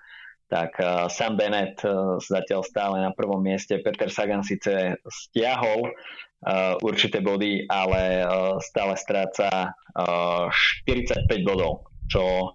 tak 0.47 0.75
uh, 0.79 1.09
Sam 1.09 1.39
Bennett 1.39 1.79
uh, 1.83 2.19
zatiaľ 2.19 2.61
stále 2.65 3.01
na 3.01 3.11
prvom 3.15 3.41
mieste. 3.41 3.79
Peter 3.79 4.09
Sagan 4.11 4.45
síce 4.45 4.97
stiahol 5.07 5.89
uh, 5.89 6.75
určité 6.83 7.23
body, 7.23 7.67
ale 7.67 8.23
stále 8.61 8.93
stráca 8.99 9.73
uh, 9.73 10.47
45 10.87 11.29
bodov, 11.47 11.89
čo 12.09 12.53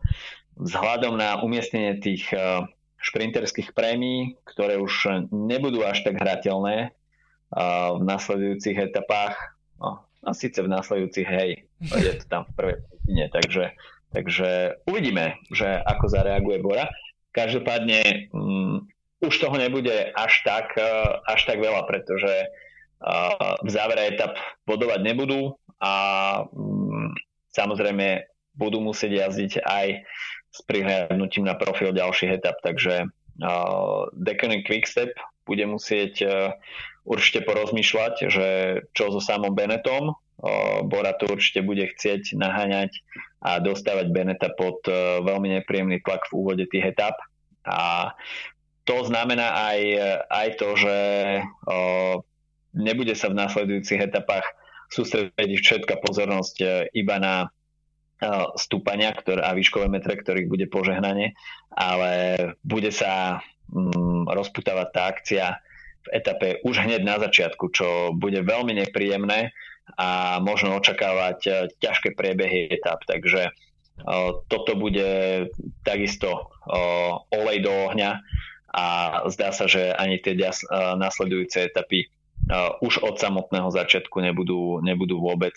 vzhľadom 0.58 1.14
na 1.14 1.38
umiestnenie 1.38 2.02
tých 2.02 2.34
šprinterských 2.98 3.78
prémií, 3.78 4.34
ktoré 4.42 4.74
už 4.74 5.22
nebudú 5.30 5.86
až 5.86 6.02
tak 6.02 6.18
hrateľné 6.18 6.90
v 7.94 8.02
nasledujúcich 8.02 8.90
etapách, 8.90 9.38
no, 9.78 10.02
a 10.26 10.30
síce 10.34 10.58
v 10.58 10.68
následujúcich, 10.68 11.28
hej, 11.30 11.62
je 11.78 12.12
to 12.18 12.24
tam 12.26 12.42
v 12.50 12.52
prvej 12.58 12.76
tretine, 12.82 13.24
takže, 13.32 13.64
takže 14.12 14.50
uvidíme, 14.84 15.40
že 15.54 15.80
ako 15.80 16.04
zareaguje 16.10 16.58
Bora. 16.60 16.90
Každopádne 17.32 18.30
um, 18.32 18.88
už 19.20 19.34
toho 19.38 19.56
nebude 19.58 20.10
až 20.14 20.32
tak, 20.46 20.74
uh, 20.78 21.22
až 21.26 21.44
tak 21.44 21.58
veľa, 21.58 21.84
pretože 21.84 22.48
uh, 22.48 23.58
v 23.62 23.70
závere 23.70 24.14
etap 24.14 24.38
bodovať 24.64 25.00
nebudú 25.02 25.54
a 25.82 25.92
um, 26.50 27.12
samozrejme 27.52 28.26
budú 28.58 28.82
musieť 28.82 29.28
jazdiť 29.28 29.52
aj 29.62 29.86
s 30.48 30.58
prihľadnutím 30.66 31.46
na 31.46 31.54
profil 31.54 31.94
ďalších 31.94 32.42
etap, 32.42 32.58
takže 32.64 33.06
uh, 33.06 34.00
Deconic 34.18 34.66
Quickstep 34.66 35.14
bude 35.46 35.64
musieť 35.68 36.14
uh, 36.26 36.30
určite 37.08 37.46
porozmýšľať, 37.46 38.14
že 38.28 38.46
čo 38.92 39.08
so 39.08 39.20
samom 39.22 39.56
Benetom. 39.56 40.12
Bora 40.86 41.12
to 41.18 41.26
určite 41.26 41.66
bude 41.66 41.82
chcieť 41.82 42.38
naháňať 42.38 42.94
a 43.42 43.58
dostávať 43.58 44.14
Beneta 44.14 44.54
pod 44.54 44.86
veľmi 45.22 45.58
nepríjemný 45.58 45.98
tlak 46.02 46.30
v 46.30 46.36
úvode 46.38 46.64
tých 46.70 46.94
etap. 46.94 47.18
A 47.66 48.14
to 48.86 49.02
znamená 49.04 49.74
aj, 49.74 49.80
aj 50.30 50.48
to, 50.56 50.68
že 50.78 50.96
nebude 52.78 53.14
sa 53.18 53.28
v 53.28 53.38
následujúcich 53.42 53.98
etapách 53.98 54.46
sústrediť 54.88 55.58
všetká 55.58 56.00
pozornosť 56.00 56.88
iba 56.94 57.16
na 57.18 57.34
stúpania 58.58 59.14
ktoré, 59.14 59.46
a 59.46 59.54
výškové 59.54 59.86
metre, 59.86 60.18
ktorých 60.18 60.50
bude 60.50 60.66
požehnanie, 60.66 61.38
ale 61.70 62.34
bude 62.66 62.90
sa 62.90 63.38
mm, 63.70 64.26
rozputávať 64.26 64.88
tá 64.90 65.02
akcia 65.06 65.44
v 66.02 66.08
etape 66.14 66.48
už 66.66 66.82
hneď 66.82 67.06
na 67.06 67.22
začiatku, 67.22 67.70
čo 67.70 68.10
bude 68.14 68.42
veľmi 68.42 68.74
nepríjemné 68.74 69.54
a 69.96 70.38
možno 70.42 70.76
očakávať 70.76 71.38
eh, 71.46 71.54
ťažké 71.80 72.12
priebehy 72.18 72.68
etap. 72.68 73.00
Takže 73.08 73.48
eh, 73.48 74.30
toto 74.50 74.72
bude 74.76 75.08
takisto 75.86 76.52
eh, 76.68 77.12
olej 77.32 77.58
do 77.64 77.72
ohňa 77.72 78.20
a 78.68 78.84
zdá 79.32 79.48
sa, 79.56 79.64
že 79.64 79.96
ani 79.96 80.20
tie 80.20 80.36
nasledujúce 81.00 81.72
etapy 81.72 82.04
už 82.84 83.00
od 83.00 83.16
samotného 83.16 83.72
začiatku 83.72 84.20
nebudú, 84.20 84.84
nebudú 84.84 85.24
vôbec 85.24 85.56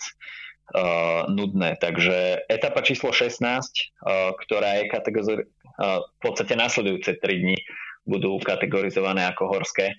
nudné. 1.28 1.76
Takže 1.76 2.48
etapa 2.48 2.80
číslo 2.80 3.12
16, 3.12 4.00
ktorá 4.48 4.80
je 4.80 4.84
kategori- 4.88 5.48
v 6.08 6.18
podstate 6.24 6.56
nasledujúce 6.56 7.20
3 7.20 7.20
dni 7.20 7.56
budú 8.08 8.40
kategorizované 8.40 9.28
ako 9.28 9.60
horské, 9.60 9.92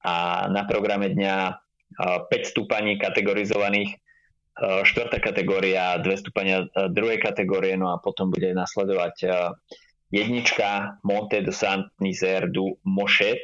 a 0.00 0.46
na 0.48 0.64
programe 0.64 1.12
dňa 1.12 1.60
5 1.98 2.30
stúpaní 2.44 3.00
kategorizovaných, 3.00 3.98
štvrtá 4.60 5.18
kategória, 5.18 5.96
dve 5.98 6.20
stúpania 6.20 6.68
druhej 6.92 7.18
kategórie, 7.18 7.74
no 7.80 7.90
a 7.90 7.98
potom 7.98 8.28
bude 8.28 8.52
nasledovať 8.52 9.26
jednička 10.10 11.00
Monte 11.06 11.40
de 11.40 11.54
Saint 11.54 11.88
Nizer 12.02 12.50
du 12.50 12.76
Mochet, 12.84 13.40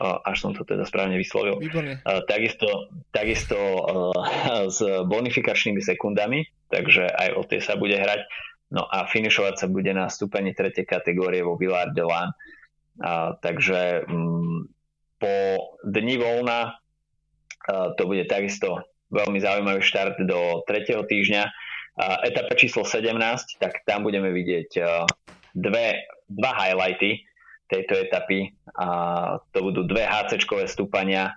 až 0.00 0.36
som 0.36 0.52
to 0.52 0.64
teda 0.64 0.84
správne 0.84 1.16
vyslovil. 1.16 1.56
Výborné. 1.60 2.04
Takisto, 2.28 2.92
takisto 3.12 3.56
s 4.68 4.80
bonifikačnými 4.82 5.80
sekundami, 5.80 6.44
takže 6.68 7.08
aj 7.08 7.28
o 7.36 7.42
tie 7.48 7.60
sa 7.64 7.76
bude 7.80 7.96
hrať. 7.96 8.26
No 8.66 8.82
a 8.82 9.06
finišovať 9.06 9.54
sa 9.62 9.66
bude 9.70 9.94
na 9.94 10.10
stúpení 10.10 10.50
tretej 10.50 10.84
kategórie 10.84 11.40
vo 11.46 11.54
Villard 11.54 11.94
de 11.94 12.02
Lan. 12.02 12.34
takže 13.38 14.08
mm, 14.08 14.58
po 15.16 15.36
dni 15.86 16.16
voľna 16.18 16.76
to 17.68 18.02
bude 18.06 18.24
takisto 18.30 18.82
veľmi 19.10 19.38
zaujímavý 19.38 19.82
štart 19.82 20.18
do 20.26 20.62
3. 20.66 21.06
týždňa. 21.06 21.42
Etapa 22.26 22.52
číslo 22.58 22.84
17, 22.84 23.16
tak 23.56 23.86
tam 23.88 24.04
budeme 24.04 24.28
vidieť 24.34 24.70
dve, 25.56 25.86
dva 26.28 26.52
highlighty 26.52 27.24
tejto 27.66 27.98
etapy. 28.06 28.52
To 29.50 29.58
budú 29.58 29.88
dve 29.88 30.04
HC-čkové 30.04 30.68
stúpania 30.68 31.34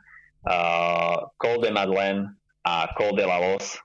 Col 1.40 1.58
de 1.64 1.72
Madeleine 1.72 2.36
a 2.62 2.92
Col 2.92 3.16
de 3.16 3.24
la 3.24 3.40
Los. 3.40 3.80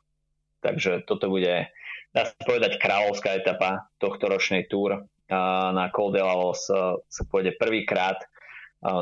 Takže 0.65 1.07
toto 1.07 1.29
bude, 1.31 1.71
dá 2.11 2.23
sa 2.25 2.35
povedať, 2.43 2.81
kráľovská 2.81 3.37
etapa 3.39 3.87
tohto 4.03 4.27
ročnej 4.27 4.67
túr. 4.67 5.07
Na 5.29 5.89
Col 5.95 6.11
de 6.13 6.21
la 6.25 6.35
Los 6.35 6.67
sa 6.69 7.23
pôjde 7.31 7.55
prvýkrát 7.55 8.19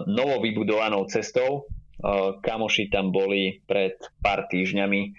novo 0.07 0.43
vybudovanou 0.45 1.09
cestou. 1.09 1.67
Kamoši 2.43 2.91
tam 2.91 3.15
boli 3.15 3.63
pred 3.65 3.95
pár 4.19 4.51
týždňami 4.51 5.15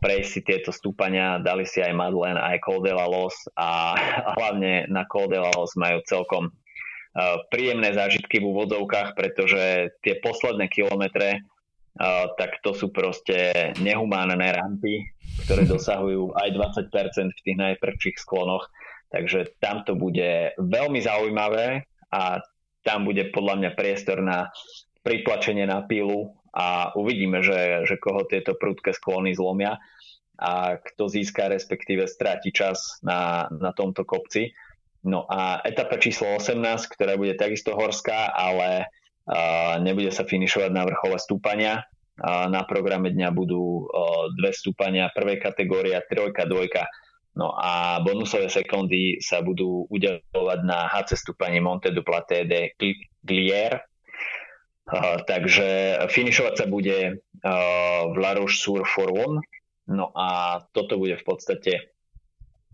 prejsť 0.00 0.30
si 0.32 0.40
tieto 0.40 0.72
stúpania, 0.72 1.36
dali 1.36 1.68
si 1.68 1.84
aj 1.84 1.92
Madlen, 1.92 2.40
aj 2.40 2.64
Col 2.64 2.80
de 2.80 2.96
la 2.96 3.04
Los 3.04 3.36
a 3.52 3.92
hlavne 4.40 4.88
na 4.88 5.04
Col 5.04 5.28
de 5.28 5.36
la 5.36 5.52
Los 5.52 5.76
majú 5.76 6.00
celkom 6.08 6.48
príjemné 7.52 7.92
zážitky 7.92 8.40
v 8.40 8.48
úvodzovkách, 8.48 9.12
pretože 9.12 9.92
tie 10.00 10.16
posledné 10.24 10.72
kilometre 10.72 11.44
tak 12.38 12.62
to 12.62 12.72
sú 12.72 12.94
proste 12.94 13.74
nehumánne 13.82 14.38
rampy, 14.38 15.10
ktoré 15.44 15.66
dosahujú 15.74 16.32
aj 16.38 16.48
20% 16.88 17.34
v 17.34 17.44
tých 17.44 17.58
najprvších 17.58 18.16
sklonoch. 18.22 18.70
Takže 19.08 19.56
tam 19.58 19.82
to 19.88 19.96
bude 19.96 20.52
veľmi 20.60 21.00
zaujímavé 21.00 21.88
a 22.12 22.44
tam 22.84 23.08
bude 23.08 23.32
podľa 23.32 23.54
mňa 23.60 23.70
priestor 23.74 24.20
na 24.20 24.52
pritlačenie 25.02 25.64
na 25.64 25.84
pílu 25.84 26.34
a 26.54 26.92
uvidíme, 26.96 27.44
že, 27.44 27.86
že 27.86 28.00
koho 28.00 28.24
tieto 28.26 28.56
prudké 28.56 28.96
sklony 28.96 29.36
zlomia 29.36 29.78
a 30.38 30.78
kto 30.78 31.10
získa, 31.10 31.50
respektíve 31.50 32.06
stráti 32.06 32.54
čas 32.54 33.02
na, 33.02 33.50
na 33.50 33.74
tomto 33.74 34.06
kopci. 34.06 34.54
No 35.02 35.26
a 35.26 35.62
etapa 35.66 35.98
číslo 35.98 36.38
18, 36.38 36.58
ktorá 36.94 37.18
bude 37.18 37.34
takisto 37.34 37.74
horská, 37.74 38.30
ale 38.34 38.86
uh, 38.86 39.78
nebude 39.82 40.14
sa 40.14 40.22
finišovať 40.22 40.70
na 40.70 40.86
vrchole 40.86 41.18
stúpania. 41.18 41.86
na 42.26 42.66
programe 42.66 43.14
dňa 43.14 43.30
budú 43.30 43.86
dve 44.34 44.50
stúpania 44.50 45.14
prvej 45.14 45.38
kategórie, 45.38 45.94
trojka, 46.10 46.50
dvojka. 46.50 46.90
No 47.38 47.54
a 47.54 48.02
bonusové 48.02 48.50
sekundy 48.50 49.22
sa 49.22 49.38
budú 49.38 49.86
udelovať 49.86 50.60
na 50.66 50.90
HC 50.90 51.14
stúpaní 51.14 51.62
Monte 51.62 51.94
du 51.94 52.02
Platé 52.02 52.42
de 52.42 52.74
Glier. 53.22 53.78
Uh, 54.88 55.20
takže 55.28 56.00
finišovať 56.08 56.54
sa 56.64 56.66
bude 56.66 57.20
uh, 57.20 58.00
v 58.08 58.16
La 58.16 58.32
Roche 58.32 58.56
sur 58.56 58.80
Foron. 58.88 59.44
No 59.88 60.12
a 60.16 60.60
toto 60.72 60.96
bude 60.96 61.20
v 61.20 61.24
podstate 61.24 61.92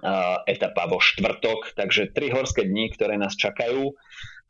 uh, 0.02 0.42
etapa 0.46 0.86
vo 0.86 1.02
štvrtok, 1.02 1.74
takže 1.74 2.14
tri 2.14 2.30
horské 2.30 2.66
dni, 2.66 2.94
ktoré 2.94 3.18
nás 3.18 3.34
čakajú. 3.34 3.90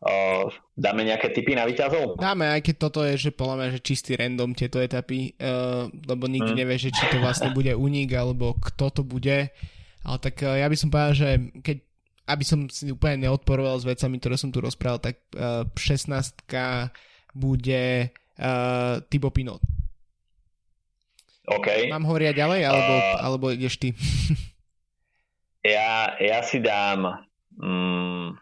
Uh, 0.05 0.53
dáme 0.77 1.09
nejaké 1.09 1.33
tipy 1.33 1.57
na 1.57 1.65
výťazov? 1.65 2.21
Dáme, 2.21 2.53
aj 2.53 2.61
keď 2.69 2.77
toto 2.77 3.01
je, 3.01 3.17
že 3.17 3.33
podľa 3.33 3.57
mňa, 3.57 3.69
že 3.73 3.81
čistý 3.81 4.21
random 4.21 4.53
tieto 4.53 4.77
etapy, 4.77 5.33
uh, 5.41 5.89
lebo 5.89 6.29
nikdy 6.29 6.53
hmm. 6.53 6.61
nevieš, 6.61 6.93
že 6.93 6.95
či 7.01 7.05
to 7.09 7.17
vlastne 7.25 7.49
bude 7.57 7.73
unik, 7.73 8.11
alebo 8.13 8.61
kto 8.61 9.01
to 9.01 9.03
bude. 9.05 9.49
Ale 10.05 10.17
tak 10.21 10.37
uh, 10.45 10.61
ja 10.61 10.69
by 10.69 10.77
som 10.77 10.93
povedal, 10.93 11.15
že 11.17 11.29
keď 11.65 11.79
aby 12.25 12.45
som 12.45 12.73
si 12.73 12.89
úplne 12.89 13.29
neodporoval 13.29 13.77
s 13.77 13.85
vecami, 13.85 14.17
ktoré 14.17 14.41
som 14.41 14.49
tu 14.49 14.65
rozprával, 14.65 14.97
tak 14.97 15.21
uh, 15.37 15.69
16 15.77 16.49
bude 17.35 18.15
uh, 18.39 19.03
Thibaut 19.11 19.35
Pinot. 19.35 19.61
OK. 21.45 21.93
Mám 21.93 22.09
hovoriť 22.09 22.33
ďalej, 22.33 22.61
alebo, 22.65 22.95
uh, 22.97 23.21
alebo 23.21 23.45
ideš 23.53 23.77
ty? 23.77 23.93
ja, 25.77 26.17
ja 26.17 26.41
si 26.41 26.63
dám 26.65 27.27
um, 27.61 28.33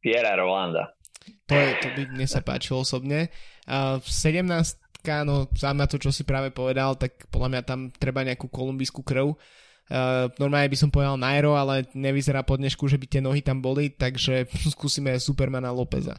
Piera 0.00 0.32
Rolanda. 0.40 0.96
To, 1.44 1.52
je, 1.52 1.76
to 1.84 1.88
by 1.92 2.02
mne 2.08 2.24
sa 2.24 2.40
páčilo 2.40 2.80
osobne. 2.80 3.28
Uh, 3.68 4.00
17 4.00 4.80
no 5.28 5.52
sám 5.52 5.76
na 5.76 5.84
to, 5.84 6.00
čo 6.00 6.08
si 6.08 6.24
práve 6.24 6.48
povedal, 6.48 6.96
tak 6.96 7.28
podľa 7.28 7.48
mňa 7.52 7.62
tam 7.68 7.92
treba 7.92 8.24
nejakú 8.24 8.48
kolumbijskú 8.48 9.04
krv. 9.04 9.36
Uh, 9.84 10.32
normálne 10.40 10.72
by 10.72 10.78
som 10.80 10.88
povedal 10.88 11.20
Nairo, 11.20 11.60
ale 11.60 11.84
nevyzerá 11.92 12.40
po 12.40 12.56
dnešku, 12.56 12.88
že 12.88 12.96
by 12.96 13.04
tie 13.04 13.20
nohy 13.20 13.44
tam 13.44 13.60
boli, 13.60 13.92
takže 13.92 14.48
skúsime 14.74 15.20
Supermana 15.20 15.68
Lópeza. 15.68 16.16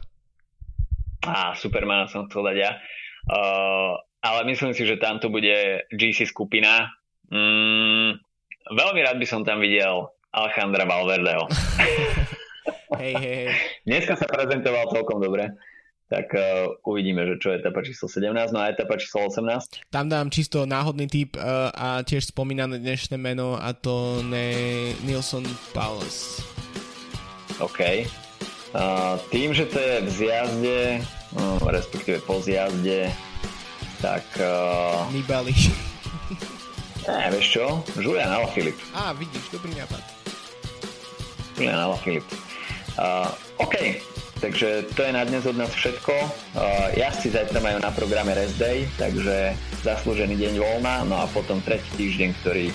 Á, 1.26 1.58
Supermana 1.58 2.06
som 2.06 2.30
chcel 2.30 2.54
dať 2.54 2.56
ja. 2.56 2.70
Uh, 3.26 3.98
ale 4.22 4.46
myslím 4.50 4.74
si, 4.74 4.86
že 4.86 4.98
tam 4.98 5.18
to 5.18 5.30
bude 5.30 5.86
GC 5.90 6.26
skupina. 6.26 6.94
Mm, 7.30 8.18
veľmi 8.70 9.00
rád 9.02 9.18
by 9.18 9.26
som 9.26 9.42
tam 9.42 9.62
videl 9.62 10.10
Alejandra 10.34 10.86
Valverdeho. 10.86 11.46
hej, 13.02 13.14
hej, 13.18 13.36
hej. 13.46 13.48
Dneska 13.86 14.18
sa 14.18 14.26
prezentoval 14.26 14.90
celkom 14.90 15.22
dobre. 15.22 15.54
Tak 16.06 16.30
uh, 16.38 16.70
uvidíme, 16.86 17.26
že 17.26 17.34
čo 17.42 17.50
je 17.50 17.58
etapa 17.58 17.82
číslo 17.82 18.06
17, 18.06 18.30
no 18.54 18.62
a 18.62 18.70
etapa 18.70 18.94
číslo 18.94 19.26
18. 19.26 19.90
Tam 19.90 20.06
dám 20.06 20.30
čisto 20.30 20.62
náhodný 20.62 21.10
typ 21.10 21.34
uh, 21.34 21.74
a 21.74 22.06
tiež 22.06 22.30
spomínané 22.30 22.78
dnešné 22.78 23.18
meno 23.18 23.58
a 23.58 23.74
to 23.74 24.22
ne 24.22 24.54
Nilson 25.02 25.42
Paulus. 25.74 26.38
OK. 27.58 28.06
Uh, 28.70 29.18
tým, 29.34 29.50
že 29.50 29.66
to 29.66 29.82
je 29.82 29.94
v 30.06 30.08
zjazde, 30.14 30.78
respektíve 31.66 32.18
po 32.24 32.40
zjazde, 32.40 33.12
tak... 34.00 34.24
Uh... 34.38 35.08
Nibali. 35.12 35.52
ne, 37.08 37.26
vieš 37.34 37.46
čo? 37.60 37.64
Julian 37.96 38.32
Alaphilippe. 38.32 38.82
Á, 38.92 39.12
vidíš, 39.16 39.52
dobrý 39.52 39.72
nápad. 39.76 40.02
Julian 41.56 41.80
Alaphilippe. 41.80 42.32
Uh, 42.96 43.28
OK, 43.60 44.00
takže 44.40 44.88
to 44.96 45.04
je 45.04 45.12
na 45.12 45.28
dnes 45.28 45.44
od 45.44 45.56
nás 45.56 45.68
všetko. 45.72 46.12
Uh, 46.56 46.88
jazdci 46.96 47.32
zajtra 47.32 47.60
majú 47.60 47.78
na 47.80 47.92
programe 47.92 48.32
Rest 48.32 48.56
Day, 48.56 48.88
takže 48.96 49.52
zaslúžený 49.84 50.36
deň 50.36 50.54
voľna, 50.56 51.04
no 51.04 51.20
a 51.20 51.28
potom 51.28 51.60
tretí 51.60 51.88
týždeň, 51.96 52.30
ktorý 52.40 52.72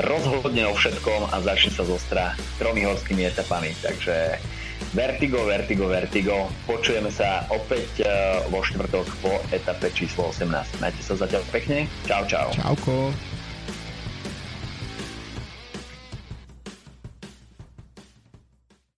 rozhodne 0.00 0.64
o 0.68 0.76
všetkom 0.76 1.32
a 1.32 1.36
začne 1.44 1.72
sa 1.72 1.84
zostra 1.84 2.32
tromi 2.56 2.84
horskými 2.84 3.28
etapami. 3.28 3.76
Takže 3.84 4.40
Vertigo, 4.90 5.46
Vertigo, 5.46 5.86
Vertigo. 5.86 6.36
Počujeme 6.66 7.14
sa 7.14 7.46
opäť 7.54 8.02
uh, 8.02 8.42
vo 8.50 8.60
štvrtok 8.66 9.06
po 9.22 9.32
etape 9.54 9.94
číslo 9.94 10.34
18. 10.34 10.82
Majte 10.82 11.02
sa 11.06 11.14
zatiaľ 11.14 11.46
pekne. 11.54 11.86
Čau, 12.10 12.26
čau. 12.26 12.50
Čauko. 12.52 13.14